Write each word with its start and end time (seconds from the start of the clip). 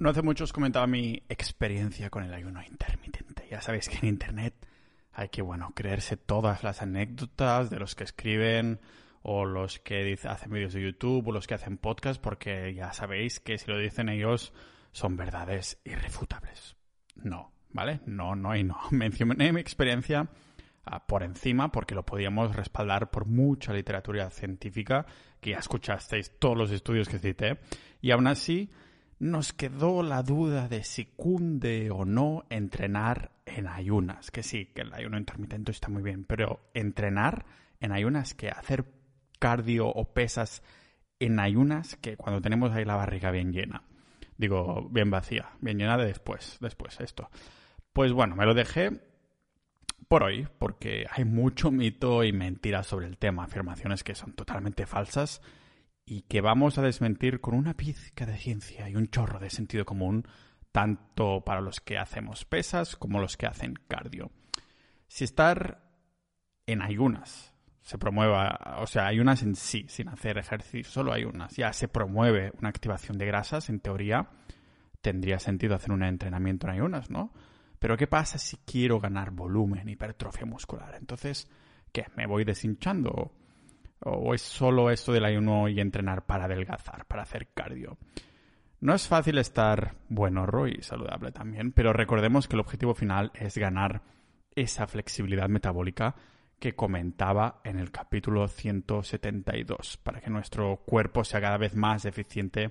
No 0.00 0.08
hace 0.08 0.22
mucho 0.22 0.44
os 0.44 0.52
comentaba 0.54 0.86
mi 0.86 1.22
experiencia 1.28 2.08
con 2.08 2.24
el 2.24 2.32
ayuno 2.32 2.62
intermitente. 2.62 3.46
Ya 3.50 3.60
sabéis 3.60 3.86
que 3.86 3.98
en 3.98 4.06
Internet 4.06 4.54
hay 5.12 5.28
que, 5.28 5.42
bueno, 5.42 5.72
creerse 5.76 6.16
todas 6.16 6.64
las 6.64 6.80
anécdotas 6.80 7.68
de 7.68 7.78
los 7.78 7.94
que 7.94 8.04
escriben 8.04 8.80
o 9.20 9.44
los 9.44 9.78
que 9.78 10.18
hacen 10.24 10.52
vídeos 10.52 10.72
de 10.72 10.80
YouTube 10.80 11.28
o 11.28 11.32
los 11.32 11.46
que 11.46 11.52
hacen 11.52 11.76
podcast 11.76 12.18
porque 12.18 12.72
ya 12.72 12.94
sabéis 12.94 13.40
que 13.40 13.58
si 13.58 13.70
lo 13.70 13.76
dicen 13.76 14.08
ellos 14.08 14.54
son 14.92 15.18
verdades 15.18 15.78
irrefutables. 15.84 16.76
No, 17.16 17.52
¿vale? 17.68 18.00
No, 18.06 18.34
no 18.34 18.56
y 18.56 18.64
no. 18.64 18.80
Mencioné 18.92 19.52
mi 19.52 19.60
experiencia 19.60 20.30
ah, 20.86 21.06
por 21.06 21.22
encima 21.22 21.70
porque 21.70 21.94
lo 21.94 22.06
podíamos 22.06 22.56
respaldar 22.56 23.10
por 23.10 23.26
mucha 23.26 23.74
literatura 23.74 24.30
científica 24.30 25.04
que 25.42 25.50
ya 25.50 25.58
escuchasteis 25.58 26.38
todos 26.38 26.56
los 26.56 26.70
estudios 26.70 27.06
que 27.06 27.18
cité 27.18 27.58
y 28.00 28.12
aún 28.12 28.28
así 28.28 28.70
nos 29.20 29.52
quedó 29.52 30.02
la 30.02 30.22
duda 30.22 30.66
de 30.66 30.82
si 30.82 31.04
cunde 31.04 31.90
o 31.90 32.06
no 32.06 32.46
entrenar 32.48 33.30
en 33.44 33.68
ayunas. 33.68 34.30
Que 34.30 34.42
sí, 34.42 34.66
que 34.74 34.80
el 34.80 34.92
ayuno 34.94 35.18
intermitente 35.18 35.70
está 35.70 35.88
muy 35.88 36.02
bien, 36.02 36.24
pero 36.24 36.70
entrenar 36.72 37.44
en 37.80 37.92
ayunas, 37.92 38.34
que 38.34 38.48
hacer 38.48 38.86
cardio 39.38 39.88
o 39.88 40.14
pesas 40.14 40.62
en 41.18 41.38
ayunas, 41.38 41.96
que 41.96 42.16
cuando 42.16 42.40
tenemos 42.40 42.72
ahí 42.72 42.86
la 42.86 42.96
barriga 42.96 43.30
bien 43.30 43.52
llena. 43.52 43.82
Digo, 44.38 44.88
bien 44.90 45.10
vacía, 45.10 45.50
bien 45.60 45.78
llena 45.78 45.98
de 45.98 46.06
después, 46.06 46.56
después 46.60 46.98
esto. 47.00 47.28
Pues 47.92 48.12
bueno, 48.12 48.36
me 48.36 48.46
lo 48.46 48.54
dejé 48.54 49.02
por 50.08 50.22
hoy, 50.22 50.48
porque 50.58 51.06
hay 51.10 51.26
mucho 51.26 51.70
mito 51.70 52.24
y 52.24 52.32
mentira 52.32 52.82
sobre 52.82 53.06
el 53.06 53.18
tema, 53.18 53.44
afirmaciones 53.44 54.02
que 54.02 54.14
son 54.14 54.32
totalmente 54.32 54.86
falsas 54.86 55.42
y 56.10 56.22
que 56.22 56.40
vamos 56.40 56.76
a 56.76 56.82
desmentir 56.82 57.40
con 57.40 57.54
una 57.54 57.74
pizca 57.74 58.26
de 58.26 58.36
ciencia 58.36 58.88
y 58.88 58.96
un 58.96 59.06
chorro 59.06 59.38
de 59.38 59.48
sentido 59.48 59.84
común, 59.84 60.26
tanto 60.72 61.44
para 61.44 61.60
los 61.60 61.78
que 61.78 61.98
hacemos 61.98 62.44
pesas 62.44 62.96
como 62.96 63.20
los 63.20 63.36
que 63.36 63.46
hacen 63.46 63.74
cardio. 63.86 64.32
Si 65.06 65.22
estar 65.22 65.88
en 66.66 66.82
ayunas 66.82 67.54
se 67.82 67.96
promueva, 67.96 68.78
o 68.80 68.88
sea, 68.88 69.06
ayunas 69.06 69.44
en 69.44 69.54
sí, 69.54 69.86
sin 69.88 70.08
hacer 70.08 70.36
ejercicio, 70.36 70.90
solo 70.90 71.12
ayunas, 71.12 71.54
ya 71.54 71.72
se 71.72 71.86
promueve 71.86 72.50
una 72.58 72.70
activación 72.70 73.16
de 73.16 73.26
grasas, 73.26 73.70
en 73.70 73.78
teoría 73.78 74.30
tendría 75.00 75.38
sentido 75.38 75.76
hacer 75.76 75.92
un 75.92 76.02
entrenamiento 76.02 76.66
en 76.66 76.72
ayunas, 76.72 77.08
¿no? 77.08 77.32
Pero 77.78 77.96
¿qué 77.96 78.08
pasa 78.08 78.36
si 78.36 78.56
quiero 78.66 78.98
ganar 78.98 79.30
volumen, 79.30 79.88
hipertrofia 79.88 80.44
muscular? 80.44 80.92
Entonces, 80.96 81.48
¿qué? 81.92 82.06
¿Me 82.16 82.26
voy 82.26 82.42
deshinchando? 82.42 83.32
¿O 84.02 84.34
es 84.34 84.42
solo 84.42 84.90
esto 84.90 85.12
del 85.12 85.24
ayuno 85.24 85.68
y 85.68 85.80
entrenar 85.80 86.24
para 86.26 86.44
adelgazar, 86.44 87.06
para 87.06 87.22
hacer 87.22 87.48
cardio? 87.54 87.98
No 88.80 88.94
es 88.94 89.06
fácil 89.06 89.36
estar 89.36 89.94
bueno 90.08 90.46
y 90.66 90.82
saludable 90.82 91.32
también, 91.32 91.72
pero 91.72 91.92
recordemos 91.92 92.48
que 92.48 92.56
el 92.56 92.60
objetivo 92.60 92.94
final 92.94 93.30
es 93.34 93.58
ganar 93.58 94.02
esa 94.54 94.86
flexibilidad 94.86 95.48
metabólica 95.48 96.14
que 96.58 96.74
comentaba 96.74 97.60
en 97.64 97.78
el 97.78 97.90
capítulo 97.90 98.48
172, 98.48 99.98
para 99.98 100.20
que 100.20 100.30
nuestro 100.30 100.76
cuerpo 100.86 101.24
sea 101.24 101.40
cada 101.40 101.56
vez 101.58 101.74
más 101.74 102.04
eficiente 102.04 102.70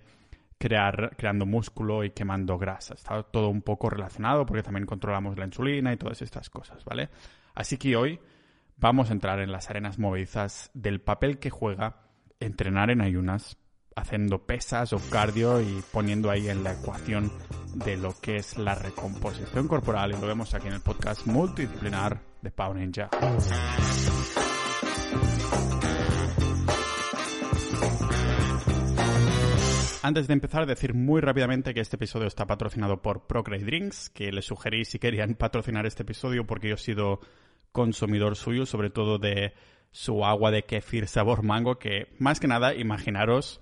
crear, 0.57 1.15
creando 1.15 1.45
músculo 1.45 2.03
y 2.03 2.11
quemando 2.11 2.57
grasa. 2.57 2.93
Está 2.93 3.23
todo 3.23 3.49
un 3.49 3.61
poco 3.61 3.89
relacionado 3.89 4.45
porque 4.45 4.63
también 4.63 4.85
controlamos 4.85 5.37
la 5.37 5.45
insulina 5.45 5.93
y 5.93 5.97
todas 5.97 6.21
estas 6.21 6.49
cosas, 6.49 6.83
¿vale? 6.85 7.09
Así 7.55 7.77
que 7.77 7.95
hoy 7.95 8.19
vamos 8.79 9.09
a 9.09 9.13
entrar 9.13 9.39
en 9.39 9.51
las 9.51 9.69
arenas 9.69 9.99
movedizas 9.99 10.71
del 10.73 11.01
papel 11.01 11.39
que 11.39 11.49
juega 11.49 11.97
entrenar 12.39 12.89
en 12.89 13.01
ayunas, 13.01 13.57
haciendo 13.95 14.45
pesas 14.45 14.93
o 14.93 15.01
cardio 15.09 15.61
y 15.61 15.83
poniendo 15.91 16.29
ahí 16.29 16.47
en 16.47 16.63
la 16.63 16.73
ecuación 16.73 17.31
de 17.73 17.97
lo 17.97 18.13
que 18.21 18.37
es 18.37 18.57
la 18.57 18.75
recomposición 18.75 19.67
corporal. 19.67 20.11
Y 20.11 20.21
lo 20.21 20.27
vemos 20.27 20.53
aquí 20.53 20.67
en 20.67 20.73
el 20.73 20.81
podcast 20.81 21.27
multidisciplinar 21.27 22.21
de 22.41 22.51
Pau 22.51 22.73
Ninja. 22.73 23.09
Antes 30.01 30.27
de 30.27 30.33
empezar, 30.33 30.65
decir 30.65 30.93
muy 30.93 31.19
rápidamente 31.19 31.73
que 31.73 31.81
este 31.81 31.97
episodio 31.97 32.27
está 32.27 32.47
patrocinado 32.47 33.01
por 33.01 33.27
Procreate 33.27 33.65
Drinks, 33.65 34.09
que 34.09 34.31
les 34.31 34.45
sugerí 34.45 34.85
si 34.85 34.97
querían 34.97 35.35
patrocinar 35.35 35.85
este 35.85 36.03
episodio 36.03 36.47
porque 36.47 36.69
yo 36.69 36.75
he 36.75 36.77
sido 36.77 37.19
consumidor 37.71 38.35
suyo, 38.35 38.65
sobre 38.65 38.89
todo 38.89 39.17
de 39.17 39.53
su 39.91 40.25
agua 40.25 40.51
de 40.51 40.63
kefir 40.63 41.07
sabor 41.07 41.43
mango, 41.43 41.79
que 41.79 42.13
más 42.19 42.39
que 42.39 42.47
nada 42.47 42.75
imaginaros 42.75 43.59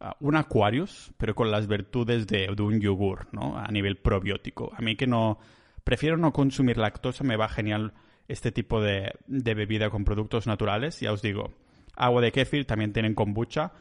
ah, 0.00 0.16
un 0.20 0.36
Aquarius, 0.36 1.12
pero 1.18 1.34
con 1.34 1.50
las 1.50 1.66
virtudes 1.66 2.26
de, 2.26 2.48
un 2.58 2.80
yogur, 2.80 3.28
¿no? 3.32 3.58
A 3.58 3.68
nivel 3.68 3.96
probiótico. 3.96 4.72
A 4.76 4.82
mí 4.82 4.96
que 4.96 5.06
no... 5.06 5.38
Prefiero 5.84 6.16
no 6.16 6.32
consumir 6.32 6.78
lactosa, 6.78 7.22
me 7.22 7.36
va 7.36 7.48
genial 7.48 7.94
este 8.26 8.50
tipo 8.50 8.82
de, 8.82 9.12
de 9.28 9.54
bebida 9.54 9.88
con 9.88 10.04
productos 10.04 10.48
naturales. 10.48 10.98
Ya 10.98 11.12
os 11.12 11.22
digo, 11.22 11.54
agua 11.94 12.20
de 12.22 12.32
kefir 12.32 12.66
también 12.66 12.92
tienen 12.92 13.14
kombucha 13.14 13.72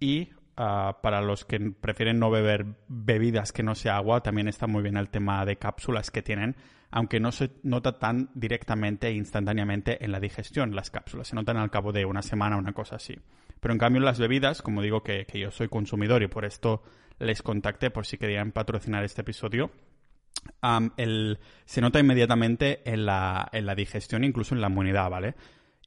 y 0.00 0.30
Ah, 0.56 0.98
para 1.02 1.22
los 1.22 1.46
que 1.46 1.58
prefieren 1.58 2.18
no 2.18 2.30
beber 2.30 2.66
bebidas 2.86 3.52
que 3.52 3.62
no 3.62 3.74
sea 3.74 3.96
agua, 3.96 4.22
también 4.22 4.48
está 4.48 4.66
muy 4.66 4.82
bien 4.82 4.98
el 4.98 5.08
tema 5.08 5.46
de 5.46 5.56
cápsulas 5.56 6.10
que 6.10 6.20
tienen, 6.20 6.56
aunque 6.92 7.20
no 7.20 7.32
se 7.32 7.50
nota 7.62 7.98
tan 7.98 8.30
directamente 8.34 9.08
e 9.08 9.14
instantáneamente 9.14 10.04
en 10.04 10.12
la 10.12 10.20
digestión 10.20 10.76
las 10.76 10.90
cápsulas, 10.90 11.26
se 11.26 11.34
notan 11.34 11.56
al 11.56 11.70
cabo 11.70 11.90
de 11.90 12.04
una 12.04 12.20
semana, 12.20 12.58
una 12.58 12.74
cosa 12.74 12.96
así. 12.96 13.16
Pero 13.60 13.72
en 13.72 13.78
cambio 13.78 14.02
las 14.02 14.18
bebidas, 14.18 14.60
como 14.60 14.82
digo 14.82 15.02
que, 15.02 15.26
yo 15.34 15.50
soy 15.50 15.68
consumidor 15.68 16.22
y 16.22 16.28
por 16.28 16.44
esto 16.44 16.82
les 17.18 17.42
contacté 17.42 17.90
por 17.90 18.04
si 18.04 18.18
querían 18.18 18.52
patrocinar 18.52 19.04
este 19.04 19.22
episodio, 19.22 19.70
se 21.64 21.80
nota 21.80 21.98
inmediatamente 21.98 22.82
en 22.84 23.06
la, 23.06 23.48
en 23.52 23.64
la 23.64 23.74
digestión, 23.74 24.22
incluso 24.22 24.54
en 24.54 24.60
la 24.60 24.68
inmunidad, 24.68 25.08
¿vale? 25.08 25.34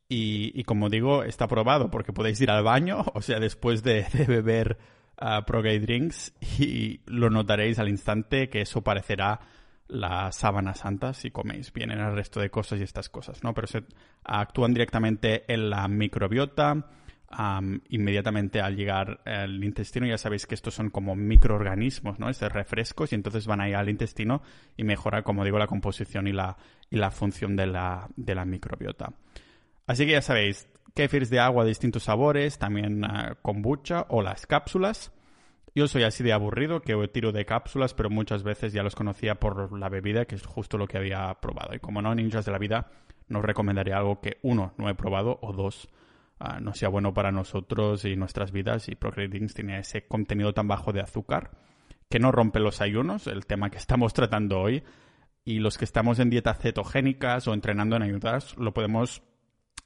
Y, 0.09 0.63
como 0.63 0.89
digo, 0.89 1.23
está 1.23 1.47
probado 1.47 1.91
porque 1.91 2.13
podéis 2.13 2.41
ir 2.41 2.49
al 2.49 2.63
baño, 2.63 3.05
o 3.13 3.22
sea, 3.22 3.39
después 3.39 3.83
de, 3.83 4.07
beber 4.27 4.77
uh, 5.22 5.45
Progay 5.45 5.77
Drinks 5.77 6.33
y 6.59 7.01
lo 7.05 7.29
notaréis 7.29 7.77
al 7.77 7.89
instante 7.89 8.49
que 8.49 8.61
eso 8.61 8.83
parecerá 8.83 9.39
la 9.88 10.31
sábana 10.31 10.73
santa 10.73 11.13
si 11.13 11.31
coméis 11.31 11.72
bien 11.72 11.91
en 11.91 12.00
el 12.00 12.16
resto 12.16 12.40
de 12.40 12.50
cosas 12.50 12.79
y 12.79 12.84
estas 12.84 13.09
cosas, 13.09 13.44
¿no? 13.44 13.53
Pero 13.53 13.68
se 13.68 13.84
actúan 14.23 14.73
directamente 14.73 15.51
en 15.51 15.69
la 15.69 15.88
microbiota, 15.88 16.88
inmediatamente 17.90 18.62
al 18.62 18.75
llegar 18.75 19.19
al 19.25 19.63
intestino, 19.63 20.07
ya 20.07 20.18
sabéis 20.18 20.47
que 20.47 20.56
estos 20.56 20.73
son 20.73 20.90
como 20.90 21.16
microorganismos, 21.16 22.19
¿no? 22.19 22.29
Estos 22.29 22.51
refrescos 22.51 23.12
y 23.12 23.16
entonces 23.16 23.46
van 23.46 23.62
ahí 23.62 23.73
al 23.73 23.90
intestino 23.90 24.41
y 24.78 24.84
mejora, 24.84 25.23
como 25.23 25.44
digo, 25.44 25.59
la 25.59 25.68
composición 25.68 26.28
y 26.28 26.31
la, 26.31 26.57
y 26.90 26.96
la 26.96 27.12
función 27.12 27.56
de 27.56 27.67
la, 27.67 28.07
de 28.16 28.35
la 28.35 28.46
microbiota. 28.46 29.13
Así 29.88 30.06
que 30.06 30.13
ya 30.13 30.22
sabéis, 30.22 30.67
kefirs 30.96 31.29
de 31.29 31.40
agua 31.40 31.63
de 31.63 31.69
distintos 31.69 32.03
sabores, 32.03 32.57
también 32.57 33.03
uh, 33.03 33.35
kombucha 33.41 34.06
o 34.09 34.22
las 34.22 34.47
cápsulas. 34.47 35.12
Yo 35.75 35.89
soy 35.89 36.03
así 36.03 36.23
de 36.23 36.31
aburrido 36.31 36.81
que 36.81 36.95
tiro 37.09 37.33
de 37.33 37.45
cápsulas, 37.45 37.93
pero 37.93 38.09
muchas 38.09 38.43
veces 38.43 38.71
ya 38.71 38.81
los 38.81 38.95
conocía 38.95 39.35
por 39.35 39.77
la 39.77 39.89
bebida, 39.89 40.23
que 40.23 40.35
es 40.35 40.45
justo 40.45 40.77
lo 40.77 40.87
que 40.87 40.97
había 40.97 41.33
probado. 41.41 41.75
Y 41.75 41.79
como 41.79 42.01
no, 42.01 42.15
ninjas 42.15 42.45
de 42.45 42.53
la 42.53 42.57
vida, 42.57 42.91
no 43.27 43.41
recomendaría 43.41 43.97
algo 43.97 44.21
que, 44.21 44.37
uno, 44.41 44.73
no 44.77 44.89
he 44.89 44.95
probado, 44.95 45.37
o 45.41 45.51
dos, 45.51 45.89
ah, 46.39 46.61
no 46.61 46.73
sea 46.73 46.87
bueno 46.87 47.13
para 47.13 47.33
nosotros 47.33 48.05
y 48.05 48.15
nuestras 48.15 48.53
vidas. 48.53 48.87
Y 48.87 48.95
Procreatings 48.95 49.53
tiene 49.53 49.77
ese 49.77 50.07
contenido 50.07 50.53
tan 50.53 50.69
bajo 50.69 50.93
de 50.93 51.01
azúcar 51.01 51.51
que 52.09 52.19
no 52.19 52.31
rompe 52.31 52.61
los 52.61 52.79
ayunos, 52.79 53.27
el 53.27 53.45
tema 53.45 53.69
que 53.69 53.77
estamos 53.77 54.13
tratando 54.13 54.61
hoy. 54.61 54.81
Y 55.43 55.59
los 55.59 55.77
que 55.77 55.83
estamos 55.83 56.19
en 56.19 56.29
dietas 56.29 56.57
cetogénicas 56.57 57.49
o 57.49 57.53
entrenando 57.53 57.97
en 57.97 58.03
ayudas, 58.03 58.55
lo 58.57 58.73
podemos 58.73 59.23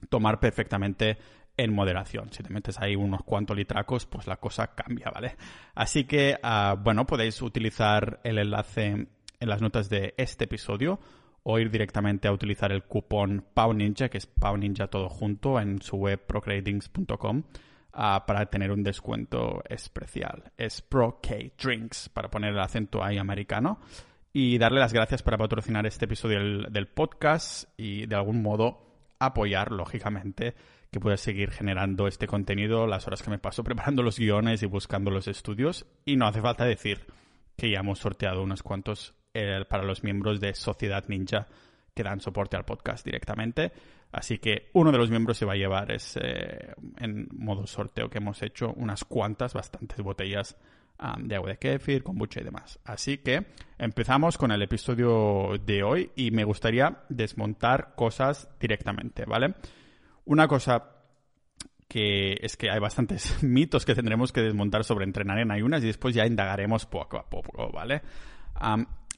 tomar 0.09 0.39
perfectamente 0.39 1.17
en 1.59 1.73
moderación. 1.73 2.31
Si 2.31 2.41
te 2.41 2.53
metes 2.53 2.79
ahí 2.79 2.95
unos 2.95 3.23
cuantos 3.23 3.57
litracos, 3.57 4.05
pues 4.05 4.27
la 4.27 4.37
cosa 4.37 4.73
cambia, 4.75 5.11
¿vale? 5.13 5.35
Así 5.75 6.05
que, 6.05 6.37
ah, 6.41 6.77
bueno, 6.81 7.05
podéis 7.05 7.41
utilizar 7.41 8.21
el 8.23 8.37
enlace 8.37 8.85
en 8.85 9.49
las 9.49 9.61
notas 9.61 9.89
de 9.89 10.13
este 10.17 10.45
episodio 10.45 10.99
o 11.43 11.59
ir 11.59 11.69
directamente 11.69 12.29
a 12.29 12.31
utilizar 12.31 12.71
el 12.71 12.83
cupón 12.83 13.45
PAUNINJA, 13.53 14.07
que 14.07 14.19
es 14.19 14.25
PAUNINJA 14.25 14.87
todo 14.87 15.09
junto, 15.09 15.59
en 15.59 15.81
su 15.81 15.97
web 15.97 16.25
procreatings.com 16.25 17.43
ah, 17.91 18.23
para 18.25 18.45
tener 18.45 18.71
un 18.71 18.81
descuento 18.81 19.61
especial. 19.67 20.53
Es 20.57 20.81
ProK 20.81 21.27
para 22.13 22.29
poner 22.29 22.53
el 22.53 22.59
acento 22.59 23.03
ahí 23.03 23.17
americano. 23.17 23.81
Y 24.31 24.59
darle 24.59 24.79
las 24.79 24.93
gracias 24.93 25.23
para 25.23 25.37
patrocinar 25.37 25.85
este 25.87 26.05
episodio 26.05 26.69
del 26.69 26.87
podcast 26.87 27.67
y 27.77 28.05
de 28.05 28.15
algún 28.15 28.43
modo 28.43 28.89
apoyar, 29.19 29.71
lógicamente, 29.71 30.55
que 30.91 30.99
pueda 30.99 31.17
seguir 31.17 31.51
generando 31.51 32.07
este 32.07 32.27
contenido 32.27 32.87
las 32.87 33.07
horas 33.07 33.21
que 33.21 33.29
me 33.29 33.39
paso 33.39 33.63
preparando 33.65 34.03
los 34.03 34.19
guiones 34.19 34.63
y 34.63 34.65
buscando 34.65 35.11
los 35.11 35.27
estudios. 35.27 35.85
Y 36.05 36.15
no 36.15 36.27
hace 36.27 36.41
falta 36.41 36.65
decir 36.65 37.05
que 37.57 37.69
ya 37.69 37.79
hemos 37.79 37.99
sorteado 37.99 38.41
unos 38.41 38.63
cuantos 38.63 39.13
eh, 39.33 39.65
para 39.69 39.83
los 39.83 40.03
miembros 40.03 40.39
de 40.39 40.53
Sociedad 40.53 41.05
Ninja 41.07 41.47
que 41.93 42.03
dan 42.03 42.21
soporte 42.21 42.55
al 42.55 42.65
podcast 42.65 43.05
directamente. 43.05 43.71
Así 44.11 44.39
que 44.39 44.69
uno 44.73 44.91
de 44.91 44.97
los 44.97 45.09
miembros 45.09 45.37
se 45.37 45.45
va 45.45 45.53
a 45.53 45.57
llevar 45.57 45.91
ese, 45.91 46.73
en 46.97 47.27
modo 47.33 47.67
sorteo 47.67 48.09
que 48.09 48.17
hemos 48.17 48.41
hecho 48.41 48.73
unas 48.73 49.03
cuantas, 49.03 49.53
bastantes 49.53 49.99
botellas 50.01 50.57
de 51.19 51.35
agua 51.35 51.49
de 51.51 51.57
kefir, 51.57 52.03
kombucha 52.03 52.41
y 52.41 52.43
demás. 52.43 52.79
Así 52.83 53.19
que 53.19 53.45
empezamos 53.77 54.37
con 54.37 54.51
el 54.51 54.61
episodio 54.61 55.57
de 55.63 55.83
hoy 55.83 56.11
y 56.15 56.31
me 56.31 56.43
gustaría 56.43 57.03
desmontar 57.09 57.93
cosas 57.95 58.49
directamente, 58.59 59.25
¿vale? 59.25 59.53
Una 60.29 60.47
cosa 60.47 60.83
que 61.87 62.37
es 62.41 62.55
que 62.55 62.69
hay 62.69 62.79
bastantes 62.79 63.41
mitos 63.43 63.83
que 63.83 63.95
tendremos 63.95 64.31
que 64.31 64.41
desmontar 64.41 64.83
sobre 64.83 65.05
entrenar 65.05 65.39
en 65.39 65.49
ayunas 65.49 65.81
y 65.81 65.87
después 65.87 66.13
ya 66.13 66.27
indagaremos 66.27 66.85
poco 66.85 67.17
a 67.17 67.27
poco, 67.27 67.71
¿vale? 67.71 68.03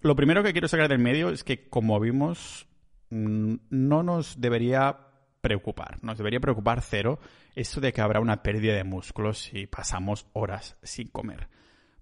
lo 0.03 0.15
primero 0.15 0.41
que 0.41 0.53
quiero 0.53 0.69
sacar 0.69 0.87
del 0.87 0.99
medio 0.99 1.29
es 1.29 1.43
que, 1.43 1.67
como 1.67 1.99
vimos, 1.99 2.65
mm, 3.09 3.55
no 3.71 4.03
nos 4.03 4.39
debería 4.39 4.99
preocupar, 5.41 6.01
nos 6.01 6.17
debería 6.17 6.39
preocupar 6.39 6.81
cero 6.81 7.19
eso 7.55 7.81
de 7.81 7.91
que 7.91 7.99
habrá 7.99 8.21
una 8.21 8.41
pérdida 8.41 8.75
de 8.75 8.85
músculos 8.85 9.39
si 9.39 9.67
pasamos 9.67 10.27
horas 10.31 10.77
sin 10.81 11.09
comer. 11.09 11.49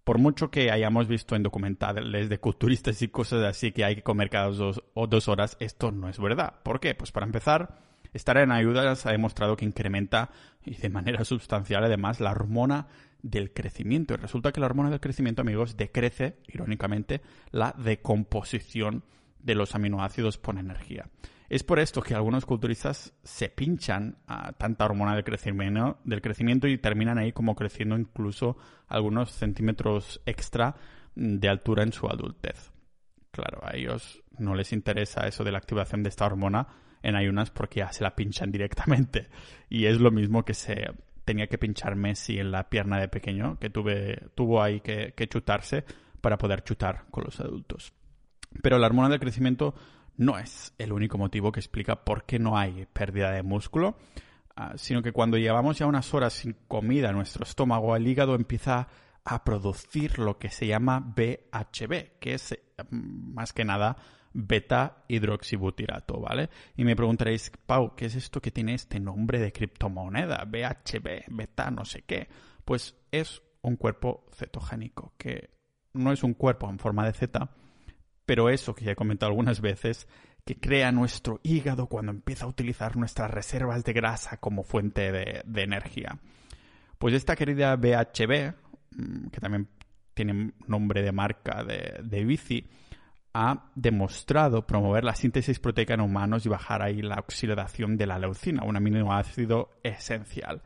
Por 0.03 0.19
mucho 0.19 0.51
que 0.51 0.69
hayamos 0.69 1.07
visto 1.07 1.35
en 1.35 1.41
documentales 1.41 2.29
de 2.29 2.39
culturistas 2.39 3.01
y 3.01 3.07
cosas 3.07 3.43
así 3.43 3.71
que 3.71 3.85
hay 3.85 3.95
que 3.95 4.03
comer 4.03 4.29
cada 4.29 4.49
dos 4.49 4.83
o 4.93 5.07
dos 5.07 5.27
horas, 5.27 5.57
esto 5.59 5.91
no 5.91 6.09
es 6.09 6.19
verdad. 6.19 6.61
¿Por 6.61 6.79
qué? 6.79 6.93
Pues 6.93 7.11
para 7.11 7.25
empezar, 7.25 7.88
estar 8.13 8.37
en 8.37 8.51
ayudas 8.51 9.05
ha 9.05 9.11
demostrado 9.11 9.55
que 9.55 9.65
incrementa 9.65 10.29
y 10.63 10.75
de 10.75 10.89
manera 10.89 11.23
sustancial 11.25 11.83
además 11.83 12.19
la 12.19 12.31
hormona 12.31 12.87
del 13.21 13.53
crecimiento. 13.53 14.13
Y 14.13 14.17
resulta 14.17 14.51
que 14.51 14.59
la 14.59 14.67
hormona 14.67 14.89
del 14.89 14.99
crecimiento, 14.99 15.41
amigos, 15.41 15.77
decrece, 15.77 16.37
irónicamente, 16.47 17.21
la 17.51 17.73
decomposición 17.77 19.03
de 19.39 19.55
los 19.55 19.75
aminoácidos 19.75 20.37
por 20.37 20.57
energía. 20.57 21.09
Es 21.49 21.63
por 21.63 21.79
esto 21.79 22.01
que 22.01 22.13
algunos 22.13 22.45
culturistas 22.45 23.13
se 23.23 23.49
pinchan 23.49 24.19
a 24.27 24.53
tanta 24.53 24.85
hormona 24.85 25.15
del 25.15 25.23
crecimiento, 25.23 25.97
del 26.03 26.21
crecimiento 26.21 26.67
y 26.67 26.77
terminan 26.77 27.17
ahí 27.17 27.31
como 27.31 27.55
creciendo 27.55 27.97
incluso 27.97 28.57
algunos 28.87 29.31
centímetros 29.31 30.21
extra 30.27 30.75
de 31.15 31.49
altura 31.49 31.83
en 31.83 31.91
su 31.91 32.07
adultez. 32.07 32.71
Claro, 33.31 33.61
a 33.63 33.75
ellos 33.75 34.23
no 34.37 34.53
les 34.53 34.73
interesa 34.73 35.27
eso 35.27 35.43
de 35.43 35.51
la 35.51 35.57
activación 35.57 36.03
de 36.03 36.09
esta 36.09 36.25
hormona 36.25 36.67
en 37.03 37.15
ayunas 37.15 37.51
porque 37.51 37.79
ya 37.79 37.91
se 37.91 38.03
la 38.03 38.15
pinchan 38.15 38.51
directamente. 38.51 39.29
Y 39.69 39.85
es 39.85 39.99
lo 39.99 40.11
mismo 40.11 40.43
que 40.43 40.53
se 40.53 40.91
tenía 41.25 41.47
que 41.47 41.57
pinchar 41.57 41.95
Messi 41.95 42.39
en 42.39 42.51
la 42.51 42.69
pierna 42.69 42.99
de 42.99 43.07
pequeño, 43.07 43.59
que 43.59 43.69
tuve, 43.69 44.29
tuvo 44.35 44.61
ahí 44.61 44.81
que 44.81 45.27
chutarse 45.29 45.85
para 46.21 46.37
poder 46.37 46.63
chutar 46.63 47.05
con 47.11 47.23
los 47.23 47.39
adultos. 47.39 47.93
Pero 48.61 48.77
la 48.79 48.87
hormona 48.87 49.09
del 49.09 49.19
crecimiento 49.19 49.75
no 50.17 50.37
es 50.37 50.73
el 50.77 50.91
único 50.91 51.17
motivo 51.17 51.51
que 51.51 51.59
explica 51.59 52.03
por 52.03 52.25
qué 52.25 52.39
no 52.39 52.57
hay 52.57 52.85
pérdida 52.91 53.31
de 53.31 53.43
músculo, 53.43 53.97
ah, 54.55 54.73
sino 54.75 55.01
que 55.01 55.11
cuando 55.11 55.37
llevamos 55.37 55.77
ya 55.77 55.87
unas 55.87 56.13
horas 56.13 56.33
sin 56.33 56.55
comida, 56.67 57.11
nuestro 57.11 57.43
estómago, 57.43 57.95
el 57.95 58.07
hígado 58.07 58.35
empieza 58.35 58.87
a 59.23 59.43
producir 59.43 60.19
lo 60.19 60.37
que 60.37 60.49
se 60.49 60.67
llama 60.67 60.99
BHB, 60.99 62.19
que 62.19 62.33
es 62.33 62.57
mm, 62.89 63.33
más 63.33 63.53
que 63.53 63.63
nada 63.63 63.97
beta 64.33 65.03
hidroxibutirato, 65.07 66.19
¿vale? 66.19 66.49
Y 66.75 66.83
me 66.83 66.95
preguntaréis, 66.95 67.51
Pau, 67.65 67.95
¿qué 67.95 68.05
es 68.05 68.15
esto 68.15 68.41
que 68.41 68.51
tiene 68.51 68.73
este 68.73 68.99
nombre 68.99 69.39
de 69.39 69.51
criptomoneda? 69.51 70.45
BHB, 70.45 71.35
beta 71.35 71.71
no 71.71 71.85
sé 71.85 72.03
qué. 72.03 72.27
Pues 72.65 72.95
es 73.11 73.41
un 73.61 73.75
cuerpo 73.75 74.25
cetogénico, 74.33 75.13
que 75.17 75.49
no 75.93 76.11
es 76.11 76.23
un 76.23 76.33
cuerpo 76.33 76.69
en 76.69 76.79
forma 76.79 77.05
de 77.05 77.13
Z, 77.13 77.49
pero 78.25 78.49
eso 78.49 78.75
que 78.75 78.85
ya 78.85 78.91
he 78.91 78.95
comentado 78.95 79.31
algunas 79.31 79.59
veces, 79.61 80.07
que 80.45 80.59
crea 80.59 80.91
nuestro 80.91 81.39
hígado 81.43 81.87
cuando 81.87 82.11
empieza 82.11 82.45
a 82.45 82.47
utilizar 82.47 82.95
nuestras 82.95 83.29
reservas 83.29 83.83
de 83.83 83.93
grasa 83.93 84.37
como 84.37 84.63
fuente 84.63 85.11
de, 85.11 85.43
energía. 85.61 86.19
Pues 86.97 87.13
esta 87.13 87.35
querida 87.35 87.75
BHB, 87.75 88.53
mm, 88.91 89.27
que 89.31 89.39
también 89.39 89.67
tiene 90.13 90.53
nombre 90.67 91.01
de 91.01 91.11
marca 91.11 91.63
de, 91.63 91.99
de 92.03 92.25
bici, 92.25 92.67
ha 93.33 93.71
demostrado 93.75 94.65
promover 94.65 95.03
la 95.03 95.15
síntesis 95.15 95.59
proteica 95.59 95.93
en 95.93 96.01
humanos 96.01 96.45
y 96.45 96.49
bajar 96.49 96.81
ahí 96.81 97.01
la 97.01 97.19
oxidación 97.19 97.97
de 97.97 98.07
la 98.07 98.19
leucina, 98.19 98.63
un 98.63 98.75
aminoácido 98.75 99.69
esencial. 99.83 100.61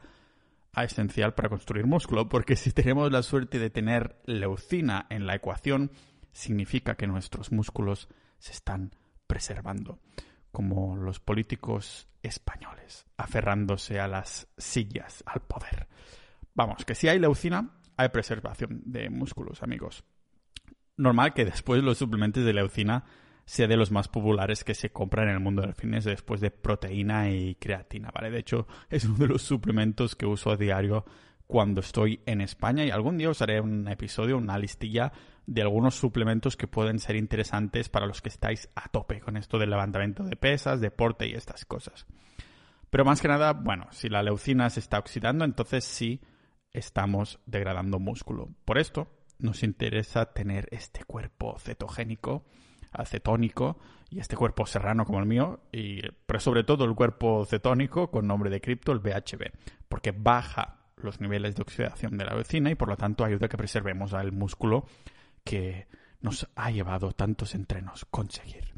Ah, 0.75 0.86
esencial 0.86 1.36
para 1.36 1.50
construir 1.50 1.86
músculo, 1.86 2.27
porque 2.27 2.56
si 2.56 2.71
tenemos 2.71 3.12
la 3.12 3.21
suerte 3.21 3.60
de 3.60 3.69
tener 3.69 4.19
leucina 4.25 5.06
en 5.10 5.27
la 5.27 5.36
ecuación, 5.36 5.92
significa 6.31 6.95
que 6.95 7.06
nuestros 7.06 7.51
músculos 7.51 8.10
se 8.39 8.54
están 8.54 8.92
preservando, 9.27 10.00
como 10.51 10.95
los 10.95 11.19
políticos 11.19 12.07
españoles, 12.24 13.06
aferrándose 13.18 14.00
a 14.00 14.07
las 14.07 14.48
sillas, 14.57 15.24
al 15.27 15.42
poder. 15.42 15.88
Vamos, 16.56 16.86
que 16.86 16.95
si 16.95 17.07
hay 17.07 17.19
leucina, 17.19 17.77
hay 17.95 18.09
preservación 18.09 18.81
de 18.86 19.12
músculos, 19.12 19.62
amigos. 19.62 20.04
Normal 20.98 21.34
que 21.34 21.45
después 21.45 21.84
los 21.84 21.98
suplementos 21.98 22.44
de 22.45 22.54
leucina 22.54 23.04
sea 23.45 23.68
de 23.68 23.78
los 23.78 23.92
más 23.92 24.07
populares 24.07 24.63
que 24.63 24.74
se 24.74 24.92
compran 24.92 25.28
en 25.28 25.36
el 25.36 25.40
mundo 25.40 25.62
del 25.62 25.74
fitness 25.74 26.06
después 26.06 26.40
de 26.40 26.51
proteína 26.51 27.30
y 27.30 27.56
creatina, 27.56 28.10
¿vale? 28.13 28.31
De 28.31 28.40
hecho, 28.40 28.68
es 28.90 29.06
uno 29.06 29.18
de 29.18 29.28
los 29.28 29.42
suplementos 29.42 30.16
que 30.16 30.25
uso 30.25 30.51
a 30.51 30.57
diario 30.57 31.06
cuando 31.48 31.81
estoy 31.81 32.22
en 32.25 32.42
España 32.42 32.86
y 32.86 32.90
algún 32.90 33.18
día 33.18 33.30
os 33.30 33.42
haré 33.42 33.60
un 33.60 33.88
episodio, 33.88 34.38
una 34.38 34.57
listilla 34.57 35.12
de 35.45 35.62
algunos 35.62 35.95
suplementos 35.95 36.56
que 36.56 36.68
pueden 36.68 37.00
ser 37.00 37.16
interesantes 37.16 37.90
para 37.90 38.06
los 38.06 38.22
que 38.22 38.30
estáis 38.30 38.69
a 38.75 38.88
tope 38.88 39.19
con 39.19 39.36
esto 39.36 39.60
del 39.60 39.72
levantamiento 39.72 40.24
de 40.24 40.38
pesas, 40.38 40.80
deporte 40.80 41.28
y 41.28 41.34
estas 41.34 41.66
cosas. 41.66 42.06
Pero 42.90 43.04
más 43.04 43.22
que 43.22 43.28
nada, 43.28 43.54
bueno, 43.54 43.88
si 43.92 44.07
la 44.07 44.24
leucina 44.24 44.69
se 44.69 44.80
está 44.80 45.00
oxidando, 45.00 45.44
entonces 45.44 45.84
sí 45.84 46.22
estamos 46.72 47.40
degradando 47.45 48.00
músculo. 48.00 48.50
Por 48.66 48.78
esto 48.78 49.12
nos 49.44 49.62
interesa 49.62 50.34
tener 50.34 50.68
este 50.72 51.04
cuerpo 51.04 51.57
cetogénico, 51.60 52.45
acetónico 52.92 53.78
y 54.10 54.19
este 54.19 54.38
cuerpo 54.38 54.66
serrano 54.66 55.06
como 55.06 55.19
el 55.19 55.25
mío, 55.25 55.60
y, 55.72 56.01
pero 56.25 56.40
sobre 56.40 56.63
todo 56.63 56.86
el 56.86 56.95
cuerpo 56.95 57.45
cetónico 57.45 58.10
con 58.10 58.25
nombre 58.25 58.50
de 58.50 58.62
cripto, 58.62 58.92
el 58.92 59.00
BHB, 59.00 59.51
porque 59.90 60.12
baja 60.12 60.80
los 60.95 61.19
niveles 61.19 61.56
de 61.56 61.62
oxidación 61.62 62.18
de 62.18 62.25
la 62.25 62.36
leucina 62.36 62.72
y 62.72 62.75
por 62.75 62.88
lo 62.88 62.95
tanto 62.95 63.25
ayuda 63.25 63.48
a 63.48 63.50
que 63.50 63.57
preservemos 63.57 64.13
al 64.13 64.31
músculo 64.31 64.86
que 65.44 65.88
nos 66.22 66.48
ha 66.56 66.72
llevado 66.72 67.12
tantos 67.12 67.54
entrenos 67.54 68.06
conseguir. 68.06 68.74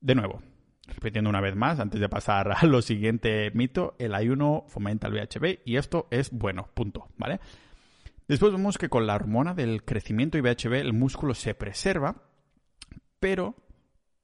De 0.00 0.14
nuevo, 0.14 0.40
repitiendo 0.86 1.28
una 1.28 1.42
vez 1.42 1.56
más, 1.56 1.78
antes 1.78 2.00
de 2.00 2.08
pasar 2.08 2.52
a 2.56 2.64
lo 2.64 2.80
siguiente 2.80 3.50
mito, 3.52 3.96
el 3.98 4.14
ayuno 4.14 4.64
fomenta 4.68 5.08
el 5.08 5.12
VHB 5.12 5.60
y 5.66 5.76
esto 5.76 6.08
es 6.10 6.30
bueno, 6.30 6.68
punto, 6.72 7.08
¿vale? 7.18 7.40
Después 8.26 8.52
vemos 8.52 8.78
que 8.78 8.88
con 8.88 9.06
la 9.06 9.14
hormona 9.14 9.54
del 9.54 9.84
crecimiento 9.84 10.38
y 10.38 10.42
el 10.42 10.92
músculo 10.94 11.34
se 11.34 11.54
preserva, 11.54 12.22
pero 13.20 13.54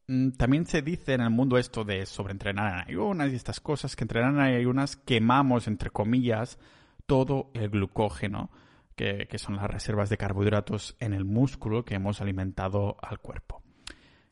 mm, 0.09 0.31
también 0.31 0.65
se 0.65 0.81
dice 0.81 1.13
en 1.13 1.21
el 1.21 1.31
mundo 1.31 1.59
esto 1.59 1.85
de 1.85 2.07
sobreentrenar 2.07 2.73
en 2.73 2.89
ayunas 2.89 3.31
y 3.31 3.37
estas 3.37 3.61
cosas, 3.61 3.97
que 3.97 4.05
entrenar 4.05 4.33
en 4.33 4.41
ayunas 4.41 4.97
quemamos, 4.97 5.69
entre 5.69 5.91
comillas, 5.91 6.59
todo 7.07 7.51
el 7.55 7.69
glucógeno 7.69 8.51
que, 8.97 9.39
son 9.39 9.57
las 9.57 9.71
reservas 9.71 10.11
de 10.11 10.19
carbohidratos 10.19 10.97
en 11.01 11.15
el 11.15 11.25
músculo 11.25 11.85
que 11.85 11.95
hemos 11.95 12.21
alimentado 12.21 12.99
al 13.01 13.19
cuerpo. 13.19 13.63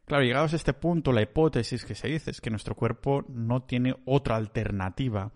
Claro, 0.05 0.25
llegados 0.25 0.53
a 0.53 0.57
este 0.57 0.75
punto, 0.75 1.13
la 1.13 1.23
hipótesis 1.23 1.85
que 1.85 1.95
se 1.95 2.09
dice 2.09 2.31
es 2.31 2.41
que 2.41 2.51
nuestro 2.51 2.75
cuerpo 2.75 3.25
no 3.29 3.63
tiene 3.63 3.97
otra 4.05 4.37
alternativa 4.37 5.33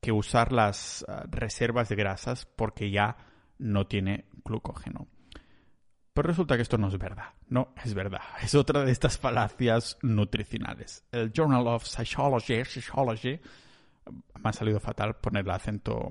que 0.00 0.12
usar 0.12 0.52
las 0.52 1.04
ah, 1.08 1.24
reservas 1.30 1.90
de 1.90 1.96
grasas 1.96 2.46
porque 2.46 2.90
ya 2.90 3.16
no 3.60 3.86
tiene 3.86 4.26
glucógeno. 4.44 5.06
Pero 6.12 6.28
resulta 6.28 6.56
que 6.56 6.62
esto 6.62 6.76
no 6.76 6.88
es 6.88 6.98
verdad. 6.98 7.34
No 7.48 7.72
es 7.84 7.94
verdad. 7.94 8.22
Es 8.42 8.54
otra 8.54 8.84
de 8.84 8.90
estas 8.90 9.18
falacias 9.18 9.98
nutricionales. 10.02 11.04
El 11.12 11.32
Journal 11.32 11.66
of 11.68 11.84
Psychology, 11.84 12.64
Psychology 12.64 13.40
me 14.42 14.50
ha 14.50 14.52
salido 14.52 14.80
fatal 14.80 15.16
poner 15.16 15.44
el 15.44 15.50
acento 15.50 16.10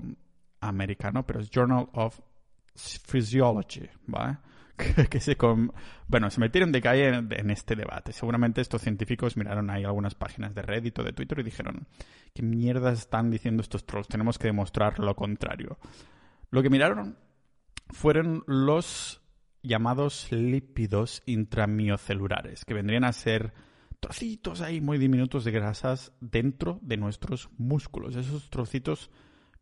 americano, 0.60 1.26
pero 1.26 1.40
es 1.40 1.50
Journal 1.50 1.88
of 1.92 2.18
Physiology, 2.74 3.88
¿vale? 4.06 4.38
que 5.10 5.20
se 5.20 5.36
bueno, 6.08 6.30
se 6.30 6.40
metieron 6.40 6.72
de 6.72 6.80
calle 6.80 7.08
en, 7.08 7.50
este 7.50 7.76
debate. 7.76 8.12
Seguramente 8.12 8.62
estos 8.62 8.80
científicos 8.80 9.36
miraron 9.36 9.68
ahí 9.68 9.84
algunas 9.84 10.14
páginas 10.14 10.54
de 10.54 10.62
Reddit 10.62 10.98
o 10.98 11.04
de 11.04 11.12
Twitter 11.12 11.38
y 11.40 11.42
dijeron, 11.42 11.86
¿qué 12.34 12.42
mierda 12.42 12.92
están 12.92 13.30
diciendo 13.30 13.62
estos 13.62 13.84
trolls? 13.84 14.08
Tenemos 14.08 14.38
que 14.38 14.46
demostrar 14.46 14.98
lo 14.98 15.14
contrario. 15.14 15.78
Lo 16.50 16.62
que 16.62 16.70
miraron 16.70 17.16
fueron 17.92 18.44
los 18.46 19.22
llamados 19.62 20.30
lípidos 20.30 21.22
intramiocelulares, 21.26 22.64
que 22.64 22.74
vendrían 22.74 23.04
a 23.04 23.12
ser 23.12 23.52
trocitos 24.00 24.62
ahí 24.62 24.80
muy 24.80 24.98
diminutos 24.98 25.44
de 25.44 25.50
grasas 25.50 26.12
dentro 26.20 26.78
de 26.82 26.96
nuestros 26.96 27.50
músculos. 27.58 28.16
Esos 28.16 28.48
trocitos 28.48 29.10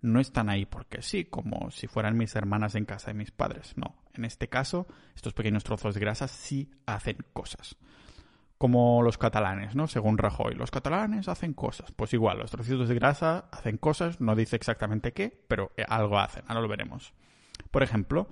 no 0.00 0.20
están 0.20 0.48
ahí 0.48 0.64
porque 0.64 1.02
sí, 1.02 1.24
como 1.24 1.70
si 1.70 1.88
fueran 1.88 2.16
mis 2.16 2.36
hermanas 2.36 2.76
en 2.76 2.84
casa 2.84 3.08
de 3.08 3.14
mis 3.14 3.32
padres. 3.32 3.74
No, 3.76 3.96
en 4.14 4.24
este 4.24 4.48
caso, 4.48 4.86
estos 5.16 5.34
pequeños 5.34 5.64
trozos 5.64 5.94
de 5.94 6.00
grasa 6.00 6.28
sí 6.28 6.70
hacen 6.86 7.18
cosas. 7.32 7.76
Como 8.58 9.02
los 9.02 9.18
catalanes, 9.18 9.76
¿no? 9.76 9.86
Según 9.86 10.18
Rajoy, 10.18 10.54
los 10.54 10.70
catalanes 10.70 11.28
hacen 11.28 11.54
cosas. 11.54 11.92
Pues 11.92 12.12
igual, 12.12 12.38
los 12.38 12.50
trocitos 12.50 12.88
de 12.88 12.94
grasa 12.94 13.48
hacen 13.52 13.76
cosas, 13.76 14.20
no 14.20 14.34
dice 14.34 14.56
exactamente 14.56 15.12
qué, 15.12 15.44
pero 15.48 15.72
algo 15.88 16.18
hacen, 16.18 16.44
ahora 16.46 16.60
lo 16.60 16.68
veremos. 16.68 17.12
Por 17.70 17.82
ejemplo, 17.82 18.28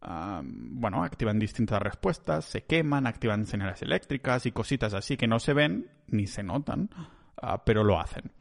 bueno, 0.00 1.02
activan 1.02 1.38
distintas 1.38 1.82
respuestas, 1.82 2.44
se 2.44 2.64
queman, 2.64 3.06
activan 3.06 3.46
señales 3.46 3.82
eléctricas 3.82 4.46
y 4.46 4.52
cositas 4.52 4.94
así 4.94 5.16
que 5.16 5.26
no 5.26 5.38
se 5.38 5.54
ven 5.54 5.90
ni 6.06 6.26
se 6.26 6.42
notan, 6.42 6.90
ah, 7.40 7.64
pero 7.64 7.84
lo 7.84 8.00
hacen. 8.00 8.32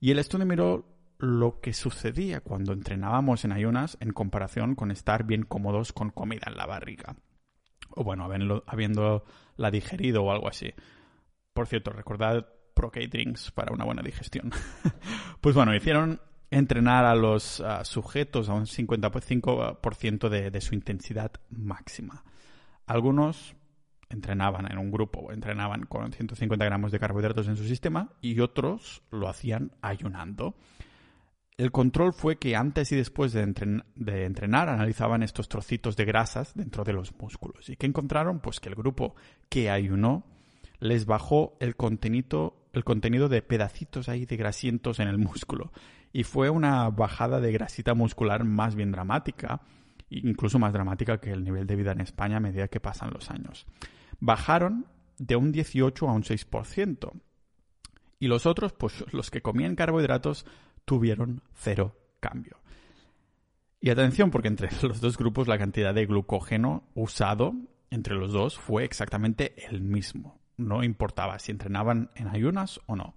Y 0.00 0.10
el 0.10 0.18
estudio 0.18 0.46
miró 0.46 0.84
lo 1.18 1.60
que 1.60 1.72
sucedía 1.72 2.40
cuando 2.40 2.72
entrenábamos 2.72 3.44
en 3.44 3.52
ayunas 3.52 3.96
en 4.00 4.12
comparación 4.12 4.74
con 4.74 4.90
estar 4.90 5.24
bien 5.24 5.44
cómodos 5.44 5.92
con 5.92 6.10
comida 6.10 6.44
en 6.46 6.56
la 6.56 6.66
barriga. 6.66 7.16
O 7.90 8.04
bueno, 8.04 8.24
habiendo, 8.66 9.24
la 9.56 9.70
digerido 9.70 10.22
o 10.22 10.30
algo 10.30 10.48
así. 10.48 10.74
Por 11.54 11.66
cierto, 11.66 11.90
recordad 11.90 12.46
Procade 12.74 13.08
Drinks 13.08 13.50
para 13.52 13.72
una 13.72 13.86
buena 13.86 14.02
digestión. 14.02 14.50
pues 15.40 15.54
bueno, 15.54 15.74
hicieron 15.74 16.20
entrenar 16.50 17.04
a 17.04 17.14
los 17.14 17.62
sujetos 17.82 18.48
a 18.48 18.54
un 18.54 18.66
55% 18.66 20.28
de, 20.28 20.50
de 20.50 20.60
su 20.60 20.74
intensidad 20.74 21.32
máxima. 21.50 22.24
Algunos 22.86 23.56
entrenaban 24.08 24.70
en 24.70 24.78
un 24.78 24.90
grupo, 24.90 25.32
entrenaban 25.32 25.86
con 25.86 26.12
150 26.12 26.64
gramos 26.64 26.92
de 26.92 26.98
carbohidratos 26.98 27.48
en 27.48 27.56
su 27.56 27.64
sistema 27.64 28.10
y 28.20 28.38
otros 28.40 29.02
lo 29.10 29.28
hacían 29.28 29.72
ayunando. 29.82 30.54
El 31.56 31.72
control 31.72 32.12
fue 32.12 32.36
que 32.36 32.54
antes 32.54 32.92
y 32.92 32.96
después 32.96 33.32
de, 33.32 33.40
entrenar 33.40 34.68
analizaban 34.68 35.22
estos 35.22 35.48
trocitos 35.48 35.96
de 35.96 36.04
grasas 36.04 36.54
dentro 36.54 36.84
de 36.84 36.92
los 36.92 37.18
músculos. 37.18 37.70
¿Y 37.70 37.76
qué 37.76 37.86
encontraron? 37.86 38.40
Pues 38.40 38.60
que 38.60 38.68
el 38.68 38.74
grupo 38.74 39.14
que 39.48 39.70
ayunó 39.70 40.24
les 40.80 41.06
bajó 41.06 41.56
el 41.60 41.74
contenido, 41.74 42.68
el 42.74 42.84
contenido 42.84 43.30
de 43.30 43.40
pedacitos 43.40 44.10
ahí 44.10 44.26
de 44.26 44.36
grasientos 44.36 45.00
en 45.00 45.08
el 45.08 45.16
músculo. 45.16 45.72
Y 46.16 46.24
fue 46.24 46.48
una 46.48 46.88
bajada 46.88 47.42
de 47.42 47.52
grasita 47.52 47.92
muscular 47.92 48.42
más 48.42 48.74
bien 48.74 48.90
dramática, 48.90 49.60
incluso 50.08 50.58
más 50.58 50.72
dramática 50.72 51.20
que 51.20 51.30
el 51.30 51.44
nivel 51.44 51.66
de 51.66 51.76
vida 51.76 51.92
en 51.92 52.00
España 52.00 52.38
a 52.38 52.40
medida 52.40 52.68
que 52.68 52.80
pasan 52.80 53.10
los 53.12 53.30
años. 53.30 53.66
Bajaron 54.18 54.86
de 55.18 55.36
un 55.36 55.52
18 55.52 56.08
a 56.08 56.14
un 56.14 56.22
6%. 56.22 57.10
Y 58.18 58.28
los 58.28 58.46
otros, 58.46 58.72
pues 58.72 59.04
los 59.12 59.30
que 59.30 59.42
comían 59.42 59.76
carbohidratos, 59.76 60.46
tuvieron 60.86 61.42
cero 61.52 61.94
cambio. 62.20 62.62
Y 63.82 63.90
atención, 63.90 64.30
porque 64.30 64.48
entre 64.48 64.70
los 64.88 65.02
dos 65.02 65.18
grupos 65.18 65.48
la 65.48 65.58
cantidad 65.58 65.92
de 65.92 66.06
glucógeno 66.06 66.84
usado 66.94 67.52
entre 67.90 68.14
los 68.14 68.32
dos 68.32 68.58
fue 68.58 68.84
exactamente 68.84 69.66
el 69.68 69.82
mismo. 69.82 70.40
No 70.56 70.82
importaba 70.82 71.38
si 71.38 71.52
entrenaban 71.52 72.10
en 72.14 72.28
ayunas 72.28 72.80
o 72.86 72.96
no. 72.96 73.16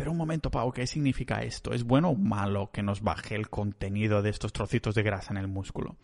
Pero 0.00 0.12
un 0.12 0.16
momento, 0.16 0.50
Pau, 0.50 0.72
¿qué 0.72 0.86
significa 0.86 1.42
esto? 1.42 1.74
¿Es 1.74 1.84
bueno 1.84 2.08
o 2.08 2.16
malo 2.16 2.70
que 2.72 2.82
nos 2.82 3.02
baje 3.02 3.34
el 3.34 3.50
contenido 3.50 4.22
de 4.22 4.30
estos 4.30 4.50
trocitos 4.50 4.94
de 4.94 5.02
grasa 5.02 5.34
en 5.34 5.36
el 5.36 5.46
músculo? 5.46 5.98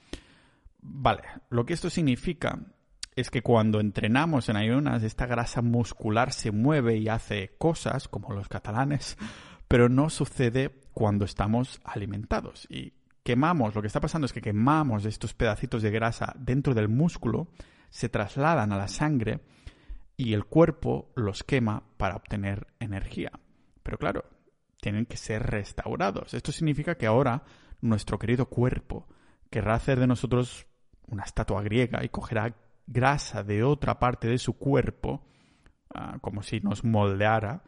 Vale, 0.82 1.22
lo 1.48 1.64
que 1.64 1.72
esto 1.72 1.88
significa 1.88 2.58
es 3.14 3.30
que 3.30 3.40
cuando 3.40 3.80
entrenamos 3.80 4.50
en 4.50 4.56
ayunas, 4.56 5.02
esta 5.02 5.24
grasa 5.24 5.62
muscular 5.62 6.34
se 6.34 6.50
mueve 6.50 6.98
y 6.98 7.08
hace 7.08 7.56
cosas, 7.56 8.06
como 8.06 8.34
los 8.34 8.50
catalanes, 8.50 9.16
pero 9.66 9.88
no 9.88 10.10
sucede 10.10 10.78
cuando 10.92 11.24
estamos 11.24 11.80
alimentados. 11.82 12.66
Y 12.68 12.92
quemamos, 13.22 13.74
lo 13.74 13.80
que 13.80 13.86
está 13.86 14.02
pasando 14.02 14.26
es 14.26 14.34
que 14.34 14.42
quemamos 14.42 15.06
estos 15.06 15.32
pedacitos 15.32 15.80
de 15.80 15.90
grasa 15.90 16.34
dentro 16.38 16.74
del 16.74 16.90
músculo, 16.90 17.48
se 17.88 18.10
trasladan 18.10 18.72
a 18.72 18.76
la 18.76 18.88
sangre 18.88 19.40
y 20.18 20.34
el 20.34 20.44
cuerpo 20.44 21.12
los 21.16 21.42
quema 21.44 21.82
para 21.96 22.16
obtener 22.16 22.66
energía. 22.78 23.32
Pero 23.86 23.98
claro, 23.98 24.24
tienen 24.80 25.06
que 25.06 25.16
ser 25.16 25.44
restaurados. 25.44 26.34
Esto 26.34 26.50
significa 26.50 26.96
que 26.96 27.06
ahora 27.06 27.44
nuestro 27.80 28.18
querido 28.18 28.46
cuerpo 28.46 29.06
querrá 29.48 29.74
hacer 29.74 30.00
de 30.00 30.08
nosotros 30.08 30.66
una 31.06 31.22
estatua 31.22 31.62
griega 31.62 32.04
y 32.04 32.08
cogerá 32.08 32.52
grasa 32.84 33.44
de 33.44 33.62
otra 33.62 34.00
parte 34.00 34.26
de 34.26 34.38
su 34.38 34.58
cuerpo, 34.58 35.24
ah, 35.94 36.18
como 36.20 36.42
si 36.42 36.58
nos 36.58 36.82
moldeara, 36.82 37.62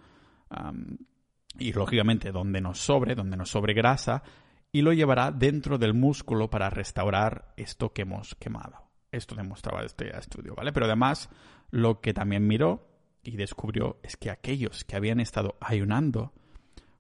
y 1.57 1.73
lógicamente 1.73 2.33
donde 2.33 2.61
nos 2.61 2.81
sobre, 2.81 3.15
donde 3.15 3.37
nos 3.37 3.51
sobre 3.51 3.75
grasa, 3.75 4.25
y 4.73 4.83
lo 4.83 4.93
llevará 4.93 5.31
dentro 5.31 5.79
del 5.79 5.95
músculo 5.95 6.51
para 6.51 6.69
restaurar 6.69 7.55
esto 7.57 7.93
que 7.93 8.03
hemos 8.03 8.35
quemado. 8.35 8.91
Esto 9.13 9.37
demostraba 9.37 9.85
este 9.85 10.17
estudio, 10.19 10.57
¿vale? 10.57 10.73
Pero 10.73 10.87
además, 10.87 11.31
lo 11.71 12.01
que 12.01 12.13
también 12.13 12.45
miró 12.49 12.88
y 13.23 13.37
descubrió 13.37 13.99
es 14.03 14.17
que 14.17 14.31
aquellos 14.31 14.85
que 14.85 14.97
habían 14.97 15.21
estado 15.21 15.57
ayunando 15.61 16.33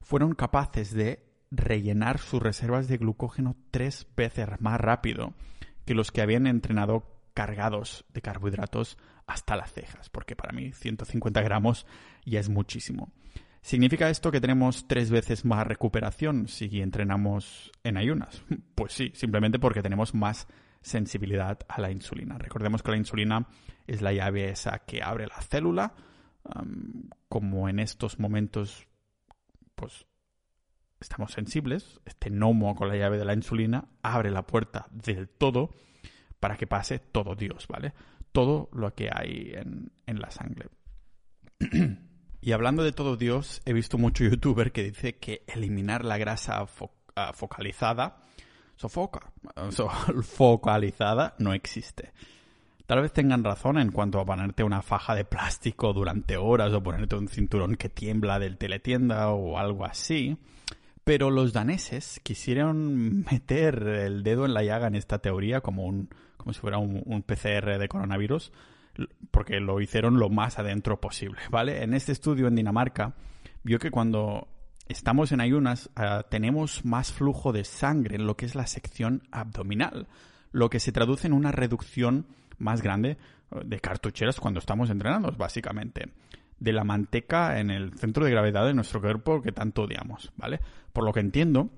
fueron 0.00 0.34
capaces 0.34 0.92
de 0.92 1.24
rellenar 1.50 2.18
sus 2.18 2.42
reservas 2.42 2.88
de 2.88 2.98
glucógeno 2.98 3.56
tres 3.70 4.06
veces 4.16 4.48
más 4.60 4.80
rápido 4.80 5.34
que 5.84 5.94
los 5.94 6.12
que 6.12 6.20
habían 6.20 6.46
entrenado 6.46 7.04
cargados 7.34 8.04
de 8.12 8.20
carbohidratos 8.20 8.98
hasta 9.26 9.56
las 9.56 9.72
cejas, 9.72 10.08
porque 10.10 10.36
para 10.36 10.52
mí 10.52 10.72
150 10.72 11.40
gramos 11.42 11.86
ya 12.24 12.40
es 12.40 12.48
muchísimo. 12.48 13.12
¿Significa 13.62 14.08
esto 14.08 14.30
que 14.30 14.40
tenemos 14.40 14.86
tres 14.88 15.10
veces 15.10 15.44
más 15.44 15.66
recuperación 15.66 16.48
si 16.48 16.80
entrenamos 16.80 17.70
en 17.84 17.96
ayunas? 17.96 18.42
Pues 18.74 18.92
sí, 18.92 19.12
simplemente 19.14 19.58
porque 19.58 19.82
tenemos 19.82 20.14
más 20.14 20.46
sensibilidad 20.80 21.58
a 21.68 21.80
la 21.80 21.90
insulina. 21.90 22.38
Recordemos 22.38 22.82
que 22.82 22.90
la 22.90 22.96
insulina 22.96 23.46
es 23.86 24.02
la 24.02 24.12
llave 24.12 24.50
esa 24.50 24.80
que 24.80 25.02
abre 25.02 25.26
la 25.26 25.40
célula. 25.40 25.94
como 27.28 27.68
en 27.68 27.78
estos 27.78 28.18
momentos, 28.18 28.86
pues 29.74 30.06
estamos 31.00 31.32
sensibles, 31.32 32.00
este 32.04 32.30
gnomo 32.30 32.74
con 32.74 32.88
la 32.88 32.96
llave 32.96 33.18
de 33.18 33.24
la 33.24 33.34
insulina 33.34 33.88
abre 34.02 34.30
la 34.30 34.46
puerta 34.46 34.86
del 34.90 35.28
todo 35.28 35.70
para 36.40 36.56
que 36.56 36.66
pase 36.66 36.98
todo 36.98 37.34
Dios, 37.34 37.66
¿vale? 37.68 37.92
Todo 38.32 38.70
lo 38.72 38.94
que 38.94 39.10
hay 39.12 39.52
en, 39.54 39.92
en 40.06 40.20
la 40.20 40.30
sangre. 40.30 40.68
Y 42.40 42.52
hablando 42.52 42.84
de 42.84 42.92
todo 42.92 43.16
Dios, 43.16 43.60
he 43.64 43.72
visto 43.72 43.98
mucho 43.98 44.24
youtuber 44.24 44.72
que 44.72 44.84
dice 44.84 45.16
que 45.16 45.42
eliminar 45.48 46.04
la 46.04 46.18
grasa 46.18 46.64
ah, 47.16 47.32
focalizada, 47.34 48.22
sofoca, 48.78 49.30
focalizada, 50.22 51.34
no 51.38 51.52
existe. 51.52 52.12
Tal 52.86 53.02
vez 53.02 53.12
tengan 53.12 53.44
razón 53.44 53.76
en 53.76 53.92
cuanto 53.92 54.18
a 54.18 54.24
ponerte 54.24 54.64
una 54.64 54.80
faja 54.80 55.14
de 55.14 55.26
plástico 55.26 55.92
durante 55.92 56.38
horas 56.38 56.72
o 56.72 56.82
ponerte 56.82 57.16
un 57.16 57.28
cinturón 57.28 57.76
que 57.76 57.90
tiembla 57.90 58.38
del 58.38 58.56
teletienda 58.56 59.28
o 59.28 59.58
algo 59.58 59.84
así. 59.84 60.38
Pero 61.04 61.30
los 61.30 61.52
daneses 61.52 62.18
quisieron 62.22 63.24
meter 63.30 63.82
el 63.82 64.22
dedo 64.22 64.46
en 64.46 64.54
la 64.54 64.62
llaga 64.62 64.86
en 64.86 64.94
esta 64.94 65.18
teoría 65.18 65.60
como 65.60 65.84
un, 65.84 66.08
como 66.38 66.54
si 66.54 66.60
fuera 66.60 66.78
un 66.78 67.22
PCR 67.22 67.78
de 67.78 67.88
coronavirus 67.88 68.52
porque 69.30 69.60
lo 69.60 69.80
hicieron 69.80 70.18
lo 70.18 70.28
más 70.28 70.58
adentro 70.58 71.00
posible, 71.00 71.40
¿vale? 71.50 71.82
En 71.82 71.94
este 71.94 72.12
estudio 72.12 72.48
en 72.48 72.56
Dinamarca 72.56 73.14
vio 73.62 73.78
que 73.78 73.90
cuando 73.90 74.48
estamos 74.88 75.32
en 75.32 75.40
ayunas 75.40 75.90
ah, 75.96 76.24
tenemos 76.28 76.84
más 76.84 77.12
flujo 77.12 77.52
de 77.52 77.64
sangre 77.64 78.16
en 78.16 78.26
lo 78.26 78.36
que 78.36 78.46
es 78.46 78.54
la 78.54 78.66
sección 78.66 79.22
abdominal, 79.30 80.08
lo 80.52 80.70
que 80.70 80.80
se 80.80 80.92
traduce 80.92 81.26
en 81.26 81.32
una 81.32 81.52
reducción 81.52 82.26
más 82.58 82.82
grande 82.82 83.18
eh, 83.50 83.60
de 83.64 83.80
cartucheras 83.80 84.40
cuando 84.40 84.60
estamos 84.60 84.90
entrenando, 84.90 85.30
básicamente, 85.32 86.12
de 86.58 86.72
la 86.72 86.84
manteca 86.84 87.60
en 87.60 87.70
el 87.70 87.96
centro 87.98 88.24
de 88.24 88.30
gravedad 88.30 88.66
de 88.66 88.74
nuestro 88.74 89.00
cuerpo 89.00 89.42
que 89.42 89.52
tanto 89.52 89.82
odiamos, 89.82 90.32
¿vale? 90.36 90.60
Por 90.92 91.04
lo 91.04 91.12
que 91.12 91.20
entiendo, 91.20 91.70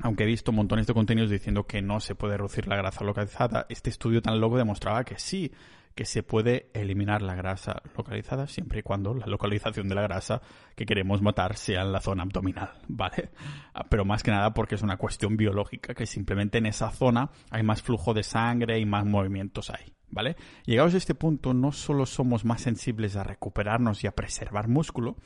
aunque 0.00 0.24
he 0.24 0.26
visto 0.26 0.52
montones 0.52 0.86
de 0.86 0.94
contenidos 0.94 1.30
diciendo 1.30 1.66
que 1.66 1.80
no 1.80 2.00
se 2.00 2.14
puede 2.14 2.36
reducir 2.36 2.66
la 2.66 2.76
grasa 2.76 3.04
localizada, 3.04 3.66
este 3.68 3.90
estudio 3.90 4.20
tan 4.20 4.40
loco 4.40 4.58
demostraba 4.58 5.04
que 5.04 5.18
sí, 5.18 5.52
que 5.94 6.04
se 6.04 6.22
puede 6.22 6.70
eliminar 6.74 7.22
la 7.22 7.34
grasa 7.34 7.82
localizada 7.96 8.46
siempre 8.46 8.80
y 8.80 8.82
cuando 8.82 9.14
la 9.14 9.26
localización 9.26 9.88
de 9.88 9.94
la 9.94 10.02
grasa 10.02 10.40
que 10.74 10.86
queremos 10.86 11.22
matar 11.22 11.56
sea 11.56 11.82
en 11.82 11.92
la 11.92 12.00
zona 12.00 12.22
abdominal, 12.22 12.70
¿vale? 12.88 13.30
Ah, 13.74 13.84
pero 13.88 14.04
más 14.04 14.22
que 14.22 14.30
nada 14.30 14.54
porque 14.54 14.74
es 14.74 14.82
una 14.82 14.96
cuestión 14.96 15.36
biológica, 15.36 15.94
que 15.94 16.06
simplemente 16.06 16.58
en 16.58 16.66
esa 16.66 16.90
zona 16.90 17.30
hay 17.50 17.62
más 17.62 17.82
flujo 17.82 18.14
de 18.14 18.22
sangre 18.22 18.78
y 18.78 18.86
más 18.86 19.04
movimientos 19.04 19.70
ahí, 19.70 19.94
¿vale? 20.10 20.36
Llegados 20.64 20.94
a 20.94 20.98
este 20.98 21.14
punto, 21.14 21.54
no 21.54 21.72
solo 21.72 22.06
somos 22.06 22.44
más 22.44 22.62
sensibles 22.62 23.16
a 23.16 23.24
recuperarnos 23.24 24.02
y 24.04 24.06
a 24.06 24.14
preservar 24.14 24.68
músculo, 24.68 25.16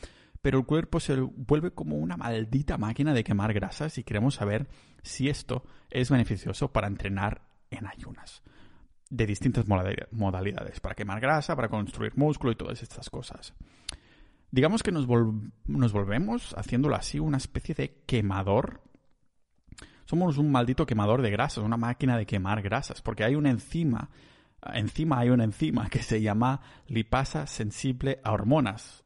pero 0.42 0.58
el 0.58 0.66
cuerpo 0.66 1.00
se 1.00 1.16
vuelve 1.16 1.72
como 1.72 1.96
una 1.96 2.16
maldita 2.16 2.78
máquina 2.78 3.14
de 3.14 3.24
quemar 3.24 3.52
grasas 3.52 3.98
y 3.98 4.04
queremos 4.04 4.34
saber 4.36 4.68
si 5.02 5.28
esto 5.28 5.64
es 5.90 6.10
beneficioso 6.10 6.72
para 6.72 6.88
entrenar 6.88 7.42
en 7.70 7.86
ayunas 7.86 8.42
de 9.08 9.26
distintas 9.26 9.66
modalidades, 9.66 10.80
para 10.80 10.94
quemar 10.94 11.20
grasa, 11.20 11.54
para 11.54 11.68
construir 11.68 12.16
músculo 12.16 12.52
y 12.52 12.56
todas 12.56 12.82
estas 12.82 13.08
cosas. 13.08 13.54
Digamos 14.50 14.82
que 14.82 14.92
nos, 14.92 15.06
volvemos, 15.06 16.54
haciéndolo 16.56 16.96
así, 16.96 17.18
una 17.18 17.36
especie 17.36 17.74
de 17.74 18.02
quemador. 18.06 18.80
Somos 20.06 20.38
un 20.38 20.50
maldito 20.50 20.86
quemador 20.86 21.22
de 21.22 21.30
grasas, 21.30 21.64
una 21.64 21.76
máquina 21.76 22.16
de 22.16 22.26
quemar 22.26 22.62
grasas, 22.62 23.02
porque 23.02 23.24
hay 23.24 23.34
una 23.34 23.50
enzima, 23.50 24.10
encima 24.72 25.18
hay 25.18 25.30
una 25.30 25.44
enzima 25.44 25.88
que 25.88 26.02
se 26.02 26.20
llama 26.20 26.60
lipasa 26.86 27.46
sensible 27.46 28.20
a 28.22 28.32
hormonas, 28.32 29.04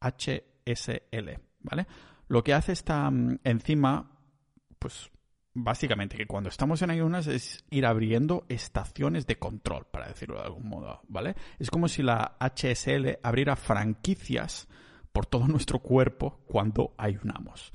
HSL, 0.00 1.38
¿vale? 1.60 1.86
Lo 2.28 2.42
que 2.42 2.54
hace 2.54 2.72
esta 2.72 3.10
mm, 3.10 3.40
enzima, 3.44 4.10
pues 4.78 5.10
básicamente 5.54 6.16
que 6.16 6.26
cuando 6.26 6.48
estamos 6.48 6.82
en 6.82 6.90
ayunas 6.90 7.26
es 7.26 7.64
ir 7.70 7.86
abriendo 7.86 8.44
estaciones 8.48 9.26
de 9.26 9.38
control, 9.38 9.86
para 9.90 10.08
decirlo 10.08 10.36
de 10.36 10.44
algún 10.44 10.68
modo, 10.68 11.00
¿vale? 11.08 11.34
Es 11.58 11.70
como 11.70 11.88
si 11.88 12.02
la 12.02 12.36
HSL 12.40 13.18
abriera 13.22 13.56
franquicias 13.56 14.68
por 15.12 15.26
todo 15.26 15.46
nuestro 15.48 15.80
cuerpo 15.80 16.40
cuando 16.46 16.94
ayunamos. 16.96 17.72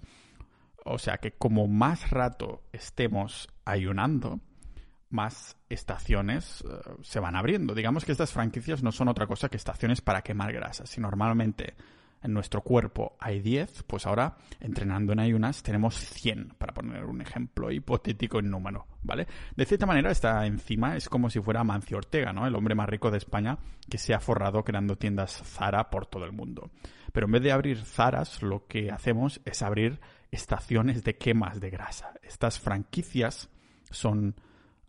O 0.86 0.98
sea 0.98 1.18
que 1.18 1.32
como 1.32 1.68
más 1.68 2.10
rato 2.10 2.64
estemos 2.74 3.48
ayunando, 3.64 4.42
más 5.10 5.58
estaciones 5.70 6.62
eh, 6.62 6.90
se 7.02 7.20
van 7.20 7.36
abriendo. 7.36 7.74
Digamos 7.74 8.04
que 8.04 8.12
estas 8.12 8.34
franquicias 8.34 8.84
no 8.84 8.92
son 8.92 9.08
otra 9.08 9.28
cosa 9.28 9.48
que 9.48 9.58
estaciones 9.58 10.02
para 10.02 10.24
quemar 10.24 10.52
grasas. 10.52 10.90
Si 10.90 11.00
normalmente 11.00 11.76
en 12.24 12.34
nuestro 12.34 12.62
cuerpo 12.62 13.16
hay 13.20 13.42
10, 13.42 13.84
pues 13.84 14.08
ahora 14.08 14.38
entrenando 14.60 15.14
en 15.14 15.20
ayunas 15.20 15.62
tenemos 15.62 15.96
100, 15.96 16.56
para 16.58 16.74
poner 16.74 17.06
un 17.06 17.22
ejemplo 17.22 17.72
hipotético 17.72 18.40
en 18.40 18.50
número, 18.50 18.88
¿vale? 19.04 19.28
De 19.56 19.66
cierta 19.66 19.86
manera 19.86 20.10
esta 20.12 20.46
enzima 20.46 20.96
es 20.96 21.10
como 21.10 21.30
si 21.30 21.40
fuera 21.40 21.64
Mancio 21.64 21.98
Ortega, 21.98 22.34
¿no? 22.34 22.48
El 22.48 22.56
hombre 22.56 22.76
más 22.76 22.90
rico 22.90 23.12
de 23.12 23.18
España 23.18 23.58
que 23.90 23.98
se 23.98 24.14
ha 24.14 24.20
forrado 24.20 24.64
creando 24.64 24.98
tiendas 24.98 25.42
Zara 25.44 25.90
por 25.90 26.06
todo 26.06 26.26
el 26.26 26.32
mundo. 26.32 26.72
Pero 27.12 27.28
en 27.28 27.34
vez 27.34 27.44
de 27.44 27.52
abrir 27.52 27.78
Zaras, 27.84 28.42
lo 28.42 28.66
que 28.66 28.90
hacemos 28.90 29.42
es 29.46 29.62
abrir 29.62 30.00
estaciones 30.32 31.04
de 31.04 31.18
quemas 31.18 31.60
de 31.60 31.70
grasa. 31.70 32.14
Estas 32.24 32.60
franquicias 32.60 33.50
son 33.92 34.36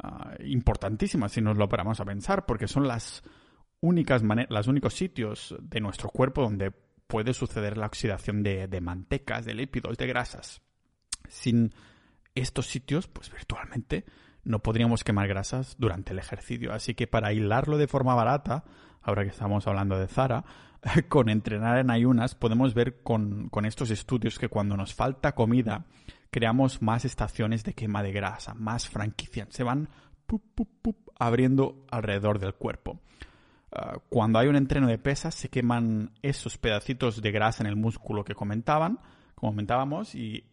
ah, 0.02 0.34
importantísimas 0.44 1.32
si 1.32 1.42
nos 1.42 1.58
lo 1.58 1.68
paramos 1.68 2.00
a 2.00 2.04
pensar, 2.04 2.46
porque 2.46 2.66
son 2.66 2.88
las 2.88 3.22
únicas 3.80 4.22
los 4.48 4.66
únicos 4.66 4.94
sitios 4.94 5.54
de 5.60 5.80
nuestro 5.80 6.08
cuerpo 6.08 6.40
donde 6.40 6.72
puede 7.14 7.32
suceder 7.32 7.78
la 7.78 7.86
oxidación 7.86 8.42
de, 8.42 8.80
mantecas, 8.80 9.44
de 9.44 9.54
lípidos, 9.54 9.96
de 9.96 10.08
grasas. 10.08 10.62
Sin 11.28 11.72
estos 12.34 12.66
sitios, 12.66 13.06
pues 13.06 13.30
virtualmente 13.30 14.04
no 14.42 14.58
podríamos 14.58 15.04
quemar 15.04 15.28
grasas 15.28 15.76
durante 15.78 16.12
el 16.12 16.18
ejercicio. 16.18 16.72
Así 16.72 16.94
que 16.94 17.06
para 17.06 17.32
hilarlo 17.32 17.78
de 17.78 17.86
forma 17.86 18.16
barata, 18.16 18.64
ahora 19.00 19.22
que 19.22 19.30
estamos 19.30 19.64
hablando 19.68 19.96
de 19.96 20.08
Zara, 20.08 20.44
con 21.08 21.28
entrenar 21.28 21.78
en 21.78 21.92
ayunas 21.92 22.34
podemos 22.34 22.74
ver 22.74 23.00
con, 23.04 23.48
estos 23.64 23.90
estudios 23.90 24.36
que 24.36 24.48
cuando 24.48 24.76
nos 24.76 24.92
falta 24.92 25.36
comida 25.36 25.86
creamos 26.32 26.82
más 26.82 27.04
estaciones 27.04 27.62
de 27.62 27.74
quema 27.74 28.02
de 28.02 28.10
grasa, 28.10 28.54
más 28.54 28.88
franquicias, 28.88 29.46
se 29.52 29.62
van 29.62 29.88
abriendo 31.20 31.86
alrededor 31.92 32.40
del 32.40 32.54
cuerpo. 32.54 32.98
Ah, 33.74 33.98
cuando 34.08 34.38
hay 34.38 34.46
un 34.46 34.54
entreno 34.54 34.86
de 34.86 34.98
pesas 34.98 35.34
se 35.34 35.48
queman 35.48 36.12
esos 36.22 36.58
pedacitos 36.58 37.20
de 37.20 37.32
grasa 37.32 37.64
en 37.64 37.66
el 37.66 37.74
músculo 37.74 38.24
que 38.24 38.34
comentaban, 38.34 39.00
comentábamos, 39.34 40.14
y, 40.14 40.44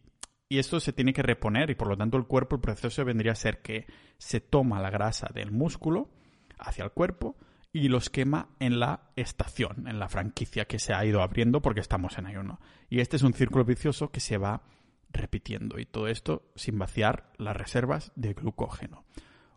y 0.48 0.58
esto 0.58 0.80
se 0.80 0.92
tiene 0.92 1.12
que 1.12 1.22
reponer 1.22 1.70
y 1.70 1.76
por 1.76 1.86
lo 1.86 1.96
tanto 1.96 2.16
el 2.16 2.26
cuerpo, 2.26 2.56
el 2.56 2.60
proceso 2.60 3.04
vendría 3.04 3.32
a 3.32 3.36
ser 3.36 3.62
que 3.62 3.86
se 4.18 4.40
toma 4.40 4.80
la 4.80 4.90
grasa 4.90 5.28
del 5.32 5.52
músculo 5.52 6.10
hacia 6.58 6.84
el 6.84 6.90
cuerpo 6.90 7.36
y 7.72 7.88
los 7.88 8.10
quema 8.10 8.48
en 8.58 8.80
la 8.80 9.12
estación, 9.16 9.86
en 9.86 9.98
la 9.98 10.08
franquicia 10.08 10.66
que 10.66 10.80
se 10.80 10.92
ha 10.92 11.04
ido 11.04 11.22
abriendo 11.22 11.62
porque 11.62 11.80
estamos 11.80 12.18
en 12.18 12.26
ayuno. 12.26 12.60
Y 12.90 13.00
este 13.00 13.16
es 13.16 13.22
un 13.22 13.34
círculo 13.34 13.64
vicioso 13.64 14.10
que 14.10 14.20
se 14.20 14.36
va 14.36 14.62
repitiendo 15.10 15.78
y 15.78 15.86
todo 15.86 16.08
esto 16.08 16.50
sin 16.56 16.78
vaciar 16.78 17.32
las 17.38 17.56
reservas 17.56 18.12
de 18.16 18.34
glucógeno. 18.34 19.04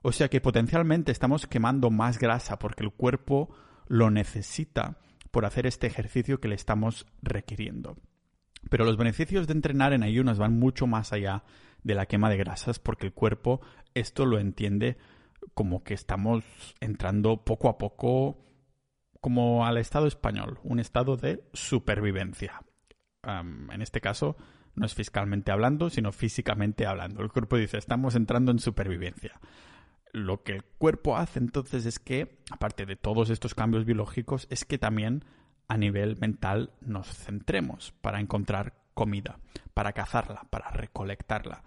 O 0.08 0.12
sea 0.12 0.30
que 0.30 0.40
potencialmente 0.40 1.12
estamos 1.12 1.48
quemando 1.48 1.90
más 1.90 2.20
grasa 2.20 2.60
porque 2.60 2.84
el 2.84 2.92
cuerpo 2.92 3.50
lo 3.88 4.12
necesita 4.12 5.00
por 5.32 5.46
hacer 5.46 5.66
este 5.66 5.88
ejercicio 5.88 6.40
que 6.40 6.48
le 6.48 6.54
estamos 6.54 7.08
requiriendo. 7.24 7.98
Pero 8.70 8.86
los 8.86 8.98
beneficios 8.98 9.48
de 9.48 9.54
entrenar 9.54 9.94
en 9.94 10.04
ayunas 10.04 10.38
van 10.38 10.60
mucho 10.60 10.86
más 10.86 11.12
allá 11.12 11.44
de 11.82 11.96
la 11.96 12.06
quema 12.06 12.30
de 12.30 12.38
grasas 12.38 12.78
porque 12.78 13.08
el 13.08 13.14
cuerpo 13.14 13.62
esto 13.96 14.28
lo 14.28 14.38
entiende 14.38 15.00
como 15.56 15.84
que 15.84 15.96
estamos 15.96 16.44
entrando 16.82 17.44
poco 17.44 17.68
a 17.68 17.80
poco 17.80 18.38
como 19.22 19.66
al 19.66 19.80
estado 19.80 20.06
español, 20.06 20.60
un 20.62 20.80
estado 20.80 21.18
de 21.18 21.50
supervivencia. 21.54 22.62
en 23.24 23.82
este 23.82 24.02
caso, 24.02 24.38
no 24.76 24.86
es 24.86 24.94
fiscalmente 24.94 25.52
hablando, 25.52 25.90
sino 25.90 26.12
físicamente 26.12 26.86
hablando. 26.86 27.24
El 27.24 27.32
cuerpo 27.32 27.58
dice, 27.58 27.80
estamos 27.80 28.14
entrando 28.14 28.52
en 28.52 28.60
supervivencia 28.60 29.42
lo 30.16 30.44
que 30.44 30.54
el 30.54 30.64
cuerpo 30.64 31.18
hace 31.18 31.40
entonces 31.40 31.86
es 31.86 32.00
que, 32.00 32.40
aparte 32.50 32.86
de 32.86 32.96
todos 32.96 33.30
estos 33.30 33.54
cambios 33.54 33.86
biológicos, 33.86 34.48
es 34.50 34.64
que 34.64 34.78
también 34.78 35.26
a 35.68 35.78
nivel 35.78 36.18
mental 36.18 36.72
nos 36.80 37.08
centremos 37.08 37.92
para 38.02 38.22
encontrar 38.22 38.74
comida, 38.94 39.40
para 39.74 39.92
cazarla, 39.92 40.48
para 40.50 40.70
recolectarla. 40.70 41.64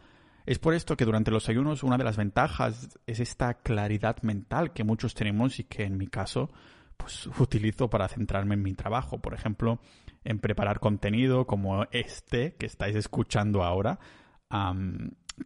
Es 0.47 0.59
por 0.59 0.73
esto 0.73 0.97
que 0.97 1.05
durante 1.05 1.31
los 1.31 1.49
ayunos 1.51 1.83
una 1.83 1.99
de 1.99 2.05
las 2.05 2.17
ventajas 2.17 2.99
es 3.07 3.21
esta 3.21 3.53
claridad 3.55 4.23
mental 4.23 4.73
que 4.73 4.83
muchos 4.83 5.15
tenemos 5.15 5.59
y 5.59 5.65
que 5.65 5.85
en 5.85 5.99
mi 5.99 6.07
caso 6.07 6.51
pues 6.97 7.27
utilizo 7.39 7.91
para 7.91 8.09
centrarme 8.09 8.55
en 8.55 8.63
mi 8.63 8.73
trabajo. 8.73 9.19
Por 9.19 9.35
ejemplo, 9.35 9.79
en 10.25 10.39
preparar 10.39 10.81
contenido 10.81 11.47
como 11.47 11.85
este 11.91 12.55
que 12.55 12.65
estáis 12.65 12.97
escuchando 12.97 13.63
ahora 13.63 13.99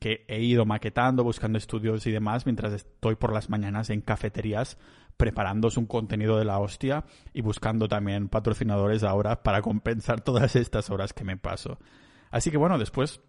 que 0.00 0.24
he 0.28 0.40
ido 0.40 0.64
maquetando, 0.64 1.24
buscando 1.24 1.58
estudios 1.58 2.06
y 2.06 2.10
demás, 2.10 2.46
mientras 2.46 2.72
estoy 2.72 3.16
por 3.16 3.32
las 3.32 3.50
mañanas 3.50 3.90
en 3.90 4.00
cafeterías 4.00 4.78
preparándose 5.16 5.78
un 5.78 5.86
contenido 5.86 6.38
de 6.38 6.44
la 6.44 6.58
hostia 6.58 7.04
y 7.32 7.42
buscando 7.42 7.88
también 7.88 8.28
patrocinadores 8.28 9.04
ahora 9.04 9.42
para 9.42 9.62
compensar 9.62 10.20
todas 10.20 10.56
estas 10.56 10.90
horas 10.90 11.12
que 11.12 11.24
me 11.24 11.36
paso. 11.36 11.78
Así 12.30 12.50
que 12.50 12.56
bueno, 12.56 12.78
después, 12.78 13.20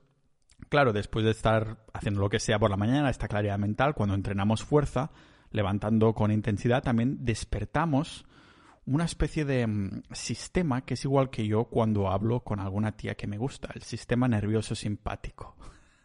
claro, 0.69 0.93
después 0.93 1.25
de 1.25 1.31
estar 1.31 1.85
haciendo 1.93 2.21
lo 2.21 2.29
que 2.29 2.39
sea 2.39 2.57
por 2.57 2.71
la 2.71 2.77
mañana, 2.77 3.09
esta 3.09 3.27
claridad 3.27 3.59
mental, 3.59 3.93
cuando 3.93 4.15
entrenamos 4.15 4.63
fuerza, 4.63 5.11
levantando 5.51 6.13
con 6.13 6.31
intensidad, 6.31 6.81
también 6.81 7.23
despertamos 7.25 8.25
una 8.85 9.05
especie 9.05 9.45
de 9.45 9.67
mm, 9.67 10.03
sistema 10.11 10.81
que 10.85 10.95
es 10.95 11.05
igual 11.05 11.29
que 11.29 11.47
yo 11.47 11.65
cuando 11.65 12.09
hablo 12.09 12.41
con 12.41 12.59
alguna 12.59 12.93
tía 12.93 13.15
que 13.15 13.27
me 13.27 13.37
gusta, 13.37 13.69
el 13.75 13.83
sistema 13.83 14.27
nervioso 14.27 14.75
simpático. 14.75 15.55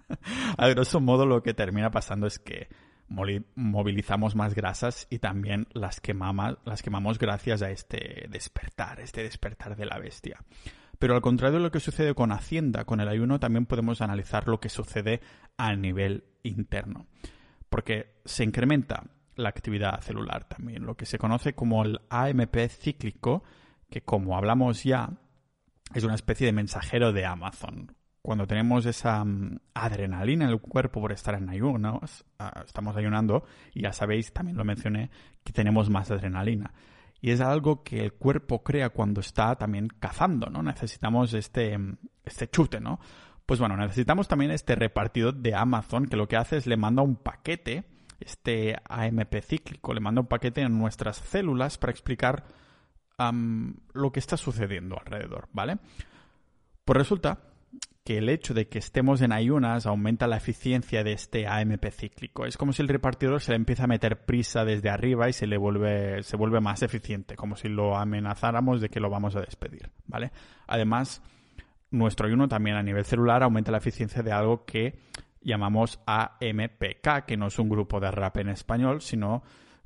a 0.57 0.69
grosso 0.69 1.01
modo 1.01 1.27
lo 1.27 1.43
que 1.43 1.55
termina 1.55 1.91
pasando 1.91 2.27
es 2.27 2.39
que 2.39 2.69
movilizamos 3.09 4.35
más 4.35 4.55
grasas 4.55 5.07
y 5.11 5.19
también 5.19 5.67
las 5.73 6.01
quemamos, 6.01 6.59
las 6.65 6.83
quemamos 6.83 7.19
gracias 7.19 7.63
a 7.63 7.71
este 7.71 8.27
despertar, 8.29 9.01
este 9.01 9.23
despertar 9.23 9.77
de 9.77 9.87
la 9.87 9.99
bestia. 9.99 10.45
Pero 10.99 11.15
al 11.15 11.23
contrario 11.23 11.59
de 11.59 11.65
lo 11.65 11.71
que 11.71 11.81
sucede 11.81 12.15
con 12.15 12.33
Hacienda, 12.33 12.85
con 12.85 13.01
el 13.01 13.09
ayuno 13.09 13.39
también 13.39 13.67
podemos 13.67 14.03
analizar 14.03 14.49
lo 14.49 14.61
que 14.61 14.69
sucede 14.69 15.21
a 15.57 15.75
nivel 15.75 16.25
interno. 16.43 17.07
Porque 17.71 18.21
se 18.25 18.45
incrementa 18.45 19.05
la 19.37 19.49
actividad 19.49 20.01
celular 20.01 20.45
también, 20.45 20.85
lo 20.85 20.97
que 20.97 21.07
se 21.07 21.19
conoce 21.19 21.55
como 21.55 21.85
el 21.85 22.01
AMP 22.11 22.57
cíclico, 22.69 23.45
que 23.89 24.03
como 24.03 24.37
hablamos 24.37 24.83
ya, 24.83 25.11
es 25.95 26.03
una 26.05 26.17
especie 26.17 26.47
de 26.47 26.53
mensajero 26.53 27.13
de 27.13 27.25
Amazon 27.25 27.95
cuando 28.29 28.47
tenemos 28.47 28.85
esa 28.85 29.25
mm, 29.25 29.59
adrenalina 29.73 30.45
en 30.45 30.51
el 30.51 30.61
cuerpo 30.61 31.01
por 31.01 31.13
estar 31.13 31.35
en 31.35 31.49
ayunos, 31.49 32.27
ah, 32.39 32.63
estamos 32.67 32.95
ayunando, 32.95 33.45
y 33.73 33.85
ya 33.85 33.95
sabéis, 33.95 34.35
también 34.35 34.59
lo 34.59 34.67
mencioné, 34.67 35.11
que 35.43 35.55
tenemos 35.55 35.89
más 35.89 36.11
adrenalina. 36.11 36.75
Y 37.23 37.31
es 37.31 37.41
algo 37.41 37.83
que 37.83 38.05
el 38.05 38.13
cuerpo 38.13 38.63
crea 38.63 38.91
cuando 38.91 39.23
está 39.23 39.57
también 39.57 39.89
cazando, 39.89 40.51
¿no? 40.51 40.63
Necesitamos 40.63 41.33
este, 41.33 41.79
mm, 41.79 41.97
este 42.23 42.51
chute, 42.51 42.81
¿no? 42.81 43.01
Pues 43.47 43.61
bueno, 43.61 43.79
necesitamos 43.79 44.29
también 44.29 44.51
este 44.51 44.75
repartidor 44.75 45.35
de 45.37 45.55
Amazon 45.55 46.05
que 46.05 46.17
lo 46.19 46.29
que 46.29 46.37
hace 46.37 46.59
es 46.59 46.67
le 46.67 46.77
manda 46.77 47.01
un 47.01 47.17
paquete, 47.17 47.85
este 48.21 48.77
AMP 48.91 49.41
cíclico, 49.41 49.95
le 49.95 50.01
manda 50.01 50.21
un 50.21 50.27
paquete 50.27 50.63
a 50.63 50.69
nuestras 50.69 51.17
células 51.17 51.79
para 51.79 51.93
explicar 51.93 52.45
lo 53.95 54.13
que 54.13 54.21
está 54.21 54.37
sucediendo 54.37 54.99
alrededor, 55.01 55.49
¿vale? 55.55 55.79
Pues 56.85 56.99
resulta 56.99 57.48
que 58.05 58.17
el 58.17 58.31
hecho 58.31 58.55
de 58.55 58.69
que 58.69 58.79
estemos 58.79 59.21
en 59.21 59.33
ayunas 59.33 59.85
aumenta 59.85 60.27
la 60.27 60.39
eficiencia 60.39 61.05
de 61.05 61.13
este 61.13 61.47
AMP 61.47 61.91
cíclico. 61.91 62.47
Es 62.47 62.57
como 62.57 62.73
si 62.73 62.81
el 62.81 62.89
repartidor 62.89 63.43
se 63.43 63.53
le 63.53 63.57
empieza 63.57 63.85
a 63.85 63.87
meter 63.87 64.25
prisa 64.25 64.65
desde 64.65 64.89
arriba 64.89 65.29
y 65.29 65.35
se 65.35 65.47
le 65.47 65.59
vuelve, 65.59 66.23
se 66.23 66.37
vuelve 66.39 66.61
más 66.61 66.83
eficiente, 66.83 67.37
como 67.37 67.55
si 67.57 67.69
lo 67.69 67.99
amenazáramos 67.99 68.81
de 68.81 68.89
que 68.89 69.01
lo 69.01 69.11
vamos 69.11 69.37
a 69.37 69.41
despedir, 69.41 69.91
¿vale? 70.07 70.33
Además, 70.67 71.23
nuestro 71.91 72.27
ayuno 72.27 72.49
también 72.49 72.77
a 72.77 72.83
nivel 72.83 73.05
celular 73.05 73.43
aumenta 73.43 73.73
la 73.73 73.79
eficiencia 73.79 74.23
de 74.23 74.33
algo 74.33 74.65
que 74.65 74.99
llamamos 75.43 76.01
AMPK, 76.07 77.27
que 77.27 77.37
no 77.37 77.49
es 77.49 77.59
un 77.59 77.69
grupo 77.69 78.01
de 78.01 78.11
rap 78.11 78.39
en 78.39 78.49
español, 78.49 79.03
sino 79.03 79.43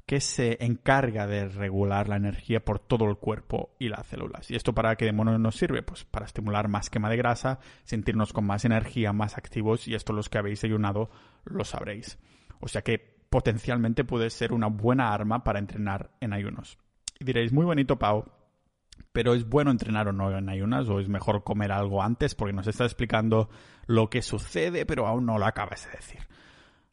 que 0.07 0.21
se 0.21 0.65
encarga 0.65 1.27
de 1.27 1.49
regular 1.49 2.09
la 2.09 2.17
energía 2.17 2.65
por 2.65 2.79
todo 2.81 3.07
el 3.09 3.17
cuerpo 3.17 3.75
y 3.79 3.88
las 3.88 4.07
células. 4.07 4.51
¿Y 4.51 4.57
esto 4.57 4.75
para 4.75 4.97
qué 4.97 5.05
demonios 5.05 5.38
nos 5.38 5.57
sirve? 5.57 5.83
Pues 5.83 6.05
para 6.05 6.27
estimular 6.27 6.69
más 6.69 6.91
quema 6.91 7.09
de 7.09 7.17
grasa, 7.17 7.61
sentirnos 7.85 8.33
con 8.33 8.45
más 8.45 8.65
energía, 8.65 9.12
más 9.12 9.38
activos, 9.38 9.87
y 9.88 9.95
esto 9.95 10.12
los 10.12 10.29
que 10.29 10.38
habéis 10.38 10.65
ayunado 10.65 11.11
lo 11.45 11.65
sabréis. 11.65 12.19
O 12.61 12.69
sea 12.69 12.83
que 12.83 12.99
potencialmente 13.31 14.05
puede 14.05 14.29
ser 14.31 14.53
una 14.53 14.67
buena 14.67 15.12
arma 15.12 15.45
para 15.45 15.59
entrenar 15.59 16.11
en 16.21 16.33
ayunos. 16.33 16.79
Y 17.19 17.25
diréis, 17.25 17.53
muy 17.53 17.65
bonito, 17.65 17.99
Pau, 17.99 18.27
Pero 19.12 19.35
es 19.35 19.49
bueno 19.49 19.71
entrenar 19.71 20.09
o 20.09 20.12
no 20.12 20.37
en 20.37 20.49
ayunas 20.49 20.88
o 20.88 21.01
es 21.01 21.09
mejor 21.09 21.45
comer 21.45 21.73
algo 21.73 22.03
antes 22.03 22.35
porque 22.35 22.53
nos 22.53 22.67
está 22.67 22.85
explicando 22.85 23.49
lo 23.87 24.11
que 24.11 24.23
sucede, 24.23 24.85
pero 24.85 25.07
aún 25.07 25.27
no 25.27 25.38
lo 25.38 25.47
acabas 25.47 25.87
de 25.87 25.93
decir. 25.93 26.21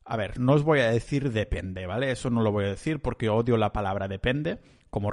A 0.09 0.17
ver, 0.17 0.39
no 0.39 0.53
os 0.53 0.63
voy 0.63 0.79
a 0.79 0.89
decir 0.89 1.31
depende, 1.31 1.85
¿vale? 1.85 2.09
Eso 2.09 2.31
no 2.31 2.41
lo 2.41 2.51
voy 2.51 2.65
a 2.65 2.69
decir 2.69 2.99
porque 2.99 3.29
odio 3.29 3.57
la 3.57 3.71
palabra 3.71 4.07
depende 4.07 4.59
como, 4.89 5.11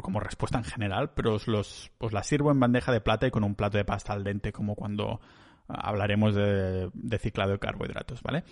como 0.00 0.20
respuesta 0.20 0.56
en 0.56 0.64
general, 0.64 1.10
pero 1.14 1.34
os, 1.34 1.46
los, 1.46 1.90
os 1.98 2.14
la 2.14 2.22
sirvo 2.22 2.50
en 2.50 2.58
bandeja 2.58 2.92
de 2.92 3.02
plata 3.02 3.26
y 3.26 3.30
con 3.30 3.44
un 3.44 3.54
plato 3.54 3.76
de 3.76 3.84
pasta 3.84 4.14
al 4.14 4.24
dente 4.24 4.50
como 4.50 4.74
cuando 4.74 5.20
hablaremos 5.68 6.34
de, 6.34 6.88
de 6.94 7.18
ciclado 7.18 7.52
de 7.52 7.58
carbohidratos, 7.58 8.22
¿vale? 8.22 8.44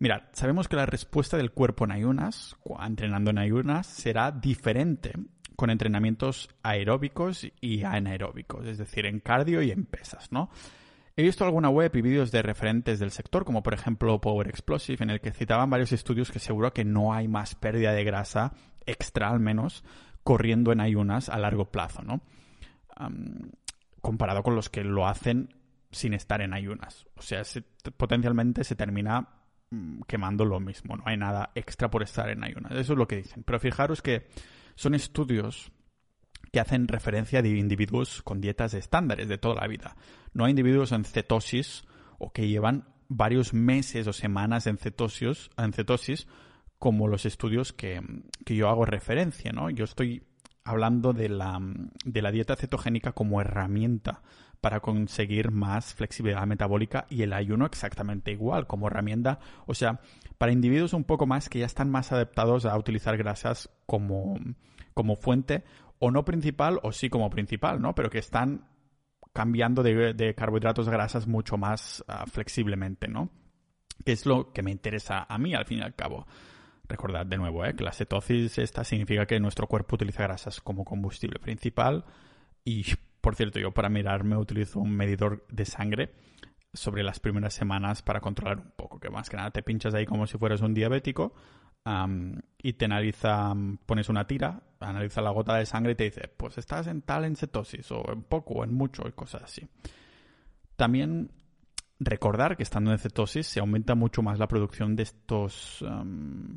Mirad, 0.00 0.22
sabemos 0.32 0.66
que 0.66 0.74
la 0.74 0.86
respuesta 0.86 1.36
del 1.36 1.52
cuerpo 1.52 1.84
en 1.84 1.92
ayunas, 1.92 2.56
entrenando 2.84 3.30
en 3.30 3.38
ayunas, 3.38 3.86
será 3.86 4.32
diferente 4.32 5.12
con 5.54 5.70
entrenamientos 5.70 6.48
aeróbicos 6.64 7.46
y 7.60 7.84
anaeróbicos, 7.84 8.66
es 8.66 8.78
decir, 8.78 9.06
en 9.06 9.20
cardio 9.20 9.62
y 9.62 9.70
en 9.70 9.86
pesas, 9.86 10.32
¿no? 10.32 10.50
He 11.18 11.24
visto 11.24 11.44
alguna 11.44 11.68
web 11.68 11.90
y 11.96 12.00
vídeos 12.00 12.30
de 12.30 12.42
referentes 12.42 13.00
del 13.00 13.10
sector, 13.10 13.44
como 13.44 13.60
por 13.64 13.74
ejemplo 13.74 14.20
Power 14.20 14.46
Explosive, 14.46 15.02
en 15.02 15.10
el 15.10 15.20
que 15.20 15.32
citaban 15.32 15.68
varios 15.68 15.90
estudios 15.90 16.30
que 16.30 16.38
seguro 16.38 16.72
que 16.72 16.84
no 16.84 17.12
hay 17.12 17.26
más 17.26 17.56
pérdida 17.56 17.90
de 17.90 18.04
grasa 18.04 18.52
extra 18.86 19.28
al 19.28 19.40
menos 19.40 19.82
corriendo 20.22 20.70
en 20.70 20.80
ayunas 20.80 21.28
a 21.28 21.36
largo 21.40 21.72
plazo, 21.72 22.02
¿no? 22.02 22.22
comparado 24.00 24.44
con 24.44 24.54
los 24.54 24.70
que 24.70 24.84
lo 24.84 25.08
hacen 25.08 25.56
sin 25.90 26.14
estar 26.14 26.40
en 26.40 26.54
ayunas. 26.54 27.08
O 27.16 27.22
sea, 27.22 27.42
potencialmente 27.96 28.62
se 28.62 28.76
termina 28.76 29.28
mm, 29.70 30.02
quemando 30.02 30.44
lo 30.44 30.60
mismo, 30.60 30.96
no 30.96 31.02
hay 31.04 31.16
nada 31.16 31.50
extra 31.56 31.90
por 31.90 32.04
estar 32.04 32.30
en 32.30 32.44
ayunas. 32.44 32.70
Eso 32.70 32.92
es 32.92 32.98
lo 32.98 33.08
que 33.08 33.16
dicen. 33.16 33.42
Pero 33.42 33.58
fijaros 33.58 34.02
que 34.02 34.28
son 34.76 34.94
estudios 34.94 35.72
que 36.52 36.60
hacen 36.60 36.88
referencia 36.88 37.40
a 37.40 37.46
individuos 37.46 38.22
con 38.22 38.40
dietas 38.40 38.74
estándares 38.74 39.28
de 39.28 39.38
toda 39.38 39.60
la 39.60 39.66
vida. 39.66 39.96
No 40.32 40.44
hay 40.44 40.50
individuos 40.50 40.92
en 40.92 41.04
cetosis 41.04 41.84
o 42.18 42.32
que 42.32 42.48
llevan 42.48 42.84
varios 43.08 43.54
meses 43.54 44.06
o 44.06 44.12
semanas 44.12 44.66
en 44.66 44.78
cetosis, 44.78 45.50
en 45.56 45.72
cetosis 45.72 46.26
como 46.78 47.08
los 47.08 47.26
estudios 47.26 47.72
que, 47.72 48.00
yo 48.46 48.68
hago 48.68 48.84
referencia, 48.84 49.52
¿no? 49.52 49.68
Yo 49.70 49.84
estoy 49.84 50.22
hablando 50.64 51.12
de 51.12 51.28
la, 51.28 51.58
de 52.04 52.22
la 52.22 52.30
dieta 52.30 52.54
cetogénica 52.54 53.12
como 53.12 53.40
herramienta 53.40 54.22
para 54.60 54.80
conseguir 54.80 55.50
más 55.50 55.94
flexibilidad 55.94 56.46
metabólica 56.46 57.06
y 57.08 57.22
el 57.22 57.32
ayuno 57.32 57.64
exactamente 57.66 58.32
igual 58.32 58.66
como 58.66 58.88
herramienta, 58.88 59.38
o 59.66 59.74
sea, 59.74 60.00
para 60.36 60.52
individuos 60.52 60.92
un 60.92 61.04
poco 61.04 61.26
más 61.26 61.48
que 61.48 61.60
ya 61.60 61.66
están 61.66 61.90
más 61.90 62.12
adaptados 62.12 62.64
a 62.64 62.76
utilizar 62.76 63.16
grasas 63.16 63.70
como, 63.86 64.36
como 64.94 65.16
fuente 65.16 65.64
o 65.98 66.10
no 66.10 66.24
principal 66.24 66.80
o 66.82 66.92
sí 66.92 67.08
como 67.08 67.30
principal, 67.30 67.80
¿no? 67.80 67.94
Pero 67.94 68.10
que 68.10 68.18
están 68.18 68.68
cambiando 69.32 69.82
de, 69.82 70.34
carbohidratos 70.36 70.88
a 70.88 70.90
grasas 70.90 71.26
mucho 71.26 71.56
más 71.56 72.04
ah, 72.08 72.24
flexiblemente, 72.26 73.08
¿no? 73.08 73.30
Que 74.04 74.12
es 74.12 74.26
lo 74.26 74.52
que 74.52 74.62
me 74.62 74.70
interesa 74.70 75.26
a 75.28 75.38
mí 75.38 75.54
al 75.54 75.66
fin 75.66 75.78
y 75.78 75.82
al 75.82 75.94
cabo. 75.94 76.26
Recordad 76.88 77.26
de 77.26 77.36
nuevo 77.36 77.66
¿eh? 77.66 77.74
que 77.74 77.84
la 77.84 77.92
cetosis 77.92 78.56
esta 78.58 78.82
significa 78.82 79.26
que 79.26 79.38
nuestro 79.40 79.66
cuerpo 79.66 79.96
utiliza 79.96 80.22
grasas 80.22 80.60
como 80.60 80.84
combustible 80.84 81.38
principal 81.38 82.04
y, 82.64 82.86
por 83.20 83.34
cierto, 83.34 83.58
yo 83.58 83.72
para 83.72 83.90
mirarme 83.90 84.36
utilizo 84.36 84.80
un 84.80 84.96
medidor 84.96 85.46
de 85.50 85.66
sangre 85.66 86.14
sobre 86.72 87.02
las 87.02 87.20
primeras 87.20 87.54
semanas 87.54 88.02
para 88.02 88.20
controlar 88.20 88.58
un 88.58 88.72
poco, 88.76 88.98
que 89.00 89.10
más 89.10 89.28
que 89.28 89.36
nada 89.36 89.50
te 89.50 89.62
pinchas 89.62 89.94
ahí 89.94 90.06
como 90.06 90.26
si 90.26 90.38
fueras 90.38 90.60
un 90.62 90.74
diabético 90.74 91.34
y 92.62 92.72
te 92.74 92.84
analiza, 92.84 93.54
pones 93.86 94.08
una 94.08 94.26
tira, 94.26 94.62
analiza 94.80 95.20
la 95.20 95.30
gota 95.30 95.56
de 95.56 95.66
sangre 95.66 95.92
y 95.92 95.94
te 95.96 96.04
dice, 96.04 96.28
pues 96.36 96.58
estás 96.58 96.86
en 96.86 97.02
tal 97.02 97.24
en 97.24 97.36
cetosis, 97.36 97.90
o 97.92 98.12
en 98.12 98.22
poco, 98.22 98.54
o 98.54 98.64
en 98.64 98.74
mucho, 98.74 99.06
y 99.08 99.12
cosas 99.12 99.42
así. 99.42 99.68
También 100.76 101.30
recordar 102.00 102.56
que 102.56 102.62
estando 102.62 102.92
en 102.92 102.98
cetosis 102.98 103.46
se 103.46 103.60
aumenta 103.60 103.94
mucho 103.94 104.22
más 104.22 104.38
la 104.38 104.46
producción 104.46 104.94
de 104.94 105.02
estos 105.02 105.84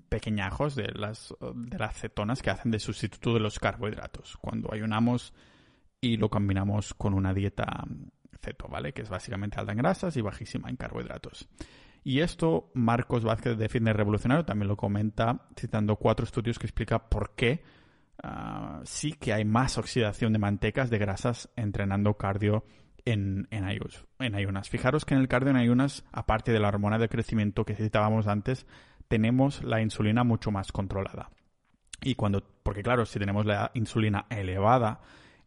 pequeñajos, 0.09 0.75
de 0.75 0.91
las, 0.93 1.33
de 1.55 1.77
las 1.77 1.97
cetonas 1.97 2.41
que 2.41 2.51
hacen 2.51 2.71
de 2.71 2.79
sustituto 2.79 3.33
de 3.33 3.39
los 3.39 3.59
carbohidratos, 3.59 4.37
cuando 4.37 4.71
ayunamos 4.71 5.33
y 5.99 6.17
lo 6.17 6.29
combinamos 6.29 6.93
con 6.93 7.13
una 7.13 7.33
dieta 7.33 7.85
ceto, 8.41 8.67
¿vale? 8.67 8.93
Que 8.93 9.03
es 9.03 9.09
básicamente 9.09 9.59
alta 9.59 9.71
en 9.71 9.77
grasas 9.79 10.17
y 10.17 10.21
bajísima 10.21 10.69
en 10.69 10.75
carbohidratos. 10.75 11.47
Y 12.03 12.21
esto 12.21 12.71
Marcos 12.73 13.23
Vázquez 13.23 13.57
de 13.57 13.69
Fitness 13.69 13.95
Revolucionario 13.95 14.45
también 14.45 14.67
lo 14.67 14.77
comenta 14.77 15.47
citando 15.55 15.95
cuatro 15.97 16.25
estudios 16.25 16.57
que 16.57 16.65
explica 16.65 17.09
por 17.09 17.35
qué 17.35 17.63
ah, 18.23 18.81
sí 18.83 19.13
que 19.13 19.33
hay 19.33 19.45
más 19.45 19.77
oxidación 19.77 20.33
de 20.33 20.39
mantecas 20.39 20.89
de 20.89 20.97
grasas 20.97 21.49
entrenando 21.55 22.15
cardio 22.15 22.65
en, 23.05 23.47
en, 23.51 23.65
en 24.19 24.35
ayunas. 24.35 24.69
Fijaros 24.69 25.05
que 25.05 25.13
en 25.13 25.21
el 25.21 25.27
cardio 25.27 25.51
en 25.51 25.57
ayunas, 25.57 26.03
aparte 26.11 26.51
de 26.51 26.59
la 26.59 26.67
hormona 26.67 26.97
de 26.97 27.09
crecimiento 27.09 27.65
que 27.65 27.75
citábamos 27.75 28.27
antes, 28.27 28.65
tenemos 29.07 29.63
la 29.63 29.81
insulina 29.81 30.23
mucho 30.23 30.51
más 30.51 30.71
controlada. 30.71 31.29
Y 32.01 32.15
cuando, 32.15 32.43
porque 32.63 32.81
claro, 32.81 33.05
si 33.05 33.19
tenemos 33.19 33.45
la 33.45 33.71
insulina 33.73 34.25
elevada, 34.29 35.01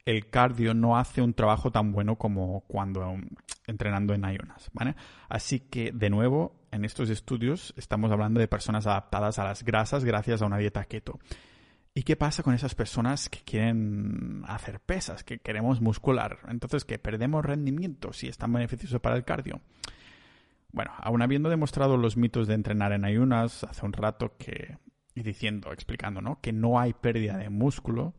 el 0.04 0.28
cardio 0.28 0.74
no 0.74 0.98
hace 0.98 1.22
un 1.22 1.34
trabajo 1.34 1.70
tan 1.70 1.92
bueno 1.92 2.16
como 2.16 2.60
cuando 2.66 3.08
um, 3.08 3.22
entrenando 3.66 4.12
en 4.14 4.24
ayunas, 4.24 4.70
¿vale? 4.72 4.94
Así 5.28 5.60
que, 5.60 5.92
de 5.92 6.10
nuevo, 6.10 6.54
en 6.70 6.84
estos 6.84 7.08
estudios 7.10 7.72
estamos 7.76 8.12
hablando 8.12 8.38
de 8.38 8.48
personas 8.48 8.86
adaptadas 8.86 9.38
a 9.38 9.44
las 9.44 9.64
grasas 9.64 10.04
gracias 10.04 10.42
a 10.42 10.46
una 10.46 10.58
dieta 10.58 10.84
keto. 10.84 11.18
¿Y 11.94 12.02
qué 12.02 12.16
pasa 12.16 12.42
con 12.42 12.54
esas 12.54 12.74
personas 12.74 13.28
que 13.28 13.40
quieren 13.44 14.42
hacer 14.48 14.80
pesas, 14.80 15.22
que 15.22 15.38
queremos 15.38 15.80
muscular? 15.80 16.40
Entonces, 16.48 16.84
que 16.84 16.98
perdemos 16.98 17.44
rendimiento 17.44 18.12
si 18.12 18.26
es 18.26 18.36
tan 18.36 18.52
beneficioso 18.52 19.00
para 19.00 19.16
el 19.16 19.24
cardio. 19.24 19.60
Bueno, 20.72 20.90
aún 20.98 21.22
habiendo 21.22 21.48
demostrado 21.48 21.96
los 21.96 22.16
mitos 22.16 22.48
de 22.48 22.54
entrenar 22.54 22.92
en 22.92 23.04
ayunas 23.04 23.62
hace 23.62 23.86
un 23.86 23.92
rato 23.92 24.36
que, 24.36 24.76
y 25.14 25.22
diciendo, 25.22 25.72
explicando, 25.72 26.20
¿no? 26.20 26.40
Que 26.40 26.52
no 26.52 26.80
hay 26.80 26.94
pérdida 26.94 27.36
de 27.36 27.48
músculo, 27.48 28.12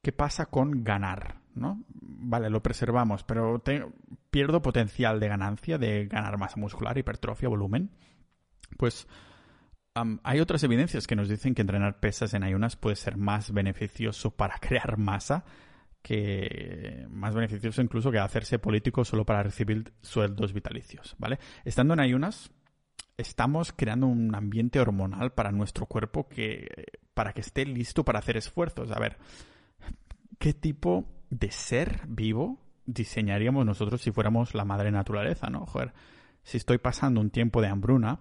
¿qué 0.00 0.12
pasa 0.12 0.46
con 0.46 0.84
ganar? 0.84 1.42
¿no? 1.54 1.82
Vale, 1.88 2.50
lo 2.50 2.62
preservamos, 2.62 3.24
pero 3.24 3.62
pierdo 4.30 4.62
potencial 4.62 5.20
de 5.20 5.28
ganancia, 5.28 5.78
de 5.78 6.06
ganar 6.06 6.38
masa 6.38 6.58
muscular, 6.58 6.96
hipertrofia, 6.96 7.48
volumen. 7.48 7.90
Pues 8.76 9.06
hay 9.94 10.40
otras 10.40 10.62
evidencias 10.64 11.06
que 11.06 11.16
nos 11.16 11.28
dicen 11.28 11.54
que 11.54 11.62
entrenar 11.62 12.00
pesas 12.00 12.32
en 12.34 12.42
ayunas 12.42 12.76
puede 12.76 12.96
ser 12.96 13.16
más 13.16 13.52
beneficioso 13.52 14.30
para 14.30 14.58
crear 14.58 14.96
masa 14.96 15.44
que 16.02 17.06
más 17.10 17.34
beneficioso 17.34 17.80
incluso 17.80 18.10
que 18.10 18.18
hacerse 18.18 18.58
político 18.58 19.04
solo 19.04 19.24
para 19.24 19.42
recibir 19.42 19.92
sueldos 20.00 20.52
vitalicios, 20.52 21.14
¿vale? 21.18 21.38
Estando 21.64 21.94
en 21.94 22.00
ayunas, 22.00 22.50
estamos 23.16 23.72
creando 23.72 24.08
un 24.08 24.34
ambiente 24.34 24.80
hormonal 24.80 25.32
para 25.32 25.52
nuestro 25.52 25.86
cuerpo 25.86 26.28
que 26.28 26.66
para 27.14 27.32
que 27.32 27.42
esté 27.42 27.66
listo 27.66 28.04
para 28.04 28.18
hacer 28.18 28.36
esfuerzos. 28.36 28.90
A 28.90 28.98
ver, 28.98 29.18
¿qué 30.38 30.54
tipo 30.54 31.06
de 31.30 31.50
ser 31.50 32.00
vivo 32.08 32.58
diseñaríamos 32.84 33.64
nosotros 33.64 34.02
si 34.02 34.10
fuéramos 34.10 34.54
la 34.54 34.64
madre 34.64 34.90
naturaleza, 34.90 35.50
no? 35.50 35.66
Joder, 35.66 35.92
si 36.42 36.56
estoy 36.56 36.78
pasando 36.78 37.20
un 37.20 37.30
tiempo 37.30 37.60
de 37.60 37.68
hambruna, 37.68 38.18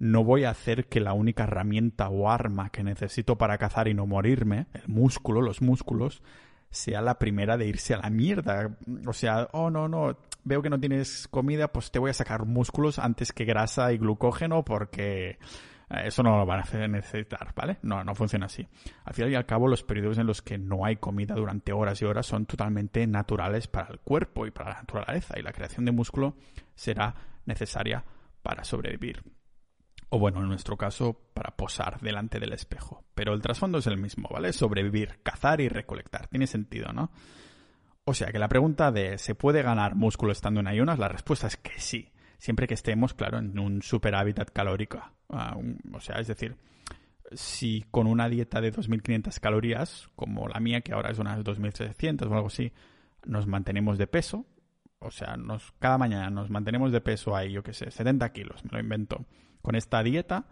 no 0.00 0.24
voy 0.24 0.44
a 0.44 0.50
hacer 0.50 0.86
que 0.86 0.98
la 0.98 1.12
única 1.12 1.44
herramienta 1.44 2.08
o 2.08 2.30
arma 2.30 2.70
que 2.70 2.82
necesito 2.82 3.36
para 3.36 3.58
cazar 3.58 3.86
y 3.86 3.94
no 3.94 4.06
morirme, 4.06 4.66
el 4.72 4.88
músculo, 4.88 5.42
los 5.42 5.60
músculos, 5.60 6.22
sea 6.70 7.02
la 7.02 7.18
primera 7.18 7.58
de 7.58 7.66
irse 7.66 7.92
a 7.92 7.98
la 7.98 8.08
mierda. 8.08 8.78
O 9.06 9.12
sea, 9.12 9.48
oh 9.52 9.70
no, 9.70 9.88
no, 9.88 10.16
veo 10.42 10.62
que 10.62 10.70
no 10.70 10.80
tienes 10.80 11.28
comida, 11.28 11.70
pues 11.70 11.90
te 11.90 11.98
voy 11.98 12.10
a 12.10 12.14
sacar 12.14 12.46
músculos 12.46 12.98
antes 12.98 13.32
que 13.32 13.44
grasa 13.44 13.92
y 13.92 13.98
glucógeno 13.98 14.64
porque 14.64 15.38
eh, 15.90 16.06
eso 16.06 16.22
no 16.22 16.38
lo 16.38 16.46
van 16.46 16.60
a 16.60 16.88
necesitar, 16.88 17.52
¿vale? 17.54 17.76
No, 17.82 18.02
no 18.02 18.14
funciona 18.14 18.46
así. 18.46 18.66
Al 19.04 19.12
final 19.12 19.32
y 19.32 19.34
al 19.34 19.44
cabo, 19.44 19.68
los 19.68 19.82
periodos 19.82 20.16
en 20.16 20.26
los 20.26 20.40
que 20.40 20.56
no 20.56 20.86
hay 20.86 20.96
comida 20.96 21.34
durante 21.34 21.74
horas 21.74 22.00
y 22.00 22.06
horas 22.06 22.24
son 22.24 22.46
totalmente 22.46 23.06
naturales 23.06 23.68
para 23.68 23.90
el 23.90 23.98
cuerpo 23.98 24.46
y 24.46 24.50
para 24.50 24.70
la 24.70 24.76
naturaleza 24.76 25.38
y 25.38 25.42
la 25.42 25.52
creación 25.52 25.84
de 25.84 25.92
músculo 25.92 26.36
será 26.74 27.14
necesaria 27.44 28.02
para 28.42 28.64
sobrevivir. 28.64 29.22
O 30.10 30.18
bueno, 30.18 30.40
en 30.40 30.48
nuestro 30.48 30.76
caso, 30.76 31.18
para 31.34 31.56
posar 31.56 32.00
delante 32.00 32.38
del 32.40 32.52
espejo. 32.52 33.04
Pero 33.14 33.32
el 33.32 33.42
trasfondo 33.42 33.78
es 33.78 33.86
el 33.86 33.96
mismo, 33.96 34.28
¿vale? 34.30 34.52
Sobrevivir, 34.52 35.20
cazar 35.22 35.60
y 35.60 35.68
recolectar. 35.68 36.26
Tiene 36.28 36.46
sentido, 36.46 36.92
¿no? 36.92 37.10
O 38.04 38.14
sea 38.14 38.32
que 38.32 38.38
la 38.38 38.48
pregunta 38.48 38.90
de 38.90 39.18
¿se 39.18 39.34
puede 39.34 39.62
ganar 39.62 39.94
músculo 39.94 40.32
estando 40.32 40.60
en 40.60 40.66
ayunas? 40.66 40.98
La 40.98 41.08
respuesta 41.08 41.46
es 41.46 41.56
que 41.56 41.78
sí 41.80 42.12
siempre 42.40 42.66
que 42.66 42.74
estemos, 42.74 43.14
claro, 43.14 43.38
en 43.38 43.58
un 43.58 43.82
super 43.82 44.14
hábitat 44.14 44.50
calórico. 44.50 45.00
O 45.28 46.00
sea, 46.00 46.16
es 46.16 46.26
decir, 46.26 46.56
si 47.32 47.84
con 47.90 48.06
una 48.06 48.28
dieta 48.28 48.60
de 48.60 48.72
2.500 48.72 49.38
calorías, 49.38 50.08
como 50.16 50.48
la 50.48 50.58
mía, 50.58 50.80
que 50.80 50.92
ahora 50.92 51.10
es 51.10 51.18
unas 51.18 51.38
2.700 51.44 52.28
o 52.28 52.34
algo 52.34 52.46
así, 52.48 52.72
nos 53.26 53.46
mantenemos 53.46 53.98
de 53.98 54.06
peso, 54.06 54.46
o 54.98 55.10
sea, 55.10 55.36
nos, 55.36 55.72
cada 55.78 55.98
mañana 55.98 56.30
nos 56.30 56.50
mantenemos 56.50 56.92
de 56.92 57.02
peso 57.02 57.36
ahí, 57.36 57.52
yo 57.52 57.62
qué 57.62 57.74
sé, 57.74 57.90
70 57.90 58.32
kilos, 58.32 58.64
me 58.64 58.70
lo 58.72 58.80
invento, 58.80 59.26
con 59.62 59.74
esta 59.74 60.02
dieta, 60.02 60.46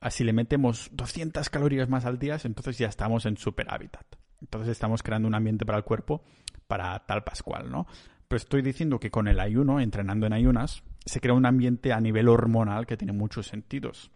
así 0.00 0.24
le 0.24 0.32
metemos 0.32 0.90
200 0.92 1.48
calorías 1.50 1.88
más 1.88 2.04
al 2.04 2.18
día, 2.18 2.38
entonces 2.44 2.78
ya 2.78 2.88
estamos 2.88 3.26
en 3.26 3.36
super 3.36 3.66
hábitat. 3.70 4.04
Entonces 4.40 4.70
estamos 4.70 5.02
creando 5.02 5.28
un 5.28 5.34
ambiente 5.34 5.66
para 5.66 5.78
el 5.78 5.84
cuerpo 5.84 6.22
para 6.66 6.98
tal 7.06 7.24
pascual, 7.24 7.70
¿no? 7.70 7.86
Pero 8.28 8.36
estoy 8.38 8.62
diciendo 8.62 9.00
que 9.00 9.10
con 9.10 9.28
el 9.28 9.40
ayuno, 9.40 9.80
entrenando 9.80 10.26
en 10.26 10.32
ayunas, 10.32 10.82
se 11.04 11.20
crea 11.20 11.34
un 11.34 11.46
ambiente 11.46 11.92
a 11.92 12.00
nivel 12.00 12.28
hormonal 12.28 12.86
que 12.86 12.96
tiene 12.96 13.12
muchos 13.12 13.48
sentidos. 13.48 14.10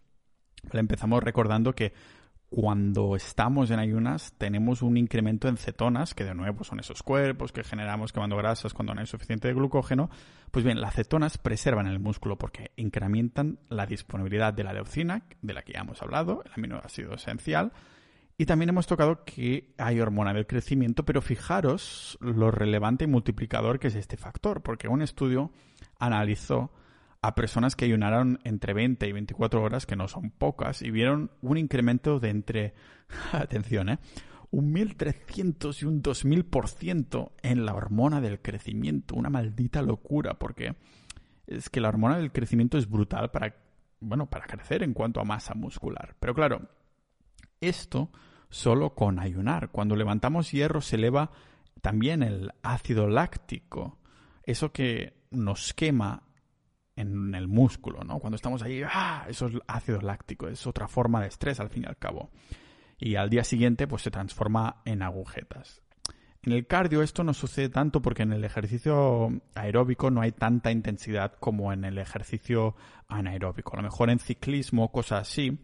Empezamos 0.72 1.22
recordando 1.22 1.74
que 1.74 1.92
cuando 2.54 3.16
estamos 3.16 3.72
en 3.72 3.80
ayunas 3.80 4.32
tenemos 4.38 4.82
un 4.82 4.96
incremento 4.96 5.48
en 5.48 5.56
cetonas, 5.56 6.14
que 6.14 6.22
de 6.22 6.36
nuevo 6.36 6.62
son 6.62 6.78
esos 6.78 7.02
cuerpos 7.02 7.50
que 7.50 7.64
generamos 7.64 8.12
quemando 8.12 8.36
grasas 8.36 8.72
cuando 8.72 8.94
no 8.94 9.00
hay 9.00 9.08
suficiente 9.08 9.52
glucógeno. 9.52 10.08
Pues 10.52 10.64
bien, 10.64 10.80
las 10.80 10.94
cetonas 10.94 11.36
preservan 11.36 11.88
el 11.88 11.98
músculo 11.98 12.38
porque 12.38 12.70
incrementan 12.76 13.58
la 13.70 13.86
disponibilidad 13.86 14.54
de 14.54 14.62
la 14.62 14.72
leucina, 14.72 15.24
de 15.42 15.52
la 15.52 15.62
que 15.62 15.72
ya 15.72 15.80
hemos 15.80 16.00
hablado, 16.00 16.44
el 16.44 16.52
aminoácido 16.56 17.14
esencial. 17.14 17.72
Y 18.38 18.46
también 18.46 18.68
hemos 18.68 18.86
tocado 18.86 19.24
que 19.24 19.74
hay 19.76 19.98
hormona 19.98 20.32
del 20.32 20.46
crecimiento, 20.46 21.04
pero 21.04 21.22
fijaros 21.22 22.16
lo 22.20 22.52
relevante 22.52 23.02
y 23.02 23.08
multiplicador 23.08 23.80
que 23.80 23.88
es 23.88 23.96
este 23.96 24.16
factor, 24.16 24.62
porque 24.62 24.86
un 24.86 25.02
estudio 25.02 25.50
analizó 25.98 26.70
a 27.26 27.34
personas 27.34 27.74
que 27.74 27.86
ayunaron 27.86 28.38
entre 28.44 28.74
20 28.74 29.08
y 29.08 29.12
24 29.12 29.62
horas, 29.62 29.86
que 29.86 29.96
no 29.96 30.08
son 30.08 30.30
pocas, 30.30 30.82
y 30.82 30.90
vieron 30.90 31.30
un 31.40 31.56
incremento 31.56 32.20
de 32.20 32.28
entre, 32.28 32.74
atención, 33.32 33.88
¿eh? 33.88 33.98
un 34.50 34.70
1300 34.72 35.82
y 35.82 35.86
un 35.86 36.02
2000% 36.02 37.32
en 37.42 37.64
la 37.64 37.74
hormona 37.74 38.20
del 38.20 38.42
crecimiento. 38.42 39.14
Una 39.14 39.30
maldita 39.30 39.80
locura, 39.80 40.34
porque 40.34 40.76
es 41.46 41.70
que 41.70 41.80
la 41.80 41.88
hormona 41.88 42.18
del 42.18 42.30
crecimiento 42.30 42.76
es 42.76 42.90
brutal 42.90 43.30
para, 43.30 43.56
bueno, 44.00 44.28
para 44.28 44.44
crecer 44.44 44.82
en 44.82 44.92
cuanto 44.92 45.18
a 45.18 45.24
masa 45.24 45.54
muscular. 45.54 46.16
Pero 46.20 46.34
claro, 46.34 46.68
esto 47.58 48.10
solo 48.50 48.94
con 48.94 49.18
ayunar. 49.18 49.70
Cuando 49.70 49.96
levantamos 49.96 50.52
hierro 50.52 50.82
se 50.82 50.96
eleva 50.96 51.30
también 51.80 52.22
el 52.22 52.52
ácido 52.62 53.08
láctico. 53.08 53.98
Eso 54.44 54.72
que 54.72 55.24
nos 55.30 55.72
quema 55.72 56.22
en 56.96 57.34
el 57.34 57.48
músculo, 57.48 58.04
¿no? 58.04 58.18
Cuando 58.18 58.36
estamos 58.36 58.62
ahí, 58.62 58.82
¡ah! 58.84 59.26
Eso 59.28 59.46
es 59.46 59.54
ácido 59.66 60.00
láctico, 60.00 60.48
es 60.48 60.66
otra 60.66 60.88
forma 60.88 61.20
de 61.20 61.28
estrés 61.28 61.60
al 61.60 61.70
fin 61.70 61.84
y 61.84 61.86
al 61.86 61.96
cabo. 61.96 62.30
Y 62.98 63.16
al 63.16 63.30
día 63.30 63.44
siguiente, 63.44 63.86
pues 63.86 64.02
se 64.02 64.10
transforma 64.10 64.82
en 64.84 65.02
agujetas. 65.02 65.82
En 66.42 66.52
el 66.52 66.66
cardio 66.66 67.02
esto 67.02 67.24
no 67.24 67.32
sucede 67.32 67.70
tanto 67.70 68.02
porque 68.02 68.22
en 68.22 68.32
el 68.32 68.44
ejercicio 68.44 69.30
aeróbico 69.54 70.10
no 70.10 70.20
hay 70.20 70.32
tanta 70.32 70.70
intensidad 70.70 71.32
como 71.40 71.72
en 71.72 71.84
el 71.84 71.96
ejercicio 71.96 72.76
anaeróbico. 73.08 73.72
A 73.72 73.76
lo 73.78 73.84
mejor 73.84 74.10
en 74.10 74.18
ciclismo, 74.18 74.92
cosas 74.92 75.22
así, 75.22 75.58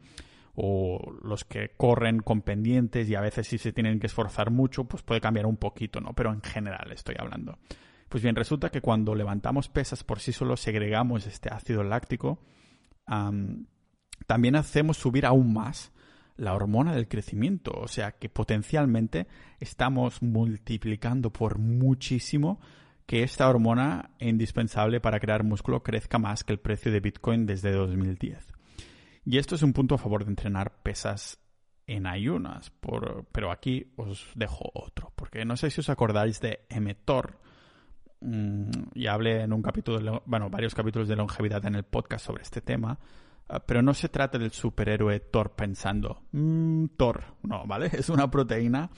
o 0.55 1.12
los 1.23 1.45
que 1.45 1.73
corren 1.77 2.21
con 2.21 2.40
pendientes 2.40 3.11
y 3.11 3.14
a 3.14 3.21
veces 3.21 3.47
sí 3.47 3.59
se 3.59 3.73
tienen 3.73 4.01
que 4.01 4.07
esforzar 4.07 4.51
mucho, 4.51 4.85
pues 4.85 5.03
puede 5.03 5.21
cambiar 5.21 5.45
un 5.45 5.59
poquito, 5.59 6.01
¿no? 6.01 6.14
Pero 6.14 6.33
en 6.33 6.40
general 6.40 6.90
estoy 6.93 7.16
hablando. 7.19 7.59
Pues 8.11 8.25
bien, 8.25 8.35
resulta 8.35 8.70
que 8.70 8.81
cuando 8.81 9.14
levantamos 9.14 9.68
pesas 9.68 10.03
por 10.03 10.18
sí 10.18 10.33
solo 10.33 10.57
segregamos 10.57 11.29
este 11.29 11.49
ácido 11.49 11.85
láctico, 11.85 12.40
también 14.27 14.57
hacemos 14.57 14.96
subir 14.96 15.25
aún 15.25 15.55
más 15.55 15.92
la 16.37 16.53
hormona 16.55 16.92
del 16.92 17.07
crecimiento. 17.07 17.70
O 17.70 17.87
sea 17.87 18.12
que 18.18 18.29
potencialmente 18.29 19.29
estamos 19.61 20.23
multiplicando 20.23 21.33
por 21.33 21.61
muchísimo 21.61 22.61
que 23.07 23.23
esta 23.23 23.49
hormona 23.49 24.11
indispensable 24.18 25.01
para 25.01 25.20
crear 25.20 25.44
músculo 25.44 25.85
crezca 25.85 26.18
más 26.18 26.42
que 26.42 26.53
el 26.53 26.59
precio 26.59 26.90
de 26.90 26.99
Bitcoin 26.99 27.46
desde 27.46 27.70
2010. 27.70 28.44
Y 29.25 29.38
esto 29.38 29.55
es 29.55 29.62
un 29.62 29.73
punto 29.73 29.94
a 29.94 29.99
favor 29.99 30.25
de 30.25 30.31
entrenar 30.31 30.83
pesas 30.83 31.38
en 31.87 32.09
ayunas, 32.09 32.73
pero 32.81 33.53
aquí 33.53 33.92
os 33.94 34.27
dejo 34.35 34.68
otro, 34.75 35.12
porque 35.14 35.44
no 35.44 35.57
sé 35.57 35.70
si 35.70 35.81
os 35.81 35.90
acordáis 35.90 36.40
de 36.40 36.66
Emetor, 36.68 37.38
Mm, 38.20 38.70
y 38.94 39.06
hablé 39.06 39.42
en 39.42 39.52
un 39.52 39.62
capítulo, 39.62 40.22
bueno, 40.26 40.50
varios 40.50 40.74
capítulos 40.74 41.09
de 41.09 41.16
longevidad 41.16 41.64
en 41.64 41.74
el 41.74 41.85
podcast 41.85 42.26
sobre 42.26 42.42
este 42.42 42.61
tema, 42.61 42.98
ah, 43.48 43.61
pero 43.61 43.80
no 43.83 43.94
se 43.94 44.09
trata 44.11 44.38
del 44.38 44.50
superhéroe 44.50 45.20
Thor 45.20 45.52
pensando, 45.52 46.22
mmm, 46.33 46.87
Thor, 46.96 47.24
no, 47.42 47.66
¿vale? 47.66 47.90
Es 47.92 48.11
una 48.11 48.30
proteína 48.30 48.90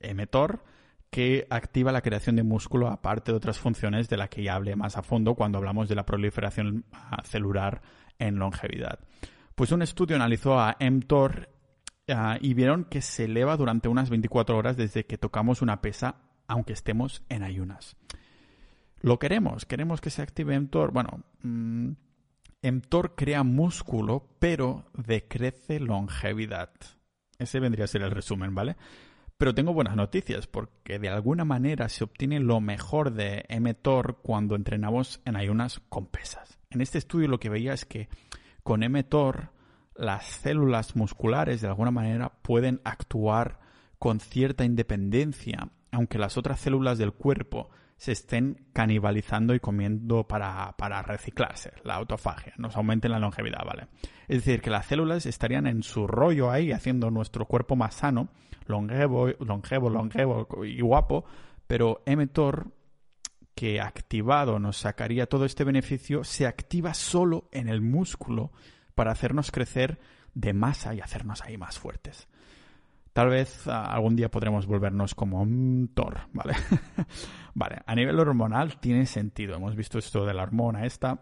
mTOR 0.00 0.64
que 1.10 1.46
activa 1.50 1.92
la 1.92 2.00
creación 2.00 2.36
de 2.36 2.42
músculo 2.42 2.88
aparte 2.88 3.32
de 3.32 3.36
otras 3.36 3.58
funciones 3.58 4.08
de 4.08 4.16
la 4.16 4.28
que 4.28 4.42
ya 4.42 4.54
hablé 4.54 4.74
más 4.76 4.96
a 4.96 5.02
fondo 5.02 5.34
cuando 5.34 5.58
hablamos 5.58 5.88
de 5.90 5.94
la 5.94 6.06
proliferación 6.06 6.86
ah, 6.92 7.22
celular 7.24 7.82
en 8.18 8.36
longevidad. 8.36 9.00
Pues 9.54 9.70
un 9.72 9.82
estudio 9.82 10.16
analizó 10.16 10.58
a 10.58 10.78
mTOR 10.80 11.50
ah, 12.08 12.38
y 12.40 12.54
vieron 12.54 12.84
que 12.84 13.02
se 13.02 13.26
eleva 13.26 13.58
durante 13.58 13.88
unas 13.88 14.08
24 14.08 14.56
horas 14.56 14.78
desde 14.78 15.04
que 15.04 15.18
tocamos 15.18 15.60
una 15.60 15.82
pesa 15.82 16.16
aunque 16.48 16.72
estemos 16.72 17.22
en 17.28 17.42
ayunas. 17.42 17.96
Lo 19.02 19.18
queremos, 19.18 19.66
queremos 19.66 20.00
que 20.00 20.10
se 20.10 20.22
active 20.22 20.58
mTOR. 20.58 20.92
Bueno, 20.92 21.24
mm, 21.42 21.90
mTOR 22.62 23.16
crea 23.16 23.42
músculo, 23.42 24.28
pero 24.38 24.84
decrece 24.94 25.80
longevidad. 25.80 26.70
Ese 27.36 27.58
vendría 27.58 27.84
a 27.84 27.88
ser 27.88 28.02
el 28.02 28.12
resumen, 28.12 28.54
¿vale? 28.54 28.76
Pero 29.36 29.56
tengo 29.56 29.74
buenas 29.74 29.96
noticias 29.96 30.46
porque 30.46 31.00
de 31.00 31.08
alguna 31.08 31.44
manera 31.44 31.88
se 31.88 32.04
obtiene 32.04 32.38
lo 32.38 32.60
mejor 32.60 33.12
de 33.12 33.44
mTOR 33.50 34.20
cuando 34.22 34.54
entrenamos 34.54 35.20
en 35.24 35.34
ayunas 35.34 35.80
con 35.88 36.06
pesas. 36.06 36.60
En 36.70 36.80
este 36.80 36.98
estudio 36.98 37.26
lo 37.26 37.40
que 37.40 37.48
veía 37.48 37.72
es 37.72 37.84
que 37.84 38.08
con 38.62 38.82
mTOR 38.88 39.50
las 39.96 40.26
células 40.26 40.94
musculares 40.94 41.60
de 41.60 41.66
alguna 41.66 41.90
manera 41.90 42.28
pueden 42.42 42.80
actuar 42.84 43.58
con 43.98 44.20
cierta 44.20 44.64
independencia, 44.64 45.70
aunque 45.90 46.18
las 46.18 46.36
otras 46.36 46.60
células 46.60 46.98
del 46.98 47.12
cuerpo 47.12 47.70
se 48.02 48.10
estén 48.10 48.66
canibalizando 48.72 49.54
y 49.54 49.60
comiendo 49.60 50.26
para, 50.26 51.02
reciclarse, 51.02 51.72
la 51.84 51.94
autofagia, 51.94 52.52
nos 52.58 52.76
aumenten 52.76 53.12
la 53.12 53.20
longevidad, 53.20 53.64
¿vale? 53.64 53.86
Es 54.26 54.38
decir, 54.38 54.60
que 54.60 54.70
las 54.70 54.86
células 54.86 55.24
estarían 55.24 55.68
en 55.68 55.84
su 55.84 56.08
rollo 56.08 56.50
ahí 56.50 56.72
haciendo 56.72 57.12
nuestro 57.12 57.46
cuerpo 57.46 57.76
más 57.76 57.94
sano, 57.94 58.30
longevo, 58.66 59.28
longevo, 59.38 59.88
longevo 59.88 60.64
y 60.64 60.80
guapo, 60.80 61.24
pero 61.68 62.02
mTOR 62.04 62.72
que 63.54 63.80
activado 63.80 64.58
nos 64.58 64.78
sacaría 64.78 65.28
todo 65.28 65.44
este 65.44 65.62
beneficio, 65.62 66.24
se 66.24 66.48
activa 66.48 66.94
solo 66.94 67.48
en 67.52 67.68
el 67.68 67.82
músculo 67.82 68.50
para 68.96 69.12
hacernos 69.12 69.52
crecer 69.52 70.00
de 70.34 70.52
masa 70.52 70.92
y 70.92 71.00
hacernos 71.00 71.40
ahí 71.42 71.56
más 71.56 71.78
fuertes. 71.78 72.26
Tal 73.12 73.28
vez 73.28 73.68
ah, 73.68 73.92
algún 73.92 74.16
día 74.16 74.30
podremos 74.30 74.66
volvernos 74.66 75.14
como 75.14 75.42
un 75.42 75.90
Thor, 75.94 76.20
¿vale? 76.32 76.54
vale, 77.54 77.82
a 77.84 77.94
nivel 77.94 78.18
hormonal 78.18 78.78
tiene 78.80 79.06
sentido. 79.06 79.54
Hemos 79.56 79.76
visto 79.76 79.98
esto 79.98 80.24
de 80.24 80.34
la 80.34 80.42
hormona 80.42 80.86
esta, 80.86 81.20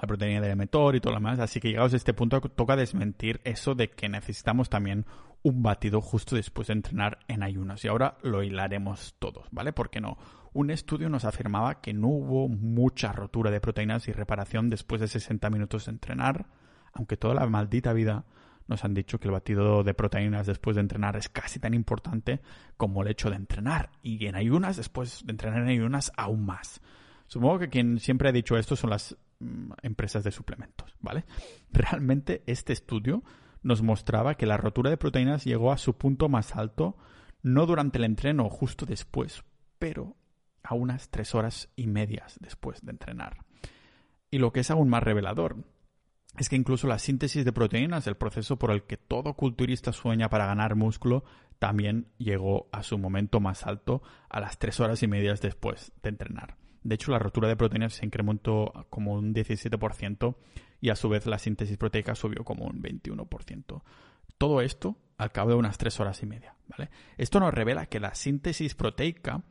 la 0.00 0.06
proteína 0.06 0.40
de 0.40 0.54
mTOR 0.54 0.96
y 0.96 1.00
todo 1.00 1.12
lo 1.12 1.20
demás, 1.20 1.38
así 1.38 1.60
que 1.60 1.68
llegados 1.68 1.94
a 1.94 1.96
este 1.96 2.14
punto 2.14 2.40
toca 2.40 2.76
desmentir 2.76 3.40
eso 3.44 3.74
de 3.74 3.90
que 3.90 4.08
necesitamos 4.08 4.68
también 4.68 5.06
un 5.42 5.62
batido 5.62 6.00
justo 6.00 6.36
después 6.36 6.68
de 6.68 6.74
entrenar 6.74 7.18
en 7.28 7.42
ayunas. 7.42 7.84
Y 7.84 7.88
ahora 7.88 8.16
lo 8.22 8.42
hilaremos 8.42 9.14
todos, 9.18 9.46
¿vale? 9.50 9.72
Porque 9.72 10.00
no. 10.00 10.16
Un 10.52 10.70
estudio 10.70 11.08
nos 11.08 11.24
afirmaba 11.24 11.80
que 11.80 11.92
no 11.92 12.08
hubo 12.08 12.48
mucha 12.48 13.12
rotura 13.12 13.50
de 13.50 13.60
proteínas 13.60 14.08
y 14.08 14.12
reparación 14.12 14.70
después 14.70 15.00
de 15.00 15.08
60 15.08 15.50
minutos 15.50 15.86
de 15.86 15.92
entrenar, 15.92 16.46
aunque 16.92 17.16
toda 17.16 17.34
la 17.34 17.46
maldita 17.46 17.92
vida 17.92 18.24
nos 18.66 18.84
han 18.84 18.94
dicho 18.94 19.18
que 19.18 19.28
el 19.28 19.32
batido 19.32 19.82
de 19.82 19.94
proteínas 19.94 20.46
después 20.46 20.76
de 20.76 20.80
entrenar 20.80 21.16
es 21.16 21.28
casi 21.28 21.58
tan 21.58 21.74
importante 21.74 22.40
como 22.76 23.02
el 23.02 23.08
hecho 23.08 23.30
de 23.30 23.36
entrenar. 23.36 23.90
Y 24.02 24.26
en 24.26 24.36
ayunas, 24.36 24.76
después 24.76 25.24
de 25.24 25.32
entrenar 25.32 25.62
en 25.62 25.68
ayunas, 25.68 26.12
aún 26.16 26.46
más. 26.46 26.80
Supongo 27.26 27.58
que 27.58 27.68
quien 27.68 27.98
siempre 27.98 28.28
ha 28.28 28.32
dicho 28.32 28.56
esto 28.56 28.76
son 28.76 28.90
las 28.90 29.16
mm, 29.40 29.72
empresas 29.82 30.24
de 30.24 30.30
suplementos, 30.30 30.96
¿vale? 31.00 31.24
Realmente 31.70 32.42
este 32.46 32.72
estudio 32.72 33.22
nos 33.62 33.82
mostraba 33.82 34.34
que 34.34 34.46
la 34.46 34.56
rotura 34.56 34.90
de 34.90 34.96
proteínas 34.96 35.44
llegó 35.44 35.72
a 35.72 35.78
su 35.78 35.96
punto 35.96 36.28
más 36.28 36.54
alto 36.54 36.96
no 37.42 37.66
durante 37.66 37.98
el 37.98 38.04
entreno, 38.04 38.48
justo 38.48 38.86
después, 38.86 39.44
pero 39.78 40.16
a 40.62 40.74
unas 40.74 41.10
tres 41.10 41.34
horas 41.34 41.68
y 41.76 41.86
medias 41.86 42.38
después 42.40 42.80
de 42.82 42.92
entrenar. 42.92 43.36
Y 44.30 44.38
lo 44.38 44.52
que 44.52 44.60
es 44.60 44.70
aún 44.70 44.88
más 44.88 45.02
revelador 45.02 45.64
es 46.36 46.48
que 46.48 46.56
incluso 46.56 46.86
la 46.86 46.98
síntesis 46.98 47.44
de 47.44 47.52
proteínas, 47.52 48.06
el 48.06 48.16
proceso 48.16 48.58
por 48.58 48.70
el 48.70 48.82
que 48.82 48.96
todo 48.96 49.34
culturista 49.34 49.92
sueña 49.92 50.28
para 50.28 50.46
ganar 50.46 50.74
músculo, 50.74 51.24
también 51.58 52.08
llegó 52.18 52.68
a 52.72 52.82
su 52.82 52.98
momento 52.98 53.40
más 53.40 53.66
alto 53.66 54.02
a 54.28 54.40
las 54.40 54.58
tres 54.58 54.80
horas 54.80 55.02
y 55.02 55.06
medias 55.06 55.40
después 55.40 55.92
de 56.02 56.08
entrenar. 56.08 56.56
De 56.82 56.96
hecho, 56.96 57.12
la 57.12 57.18
rotura 57.18 57.48
de 57.48 57.56
proteínas 57.56 57.94
se 57.94 58.04
incrementó 58.04 58.86
como 58.90 59.14
un 59.14 59.32
17% 59.32 60.36
y 60.80 60.90
a 60.90 60.96
su 60.96 61.08
vez 61.08 61.24
la 61.26 61.38
síntesis 61.38 61.78
proteica 61.78 62.14
subió 62.14 62.44
como 62.44 62.66
un 62.66 62.82
21%. 62.82 63.82
Todo 64.36 64.60
esto 64.60 64.98
al 65.16 65.32
cabo 65.32 65.50
de 65.50 65.56
unas 65.56 65.78
tres 65.78 65.98
horas 66.00 66.22
y 66.22 66.26
media. 66.26 66.56
Esto 67.16 67.40
nos 67.40 67.54
revela 67.54 67.86
que 67.86 68.00
la 68.00 68.14
síntesis 68.14 68.74
proteica, 68.74 69.44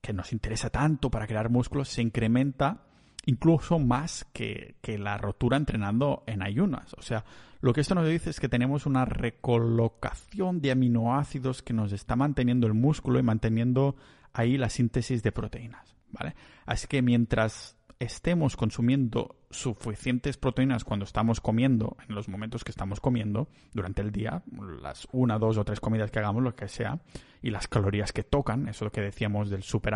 que 0.00 0.12
nos 0.12 0.32
interesa 0.32 0.70
tanto 0.70 1.10
para 1.10 1.26
crear 1.26 1.50
músculos, 1.50 1.88
se 1.88 2.00
incrementa 2.00 2.86
incluso 3.30 3.78
más 3.78 4.26
que, 4.32 4.74
la 4.98 5.16
rotura 5.16 5.56
entrenando 5.56 6.24
en 6.26 6.42
ayunas. 6.42 6.94
O 6.94 7.02
sea, 7.02 7.24
lo 7.60 7.72
que 7.72 7.80
esto 7.80 7.94
nos 7.94 8.08
dice 8.08 8.30
es 8.30 8.40
que 8.40 8.48
tenemos 8.48 8.86
una 8.86 9.04
recolocación 9.04 10.60
de 10.60 10.72
aminoácidos 10.72 11.62
que 11.62 11.72
nos 11.72 11.92
está 11.92 12.16
manteniendo 12.16 12.66
el 12.66 12.74
músculo 12.74 13.20
y 13.20 13.22
manteniendo 13.22 13.94
ahí 14.32 14.58
la 14.58 14.68
síntesis 14.68 15.22
de 15.22 15.30
proteínas, 15.30 15.94
¿vale? 16.10 16.34
Así 16.66 16.88
que 16.88 17.02
mientras 17.02 17.76
estemos 18.00 18.56
consumiendo 18.56 19.36
suficientes 19.50 20.36
proteínas 20.36 20.82
cuando 20.82 21.04
estamos 21.04 21.40
comiendo, 21.40 21.96
en 22.08 22.16
los 22.16 22.28
momentos 22.28 22.64
que 22.64 22.72
estamos 22.72 22.98
comiendo 22.98 23.48
durante 23.72 24.02
el 24.02 24.10
día, 24.10 24.42
las 24.82 25.06
una, 25.12 25.38
dos 25.38 25.56
o 25.56 25.64
tres 25.64 25.78
comidas 25.78 26.10
que 26.10 26.18
hagamos, 26.18 26.42
lo 26.42 26.56
que 26.56 26.66
sea, 26.66 26.98
y 27.42 27.50
las 27.50 27.68
calorías 27.68 28.12
que 28.12 28.24
tocan, 28.24 28.62
eso 28.62 28.84
es 28.84 28.88
lo 28.88 28.92
que 28.92 29.02
decíamos 29.02 29.50
del 29.50 29.62
super 29.62 29.94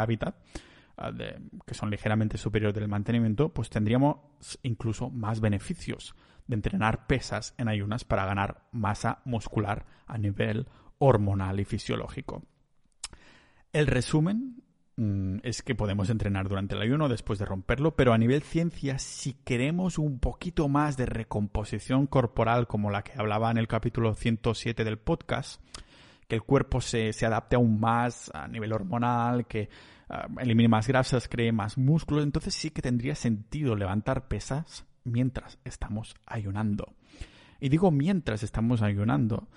ah, 0.97 1.13
que 1.67 1.75
son 1.75 1.91
ligeramente 1.91 2.39
superiores 2.39 2.75
del 2.75 2.89
mantenimiento, 2.89 3.53
pues 3.53 3.71
tendríamos 3.71 4.19
incluso 4.63 5.11
más 5.11 5.41
beneficios 5.41 6.15
de 6.47 6.57
entrenar 6.57 7.07
pesas 7.07 7.55
en 7.59 7.69
ayunas 7.69 8.05
para 8.05 8.27
ganar 8.27 8.67
masa 8.73 9.21
muscular 9.25 9.87
a 10.07 10.19
nivel 10.19 10.69
hormonal 10.99 11.61
y 11.61 11.65
fisiológico. 11.65 12.43
El 13.73 13.87
resumen 13.87 14.65
Mm, 14.97 15.39
es 15.43 15.63
que 15.63 15.75
podemos 15.75 16.09
entrenar 16.09 16.49
durante 16.49 16.77
el 16.77 16.83
ayuno 16.83 17.09
después 17.09 17.41
de 17.41 17.45
romperlo, 17.45 17.97
pero 17.97 18.13
a 18.13 18.19
nivel 18.19 18.43
ciencia, 18.43 18.99
si 19.01 19.33
queremos 19.33 19.99
un 19.99 20.21
poquito 20.21 20.69
más 20.69 20.97
de 20.97 21.07
recomposición 21.07 22.07
corporal, 22.07 22.69
como 22.69 22.91
la 22.91 23.03
que 23.03 23.19
hablaba 23.19 23.51
en 23.51 23.59
el 23.59 23.67
capítulo 23.67 24.15
107 24.15 24.85
del 24.85 24.99
podcast, 24.99 25.61
que 26.29 26.37
el 26.37 26.43
cuerpo 26.43 26.81
se, 26.81 27.11
adapte 27.27 27.57
aún 27.57 27.81
más 27.81 28.31
a 28.35 28.47
nivel 28.47 28.73
hormonal, 28.73 29.47
que 29.47 29.69
ah, 30.15 30.29
elimine 30.41 30.69
más 30.69 30.87
grasas, 30.87 31.29
cree 31.29 31.53
más 31.53 31.79
músculo, 31.79 32.23
entonces 32.23 32.55
sí 32.55 32.71
que 32.71 32.83
tendría 32.83 33.15
sentido 33.15 33.77
levantar 33.77 34.29
pesas 34.29 34.85
mientras 35.05 35.59
estamos 35.65 36.17
ayunando. 36.27 36.95
Y 37.61 37.69
digo 37.69 37.91
mientras 37.91 38.43
estamos 38.43 38.83
ayunando, 38.83 39.49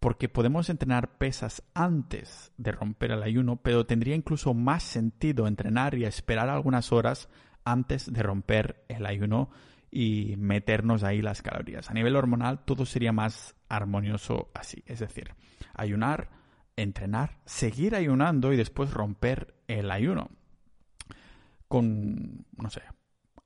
porque 0.00 0.28
podemos 0.28 0.68
entrenar 0.68 1.16
pesas 1.16 1.62
antes 1.72 2.52
de 2.58 2.72
romper 2.72 3.12
el 3.12 3.22
ayuno, 3.22 3.56
pero 3.56 3.86
tendría 3.86 4.14
incluso 4.14 4.52
más 4.52 4.82
sentido 4.82 5.46
entrenar 5.46 5.94
y 5.94 6.04
esperar 6.04 6.50
algunas 6.50 6.92
horas 6.92 7.28
antes 7.64 8.12
de 8.12 8.22
romper 8.22 8.84
el 8.88 9.06
ayuno 9.06 9.50
y 9.90 10.34
meternos 10.36 11.04
ahí 11.04 11.22
las 11.22 11.40
calorías. 11.40 11.88
A 11.88 11.94
nivel 11.94 12.16
hormonal 12.16 12.64
todo 12.64 12.84
sería 12.84 13.12
más 13.12 13.54
armonioso 13.68 14.50
así, 14.52 14.82
es 14.86 14.98
decir, 14.98 15.34
ayunar, 15.72 16.28
entrenar, 16.76 17.38
seguir 17.44 17.94
ayunando 17.94 18.52
y 18.52 18.56
después 18.56 18.92
romper 18.92 19.54
el 19.68 19.90
ayuno. 19.90 20.30
Con, 21.68 22.46
no 22.56 22.70
sé, 22.70 22.82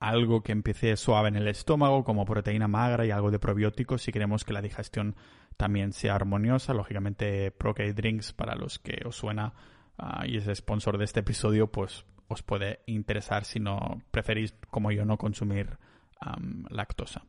algo 0.00 0.42
que 0.42 0.52
empiece 0.52 0.96
suave 0.96 1.28
en 1.28 1.36
el 1.36 1.48
estómago, 1.48 2.04
como 2.04 2.24
proteína 2.24 2.68
magra 2.68 3.04
y 3.04 3.10
algo 3.10 3.30
de 3.30 3.38
probióticos 3.38 4.02
si 4.02 4.12
queremos 4.12 4.44
que 4.44 4.52
la 4.52 4.62
digestión 4.62 5.16
también 5.56 5.92
sea 5.92 6.14
armoniosa. 6.14 6.74
Lógicamente, 6.74 7.50
Procade 7.50 7.94
Drinks, 7.94 8.32
para 8.32 8.54
los 8.54 8.78
que 8.78 9.02
os 9.04 9.16
suena 9.16 9.54
ah, 9.98 10.24
y 10.26 10.36
es 10.36 10.48
sponsor 10.56 10.98
de 10.98 11.04
este 11.04 11.20
episodio, 11.20 11.70
pues 11.70 12.04
os 12.28 12.42
puede 12.42 12.80
interesar 12.86 13.44
si 13.44 13.58
no 13.58 14.02
preferís, 14.10 14.54
como 14.70 14.92
yo, 14.92 15.04
no 15.04 15.16
consumir 15.16 15.78
lactosa. 16.70 17.24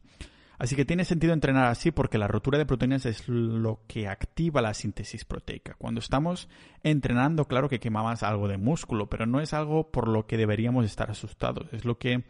Así 0.60 0.76
que 0.76 0.84
tiene 0.84 1.06
sentido 1.06 1.32
entrenar 1.34 1.68
así 1.68 1.90
porque 1.92 2.18
la 2.18 2.28
rotura 2.28 2.58
de 2.58 2.66
proteínas 2.66 3.06
es 3.06 3.30
lo 3.30 3.80
que 3.88 4.10
activa 4.10 4.62
la 4.62 4.74
síntesis 4.74 5.24
proteica. 5.24 5.76
Cuando 5.76 6.02
estamos 6.02 6.50
entrenando, 6.84 7.46
claro 7.46 7.70
que 7.70 7.80
quemamos 7.80 8.24
algo 8.24 8.50
de 8.50 8.58
músculo, 8.58 9.10
pero 9.10 9.26
no 9.26 9.40
es 9.40 9.54
algo 9.54 9.90
por 9.90 10.10
lo 10.10 10.28
que 10.28 10.36
deberíamos 10.36 10.86
estar 10.86 11.10
asustados. 11.10 11.72
Es 11.72 11.86
lo 11.86 11.98
que 11.98 12.26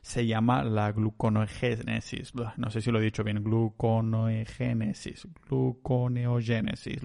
se 0.00 0.26
llama 0.26 0.64
la 0.64 0.92
gluconogénesis. 0.92 2.32
No 2.56 2.70
sé 2.70 2.80
si 2.80 2.90
lo 2.90 3.00
he 3.00 3.04
dicho 3.04 3.22
bien. 3.22 3.44
Gluconogénesis. 3.44 5.28
Gluconeogénesis. 5.46 7.02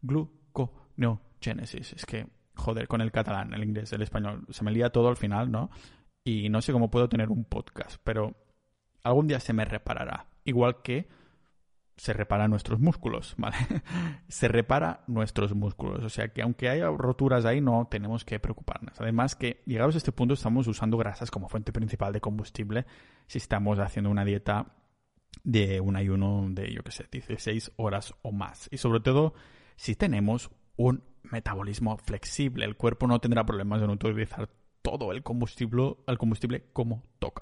Gluconeogénesis. 0.00 1.92
Es 1.92 2.06
que, 2.06 2.26
joder, 2.54 2.88
con 2.88 3.02
el 3.02 3.12
catalán, 3.12 3.52
el 3.52 3.62
inglés, 3.62 3.92
el 3.92 4.00
español, 4.00 4.46
se 4.48 4.64
me 4.64 4.72
lía 4.72 4.88
todo 4.88 5.08
al 5.08 5.16
final, 5.16 5.50
¿no? 5.50 5.68
Y 6.24 6.48
no 6.48 6.62
sé 6.62 6.72
cómo 6.72 6.90
puedo 6.90 7.10
tener 7.10 7.28
un 7.28 7.44
podcast, 7.44 8.00
pero 8.04 8.34
algún 9.02 9.28
día 9.28 9.40
se 9.40 9.52
me 9.52 9.64
reparará. 9.64 10.26
Igual 10.44 10.82
que 10.82 11.08
se 11.96 12.12
repara 12.12 12.46
nuestros 12.46 12.78
músculos, 12.78 13.34
¿vale? 13.38 13.56
se 14.28 14.48
repara 14.48 15.04
nuestros 15.06 15.54
músculos. 15.54 16.04
O 16.04 16.08
sea 16.08 16.28
que 16.28 16.42
aunque 16.42 16.68
haya 16.68 16.88
roturas 16.90 17.44
ahí, 17.44 17.60
no 17.60 17.88
tenemos 17.90 18.24
que 18.24 18.38
preocuparnos. 18.38 19.00
Además 19.00 19.34
que 19.34 19.62
llegados 19.66 19.94
a 19.94 19.98
este 19.98 20.12
punto 20.12 20.34
estamos 20.34 20.66
usando 20.66 20.96
grasas 20.96 21.30
como 21.30 21.48
fuente 21.48 21.72
principal 21.72 22.12
de 22.12 22.20
combustible 22.20 22.86
si 23.26 23.38
estamos 23.38 23.78
haciendo 23.78 24.10
una 24.10 24.24
dieta 24.24 24.74
de 25.44 25.80
un 25.80 25.96
ayuno 25.96 26.46
de, 26.50 26.72
yo 26.72 26.82
qué 26.82 26.92
sé, 26.92 27.06
16 27.10 27.72
horas 27.76 28.14
o 28.22 28.32
más. 28.32 28.68
Y 28.70 28.78
sobre 28.78 29.00
todo 29.00 29.34
si 29.76 29.94
tenemos 29.94 30.50
un 30.76 31.02
metabolismo 31.24 31.96
flexible. 31.98 32.64
El 32.64 32.76
cuerpo 32.76 33.06
no 33.06 33.20
tendrá 33.20 33.44
problemas 33.44 33.82
en 33.82 33.90
utilizar 33.90 34.48
todo 34.82 35.12
el 35.12 35.22
combustible, 35.22 35.96
el 36.06 36.18
combustible 36.18 36.64
como 36.72 37.02
toca. 37.18 37.37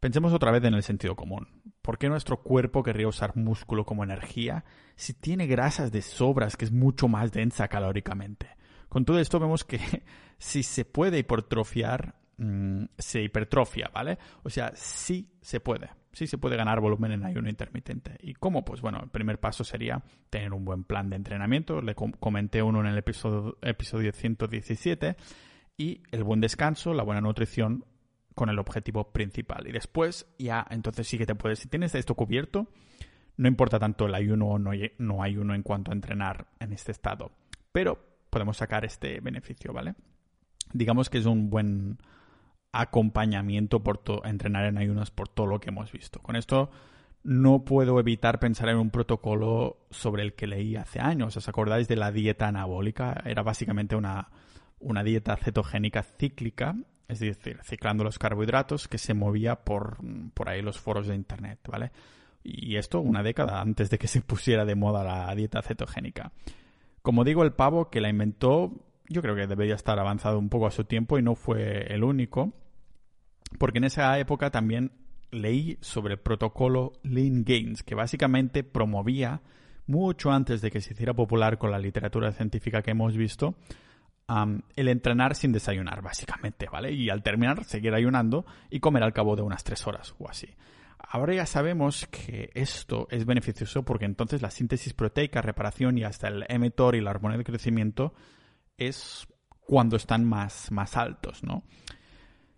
Pensemos 0.00 0.32
otra 0.32 0.50
vez 0.50 0.64
en 0.64 0.72
el 0.72 0.82
sentido 0.82 1.14
común. 1.14 1.46
¿Por 1.82 1.98
qué 1.98 2.08
nuestro 2.08 2.42
cuerpo 2.42 2.82
querría 2.82 3.06
usar 3.06 3.36
músculo 3.36 3.84
como 3.84 4.02
energía 4.02 4.64
si 4.96 5.12
tiene 5.12 5.46
grasas 5.46 5.92
de 5.92 6.00
sobras 6.00 6.56
que 6.56 6.64
es 6.64 6.72
mucho 6.72 7.06
más 7.06 7.32
densa 7.32 7.68
calóricamente? 7.68 8.48
Con 8.88 9.04
todo 9.04 9.20
esto 9.20 9.38
vemos 9.38 9.62
que 9.62 9.78
si 10.38 10.62
se 10.62 10.86
puede 10.86 11.18
hipertrofiar, 11.18 12.14
mm, 12.38 12.84
se 12.96 13.22
hipertrofia, 13.22 13.90
¿vale? 13.92 14.18
O 14.42 14.48
sea, 14.48 14.72
sí 14.74 15.28
se 15.42 15.60
puede. 15.60 15.90
Sí 16.12 16.26
se 16.26 16.38
puede 16.38 16.56
ganar 16.56 16.80
volumen 16.80 17.12
en 17.12 17.24
ayuno 17.24 17.50
intermitente. 17.50 18.16
¿Y 18.22 18.32
cómo? 18.32 18.64
Pues 18.64 18.80
bueno, 18.80 19.00
el 19.02 19.10
primer 19.10 19.38
paso 19.38 19.64
sería 19.64 20.02
tener 20.30 20.54
un 20.54 20.64
buen 20.64 20.82
plan 20.84 21.10
de 21.10 21.16
entrenamiento. 21.16 21.82
Le 21.82 21.94
comenté 21.94 22.62
uno 22.62 22.80
en 22.80 22.86
el 22.86 22.98
episodio, 22.98 23.58
episodio 23.60 24.12
117. 24.12 25.16
Y 25.76 26.02
el 26.10 26.24
buen 26.24 26.40
descanso, 26.40 26.94
la 26.94 27.04
buena 27.04 27.20
nutrición 27.20 27.84
con 28.34 28.48
el 28.48 28.58
objetivo 28.58 29.12
principal. 29.12 29.66
Y 29.66 29.72
después 29.72 30.26
ya, 30.38 30.66
entonces 30.70 31.06
sí 31.06 31.18
que 31.18 31.26
te 31.26 31.34
puedes, 31.34 31.58
si 31.58 31.68
tienes 31.68 31.94
esto 31.94 32.14
cubierto, 32.14 32.68
no 33.36 33.48
importa 33.48 33.78
tanto 33.78 34.06
el 34.06 34.14
ayuno 34.14 34.48
o 34.48 34.58
no, 34.58 34.72
no 34.98 35.22
ayuno 35.22 35.54
en 35.54 35.62
cuanto 35.62 35.90
a 35.90 35.94
entrenar 35.94 36.48
en 36.58 36.72
este 36.72 36.92
estado. 36.92 37.32
Pero 37.72 37.98
podemos 38.30 38.56
sacar 38.56 38.84
este 38.84 39.20
beneficio, 39.20 39.72
¿vale? 39.72 39.94
Digamos 40.72 41.10
que 41.10 41.18
es 41.18 41.26
un 41.26 41.50
buen 41.50 41.98
acompañamiento 42.72 43.82
por 43.82 44.02
entrenar 44.24 44.66
en 44.66 44.78
ayunas 44.78 45.10
por 45.10 45.28
todo 45.28 45.46
lo 45.46 45.60
que 45.60 45.70
hemos 45.70 45.90
visto. 45.90 46.20
Con 46.20 46.36
esto 46.36 46.70
no 47.22 47.64
puedo 47.64 47.98
evitar 47.98 48.38
pensar 48.38 48.68
en 48.68 48.76
un 48.76 48.90
protocolo 48.90 49.86
sobre 49.90 50.22
el 50.22 50.34
que 50.34 50.46
leí 50.46 50.76
hace 50.76 51.00
años. 51.00 51.36
¿Os 51.36 51.48
acordáis 51.48 51.88
de 51.88 51.96
la 51.96 52.12
dieta 52.12 52.48
anabólica? 52.48 53.22
Era 53.24 53.42
básicamente 53.42 53.96
una, 53.96 54.30
una 54.78 55.02
dieta 55.02 55.36
cetogénica 55.36 56.02
cíclica 56.02 56.76
es 57.10 57.20
decir, 57.20 57.58
ciclando 57.62 58.04
los 58.04 58.18
carbohidratos 58.18 58.88
que 58.88 58.98
se 58.98 59.14
movía 59.14 59.56
por, 59.56 59.98
por 60.34 60.48
ahí 60.48 60.62
los 60.62 60.78
foros 60.78 61.06
de 61.06 61.14
Internet, 61.14 61.58
¿vale? 61.68 61.90
Y 62.42 62.76
esto 62.76 63.00
una 63.00 63.22
década 63.22 63.60
antes 63.60 63.90
de 63.90 63.98
que 63.98 64.08
se 64.08 64.20
pusiera 64.22 64.64
de 64.64 64.74
moda 64.74 65.04
la 65.04 65.34
dieta 65.34 65.62
cetogénica. 65.62 66.32
Como 67.02 67.24
digo, 67.24 67.42
el 67.42 67.52
pavo 67.52 67.90
que 67.90 68.00
la 68.00 68.08
inventó, 68.08 68.72
yo 69.08 69.22
creo 69.22 69.34
que 69.34 69.46
debería 69.46 69.74
estar 69.74 69.98
avanzado 69.98 70.38
un 70.38 70.48
poco 70.48 70.66
a 70.66 70.70
su 70.70 70.84
tiempo 70.84 71.18
y 71.18 71.22
no 71.22 71.34
fue 71.34 71.92
el 71.92 72.04
único, 72.04 72.52
porque 73.58 73.78
en 73.78 73.84
esa 73.84 74.18
época 74.18 74.50
también 74.50 74.92
leí 75.30 75.78
sobre 75.80 76.14
el 76.14 76.20
protocolo 76.20 76.92
Lean 77.02 77.44
Gains, 77.44 77.82
que 77.82 77.94
básicamente 77.94 78.64
promovía, 78.64 79.42
mucho 79.86 80.30
antes 80.30 80.60
de 80.60 80.70
que 80.70 80.80
se 80.80 80.92
hiciera 80.92 81.14
popular 81.14 81.58
con 81.58 81.70
la 81.70 81.78
literatura 81.78 82.32
científica 82.32 82.82
que 82.82 82.92
hemos 82.92 83.16
visto, 83.16 83.56
el 84.76 84.88
entrenar 84.88 85.34
sin 85.34 85.52
desayunar, 85.52 86.02
básicamente, 86.02 86.66
¿vale? 86.70 86.92
Y 86.92 87.10
al 87.10 87.22
terminar, 87.22 87.64
seguir 87.64 87.94
ayunando 87.94 88.46
y 88.70 88.80
comer 88.80 89.02
al 89.02 89.12
cabo 89.12 89.34
de 89.34 89.42
unas 89.42 89.64
tres 89.64 89.86
horas 89.86 90.14
o 90.18 90.28
así. 90.28 90.48
Ahora 90.98 91.34
ya 91.34 91.46
sabemos 91.46 92.06
que 92.06 92.50
esto 92.54 93.08
es 93.10 93.24
beneficioso 93.24 93.84
porque 93.84 94.04
entonces 94.04 94.42
la 94.42 94.50
síntesis 94.50 94.92
proteica, 94.92 95.42
reparación 95.42 95.98
y 95.98 96.04
hasta 96.04 96.28
el 96.28 96.46
mTOR 96.60 96.94
y 96.94 97.00
la 97.00 97.10
hormona 97.10 97.36
de 97.36 97.44
crecimiento 97.44 98.14
es 98.76 99.26
cuando 99.58 99.96
están 99.96 100.24
más, 100.24 100.70
más 100.70 100.96
altos, 100.96 101.42
¿no? 101.42 101.64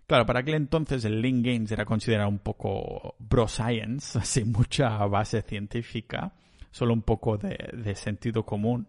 Claro, 0.07 0.27
para 0.27 0.41
aquel 0.41 0.55
entonces 0.55 1.05
el 1.07 1.23
Lean 1.23 1.43
Gains 1.43 1.73
era 1.73 1.87
considerado 1.87 2.29
un 2.29 2.41
poco 2.41 3.15
bro 3.19 3.49
science, 3.49 4.21
sin 4.25 4.53
mucha 4.53 4.99
base 5.07 5.41
científica, 5.41 6.35
solo 6.71 6.93
un 6.93 7.03
poco 7.03 7.39
de 7.39 7.95
sentido 7.95 8.45
común 8.45 8.89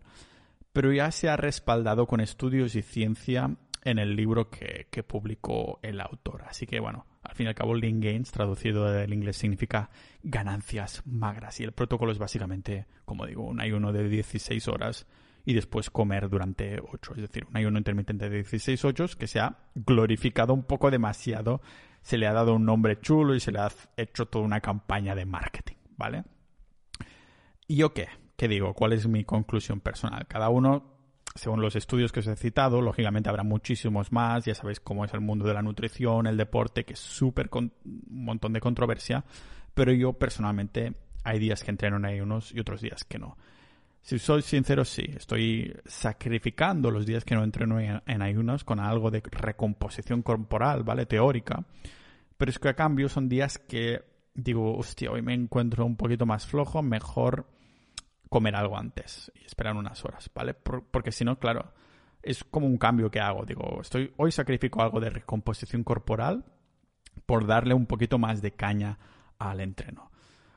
pero 0.73 0.91
ya 0.91 1.11
se 1.11 1.29
ha 1.29 1.37
respaldado 1.37 2.07
con 2.07 2.19
estudios 2.19 2.75
y 2.75 2.81
ciencia 2.81 3.55
en 3.83 3.99
el 3.99 4.15
libro 4.15 4.49
que, 4.49 4.87
publicó 5.03 5.79
el 5.83 6.01
autor. 6.01 6.43
Así 6.47 6.65
que 6.65 6.79
bueno, 6.79 7.05
al 7.21 7.35
fin 7.35 7.45
y 7.45 7.49
al 7.49 7.55
cabo, 7.55 7.75
Lean 7.75 7.99
Gains, 7.99 8.31
traducido 8.31 8.91
del 8.91 9.13
inglés, 9.13 9.37
significa 9.37 9.89
ganancias 10.23 11.03
magras. 11.05 11.59
Y 11.59 11.63
el 11.63 11.73
protocolo 11.73 12.11
es 12.11 12.17
básicamente, 12.17 12.87
como 13.05 13.25
digo, 13.25 13.43
un 13.43 13.61
ayuno 13.61 13.93
de 13.93 14.07
16 14.09 14.67
horas 14.67 15.05
y 15.45 15.53
después 15.53 15.89
comer 15.89 16.29
durante 16.29 16.79
8. 16.79 17.13
Es 17.15 17.21
decir, 17.21 17.45
un 17.49 17.57
ayuno 17.57 17.77
intermitente 17.77 18.29
de 18.29 18.37
16 18.37 18.83
8 18.85 19.05
que 19.19 19.27
se 19.27 19.39
ha 19.39 19.57
glorificado 19.75 20.53
un 20.53 20.63
poco 20.63 20.89
demasiado, 20.89 21.61
se 22.01 22.17
le 22.17 22.27
ha 22.27 22.33
dado 22.33 22.55
un 22.55 22.65
nombre 22.65 22.99
chulo 22.99 23.35
y 23.35 23.39
se 23.39 23.51
le 23.51 23.59
ha 23.59 23.69
hecho 23.97 24.25
toda 24.25 24.45
una 24.45 24.61
campaña 24.61 25.13
de 25.13 25.25
marketing, 25.25 25.75
¿vale? 25.97 26.23
¿Y 27.67 27.75
yo 27.77 27.93
qué? 27.93 28.07
¿Qué 28.43 28.49
digo? 28.49 28.73
¿Cuál 28.73 28.91
es 28.91 29.07
mi 29.07 29.23
conclusión 29.23 29.79
personal? 29.79 30.27
Cada 30.27 30.49
uno 30.49 30.83
según 31.33 31.61
los 31.61 31.77
estudios 31.77 32.11
que 32.11 32.19
os 32.19 32.27
he 32.27 32.35
citado, 32.35 32.81
lógicamente 32.81 33.29
habrá 33.29 33.43
muchísimos 33.43 34.11
más, 34.11 34.43
ya 34.43 34.53
sabéis 34.53 34.81
cómo 34.81 35.05
es 35.05 35.13
el 35.13 35.21
mundo 35.21 35.47
de 35.47 35.53
la 35.53 35.61
nutrición, 35.61 36.27
el 36.27 36.35
deporte, 36.35 36.83
que 36.83 36.91
es 36.91 36.99
súper 36.99 37.49
un 37.53 37.71
montón 38.09 38.51
de 38.51 38.59
controversia, 38.59 39.23
pero 39.73 39.93
yo 39.93 40.11
personalmente 40.11 40.93
hay 41.23 41.39
días 41.39 41.63
que 41.63 41.71
entreno 41.71 41.95
en 41.95 42.03
ayunos 42.03 42.51
y 42.53 42.59
otros 42.59 42.81
días 42.81 43.05
que 43.05 43.17
no. 43.17 43.37
Si 44.01 44.19
soy 44.19 44.41
sincero, 44.41 44.83
sí, 44.83 45.05
estoy 45.15 45.73
sacrificando 45.85 46.91
los 46.91 47.05
días 47.05 47.23
que 47.23 47.35
no 47.35 47.45
entreno 47.45 47.79
en 47.79 48.21
ayunos 48.21 48.65
con 48.65 48.81
algo 48.81 49.09
de 49.09 49.21
recomposición 49.21 50.21
corporal, 50.21 50.83
¿vale? 50.83 51.05
Teórica. 51.05 51.63
Pero 52.35 52.51
es 52.51 52.59
que 52.59 52.67
a 52.67 52.75
cambio 52.75 53.07
son 53.07 53.29
días 53.29 53.57
que 53.57 54.03
digo, 54.33 54.75
hostia, 54.77 55.11
hoy 55.11 55.21
me 55.21 55.33
encuentro 55.33 55.85
un 55.85 55.95
poquito 55.95 56.25
más 56.25 56.45
flojo, 56.45 56.81
mejor 56.81 57.47
comer 58.33 58.55
algo 58.55 58.75
antes 58.75 59.31
y 59.35 59.45
esperar 59.45 59.75
unas 59.75 60.03
horas, 60.03 60.31
¿vale? 60.33 60.55
porque 60.55 61.11
si 61.11 61.23
no, 61.23 61.37
claro, 61.37 61.71
es 62.23 62.43
como 62.43 62.65
un 62.65 62.79
cambio 62.79 63.11
que 63.11 63.19
hago. 63.19 63.45
Digo, 63.45 63.79
estoy, 63.79 64.11
hoy 64.17 64.31
sacrifico 64.31 64.81
algo 64.81 64.99
de 64.99 65.11
recomposición 65.11 65.83
corporal 65.83 66.43
por 67.27 67.45
darle 67.45 67.75
un 67.75 67.85
poquito 67.85 68.17
más 68.17 68.41
de 68.41 68.53
caña 68.53 68.97
al 69.37 69.59
entreno. 69.59 70.09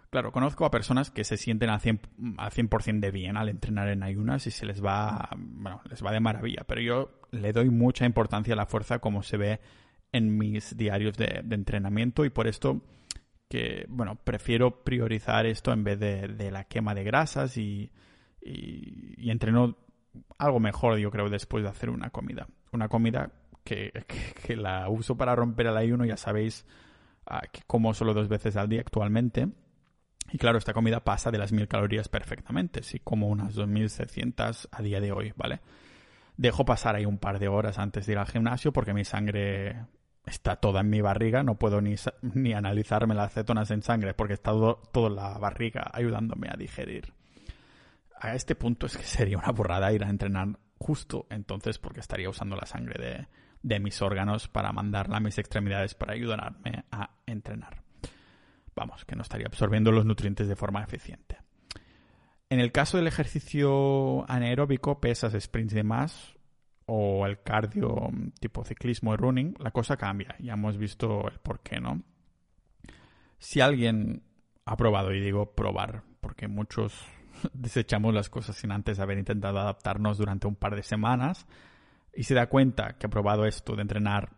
Claro, 0.08 0.32
conozco 0.32 0.64
a 0.64 0.70
personas 0.70 1.10
que 1.10 1.22
se 1.22 1.36
sienten 1.36 1.68
al 1.68 1.80
100%, 1.80 2.36
al 2.38 2.82
100 2.82 3.00
de 3.02 3.10
bien 3.10 3.36
al 3.36 3.50
entrenar 3.50 3.88
en 3.88 4.02
ayunas 4.02 4.46
y 4.46 4.50
se 4.50 4.64
les 4.64 4.82
va, 4.82 5.28
bueno, 5.36 5.82
les 5.90 6.02
va 6.02 6.12
de 6.12 6.20
maravilla, 6.20 6.64
pero 6.66 6.80
yo 6.80 7.20
le 7.30 7.52
doy 7.52 7.68
mucha 7.68 8.06
importancia 8.06 8.54
a 8.54 8.56
la 8.56 8.64
fuerza 8.64 9.00
como 9.00 9.22
se 9.22 9.36
ve 9.36 9.60
en 10.12 10.38
mis 10.38 10.78
diarios 10.78 11.18
de 11.18 11.44
entrenamiento 11.50 12.24
y 12.24 12.30
por 12.30 12.46
esto 12.46 12.80
que, 13.48 13.86
bueno, 13.88 14.16
prefiero 14.16 14.82
priorizar 14.82 15.46
esto 15.46 15.72
en 15.72 15.84
vez 15.84 15.98
de, 15.98 16.50
la 16.50 16.64
quema 16.64 16.94
de 16.94 17.04
grasas 17.04 17.56
y, 17.56 17.90
y, 18.40 19.30
entreno 19.30 19.76
algo 20.38 20.60
mejor, 20.60 20.98
yo 20.98 21.10
creo, 21.10 21.28
después 21.28 21.62
de 21.62 21.70
hacer 21.70 21.90
una 21.90 22.10
comida. 22.10 22.48
Una 22.72 22.88
comida 22.88 23.30
que, 23.64 23.92
que, 24.46 24.56
la 24.56 24.88
uso 24.88 25.16
para 25.16 25.34
romper 25.34 25.66
el 25.66 25.76
ayuno, 25.76 26.04
ya 26.04 26.16
sabéis 26.16 26.66
ah, 27.26 27.42
que 27.52 27.62
como 27.66 27.94
solo 27.94 28.14
dos 28.14 28.28
veces 28.28 28.56
al 28.56 28.68
día 28.68 28.80
actualmente. 28.80 29.48
Y 30.32 30.38
claro, 30.38 30.58
esta 30.58 30.72
comida 30.72 31.04
pasa 31.04 31.30
de 31.30 31.38
las 31.38 31.52
mil 31.52 31.68
calorías 31.68 32.08
perfectamente, 32.08 32.82
si 32.82 32.98
como 32.98 33.28
unas 33.28 33.54
2600 33.54 34.68
a 34.72 34.82
día 34.82 35.00
de 35.00 35.12
hoy, 35.12 35.32
¿vale? 35.36 35.60
Dejo 36.36 36.64
pasar 36.64 36.96
ahí 36.96 37.06
un 37.06 37.18
par 37.18 37.38
de 37.38 37.48
horas 37.48 37.78
antes 37.78 38.06
de 38.06 38.12
ir 38.12 38.18
al 38.18 38.26
gimnasio 38.26 38.72
porque 38.72 38.92
mi 38.92 39.04
sangre 39.04 39.86
está 40.26 40.56
toda 40.56 40.80
en 40.80 40.90
mi 40.90 41.00
barriga, 41.00 41.42
no 41.42 41.56
puedo 41.56 41.80
ni, 41.80 41.94
ni 42.34 42.52
analizarme 42.52 43.14
las 43.14 43.32
cetonas 43.32 43.70
en 43.70 43.82
sangre 43.82 44.12
porque 44.12 44.34
está 44.34 44.50
todo, 44.50 44.82
toda 44.92 45.08
la 45.08 45.38
barriga 45.38 45.90
ayudándome 45.92 46.48
a 46.50 46.56
digerir. 46.56 47.14
A 48.20 48.34
este 48.34 48.54
punto 48.54 48.86
es 48.86 48.96
que 48.96 49.04
sería 49.04 49.38
una 49.38 49.52
burrada 49.52 49.92
ir 49.92 50.04
a 50.04 50.10
entrenar 50.10 50.58
justo 50.78 51.26
entonces 51.30 51.78
porque 51.78 52.00
estaría 52.00 52.28
usando 52.28 52.56
la 52.56 52.66
sangre 52.66 53.02
de, 53.02 53.28
de 53.62 53.80
mis 53.80 54.02
órganos 54.02 54.48
para 54.48 54.72
mandarla 54.72 55.18
a 55.18 55.20
mis 55.20 55.38
extremidades 55.38 55.94
para 55.94 56.14
ayudarme 56.14 56.84
a 56.90 57.10
entrenar. 57.26 57.82
Vamos, 58.74 59.04
que 59.04 59.16
no 59.16 59.22
estaría 59.22 59.46
absorbiendo 59.46 59.90
los 59.90 60.04
nutrientes 60.04 60.48
de 60.48 60.56
forma 60.56 60.82
eficiente. 60.82 61.38
En 62.50 62.60
el 62.60 62.72
caso 62.72 62.96
del 62.96 63.06
ejercicio 63.06 64.30
anaeróbico, 64.30 65.00
pesas, 65.00 65.34
sprints 65.40 65.72
y 65.72 65.76
demás, 65.76 66.35
o 66.86 67.26
el 67.26 67.42
cardio 67.42 68.10
tipo 68.40 68.64
ciclismo 68.64 69.12
y 69.12 69.16
running, 69.16 69.54
la 69.58 69.72
cosa 69.72 69.96
cambia. 69.96 70.36
Ya 70.38 70.54
hemos 70.54 70.78
visto 70.78 71.28
el 71.28 71.38
por 71.40 71.60
qué, 71.60 71.80
¿no? 71.80 72.02
Si 73.38 73.60
alguien 73.60 74.22
ha 74.64 74.76
probado, 74.76 75.12
y 75.12 75.20
digo 75.20 75.54
probar, 75.54 76.02
porque 76.20 76.48
muchos 76.48 77.06
desechamos 77.52 78.14
las 78.14 78.30
cosas 78.30 78.56
sin 78.56 78.72
antes 78.72 78.98
haber 78.98 79.18
intentado 79.18 79.58
adaptarnos 79.58 80.18
durante 80.18 80.46
un 80.46 80.56
par 80.56 80.76
de 80.76 80.82
semanas, 80.82 81.46
y 82.14 82.22
se 82.22 82.34
da 82.34 82.48
cuenta 82.48 82.96
que 82.98 83.06
ha 83.06 83.10
probado 83.10 83.44
esto 83.44 83.76
de 83.76 83.82
entrenar 83.82 84.30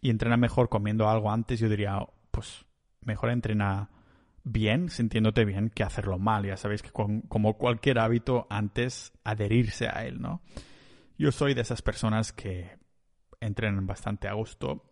y 0.00 0.10
entrena 0.10 0.36
mejor 0.36 0.68
comiendo 0.68 1.08
algo 1.08 1.30
antes, 1.30 1.60
yo 1.60 1.68
diría, 1.68 1.98
pues 2.30 2.64
mejor 3.02 3.30
entrena 3.30 3.90
bien, 4.44 4.88
sintiéndote 4.88 5.44
bien, 5.44 5.70
que 5.70 5.82
hacerlo 5.82 6.18
mal. 6.18 6.46
Ya 6.46 6.56
sabéis 6.56 6.82
que 6.82 6.90
como 6.90 7.58
cualquier 7.58 7.98
hábito, 7.98 8.46
antes 8.48 9.12
adherirse 9.24 9.88
a 9.88 10.06
él, 10.06 10.20
¿no? 10.20 10.42
Yo 11.18 11.32
soy 11.32 11.54
de 11.54 11.62
esas 11.62 11.82
personas 11.82 12.32
que 12.32 12.78
entrenan 13.40 13.86
bastante 13.86 14.28
a 14.28 14.34
gusto 14.34 14.84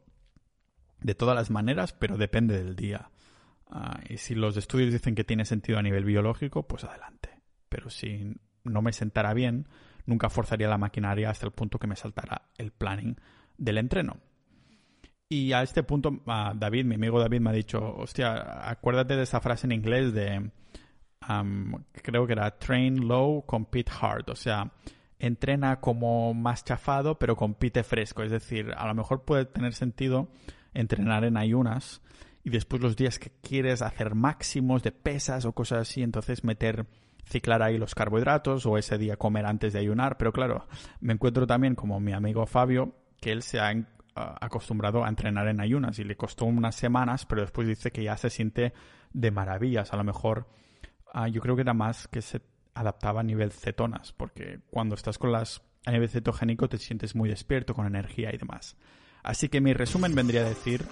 de 1.01 1.14
todas 1.14 1.37
las 1.37 1.51
maneras, 1.51 1.93
pero 1.93 2.16
depende 2.16 2.57
del 2.57 2.77
día. 2.77 3.11
Ah, 3.66 4.01
y 4.09 4.16
si 4.16 4.35
los 4.35 4.57
estudios 4.57 4.93
dicen 4.93 5.14
que 5.14 5.25
tiene 5.25 5.45
sentido 5.45 5.79
a 5.79 5.83
nivel 5.83 6.05
biológico, 6.05 6.66
pues 6.66 6.85
adelante. 6.85 7.31
Pero 7.68 7.91
si 7.91 8.35
no 8.64 8.83
me 8.83 8.93
sentara 8.93 9.35
bien, 9.35 9.68
nunca 10.07 10.31
forzaría 10.31 10.68
la 10.68 10.79
maquinaria 10.79 11.31
hasta 11.31 11.47
el 11.47 11.53
punto 11.53 11.79
que 11.79 11.87
me 11.87 11.97
saltara 11.97 12.51
el 12.57 12.70
planning 12.70 13.16
del 13.59 13.79
entreno. 13.79 14.18
Y 15.29 15.53
a 15.53 15.62
este 15.62 15.83
punto, 15.83 16.22
ah, 16.27 16.55
David, 16.57 16.85
mi 16.85 16.95
amigo 16.95 17.20
David, 17.20 17.41
me 17.41 17.51
ha 17.51 17.55
dicho, 17.55 17.97
hostia, 17.97 18.68
acuérdate 18.70 19.16
de 19.16 19.25
esa 19.25 19.41
frase 19.41 19.66
en 19.66 19.72
inglés 19.72 20.12
de, 20.12 20.51
creo 22.03 22.27
que 22.27 22.33
era 22.33 22.59
train 22.59 23.09
low, 23.09 23.45
compete 23.45 23.91
hard. 24.01 24.31
O 24.31 24.37
sea, 24.37 24.70
entrena 25.27 25.81
como 25.81 26.35
más 26.35 26.64
chafado, 26.64 27.18
pero 27.18 27.37
compite 27.37 27.83
fresco. 27.83 28.22
Es 28.22 28.31
decir, 28.31 28.72
a 28.77 28.87
lo 28.87 28.95
mejor 28.95 29.25
puede 29.25 29.47
tener 29.47 29.75
sentido 29.75 30.29
entrenar 30.75 31.25
en 31.25 31.37
ayunas 31.37 32.03
y 32.43 32.51
después 32.51 32.83
los 32.83 32.97
días 32.97 33.18
que 33.18 33.31
quieres 33.43 33.81
hacer 33.81 34.14
máximos 34.14 34.83
de 34.83 34.93
pesas 34.93 35.45
o 35.45 35.53
cosas 35.53 35.89
así, 35.89 36.03
entonces 36.03 36.45
meter, 36.45 36.87
ciclar 37.25 37.62
ahí 37.62 37.79
los 37.79 37.95
carbohidratos 37.95 38.66
o 38.66 38.77
ese 38.77 38.99
día 38.99 39.16
comer 39.16 39.47
antes 39.47 39.72
de 39.72 39.79
ayunar. 39.79 40.18
Pero 40.18 40.33
claro, 40.33 40.66
me 41.01 41.14
encuentro 41.14 41.47
también 41.47 41.75
como 41.75 42.01
mi 42.01 42.12
amigo 42.12 42.45
Fabio, 42.47 42.95
que 43.20 43.33
él 43.33 43.43
se 43.43 43.61
ha 43.61 43.72
acostumbrado 44.14 45.05
a 45.05 45.09
entrenar 45.09 45.49
en 45.49 45.61
ayunas 45.61 45.99
y 45.99 46.05
le 46.05 46.16
costó 46.16 46.45
unas 46.45 46.75
semanas, 46.75 47.25
pero 47.27 47.41
después 47.41 47.66
dice 47.66 47.91
que 47.91 48.05
ya 48.05 48.16
se 48.16 48.31
siente 48.31 48.75
de 49.12 49.31
maravillas. 49.31 49.93
A 49.93 49.97
lo 49.97 50.05
mejor 50.05 50.47
ah, 51.14 51.29
yo 51.29 51.41
creo 51.41 51.57
que 51.57 51.62
era 51.62 51.72
más 51.72 52.09
que 52.09 52.20
se 52.20 52.41
adaptaba 52.75 53.20
a 53.20 53.25
nivel 53.25 53.53
cetonas, 53.53 54.12
porque 54.12 54.61
cuando 54.70 54.95
estás 54.95 55.18
con 55.18 55.33
las 55.33 55.62
a 55.87 55.91
nivel 55.91 56.09
cetogénico 56.09 56.68
te 56.68 56.79
sientes 56.79 57.14
muy 57.14 57.29
despierto, 57.29 57.75
con 57.75 57.87
energía 57.87 58.35
y 58.35 58.39
demás. 58.39 58.77
Así 59.22 59.49
que 59.49 59.61
mi 59.61 59.72
resumen 59.72 60.14
vendría 60.14 60.43
a 60.43 60.49
decir 60.49 60.85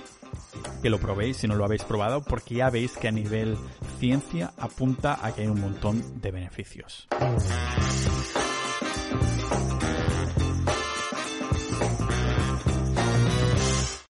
que 0.83 0.89
lo 0.89 0.99
probéis 0.99 1.37
si 1.39 1.49
no 1.49 1.55
lo 1.55 1.65
habéis 1.65 1.85
probado, 1.85 2.25
porque 2.25 2.55
ya 2.57 2.71
veis 2.71 2.97
que 2.97 3.09
a 3.09 3.13
nivel 3.13 3.57
ciencia 3.99 4.53
apunta 4.57 5.19
a 5.23 5.35
que 5.35 5.43
hay 5.43 5.49
un 5.49 5.61
montón 5.61 6.21
de 6.21 6.31
beneficios. 6.31 7.09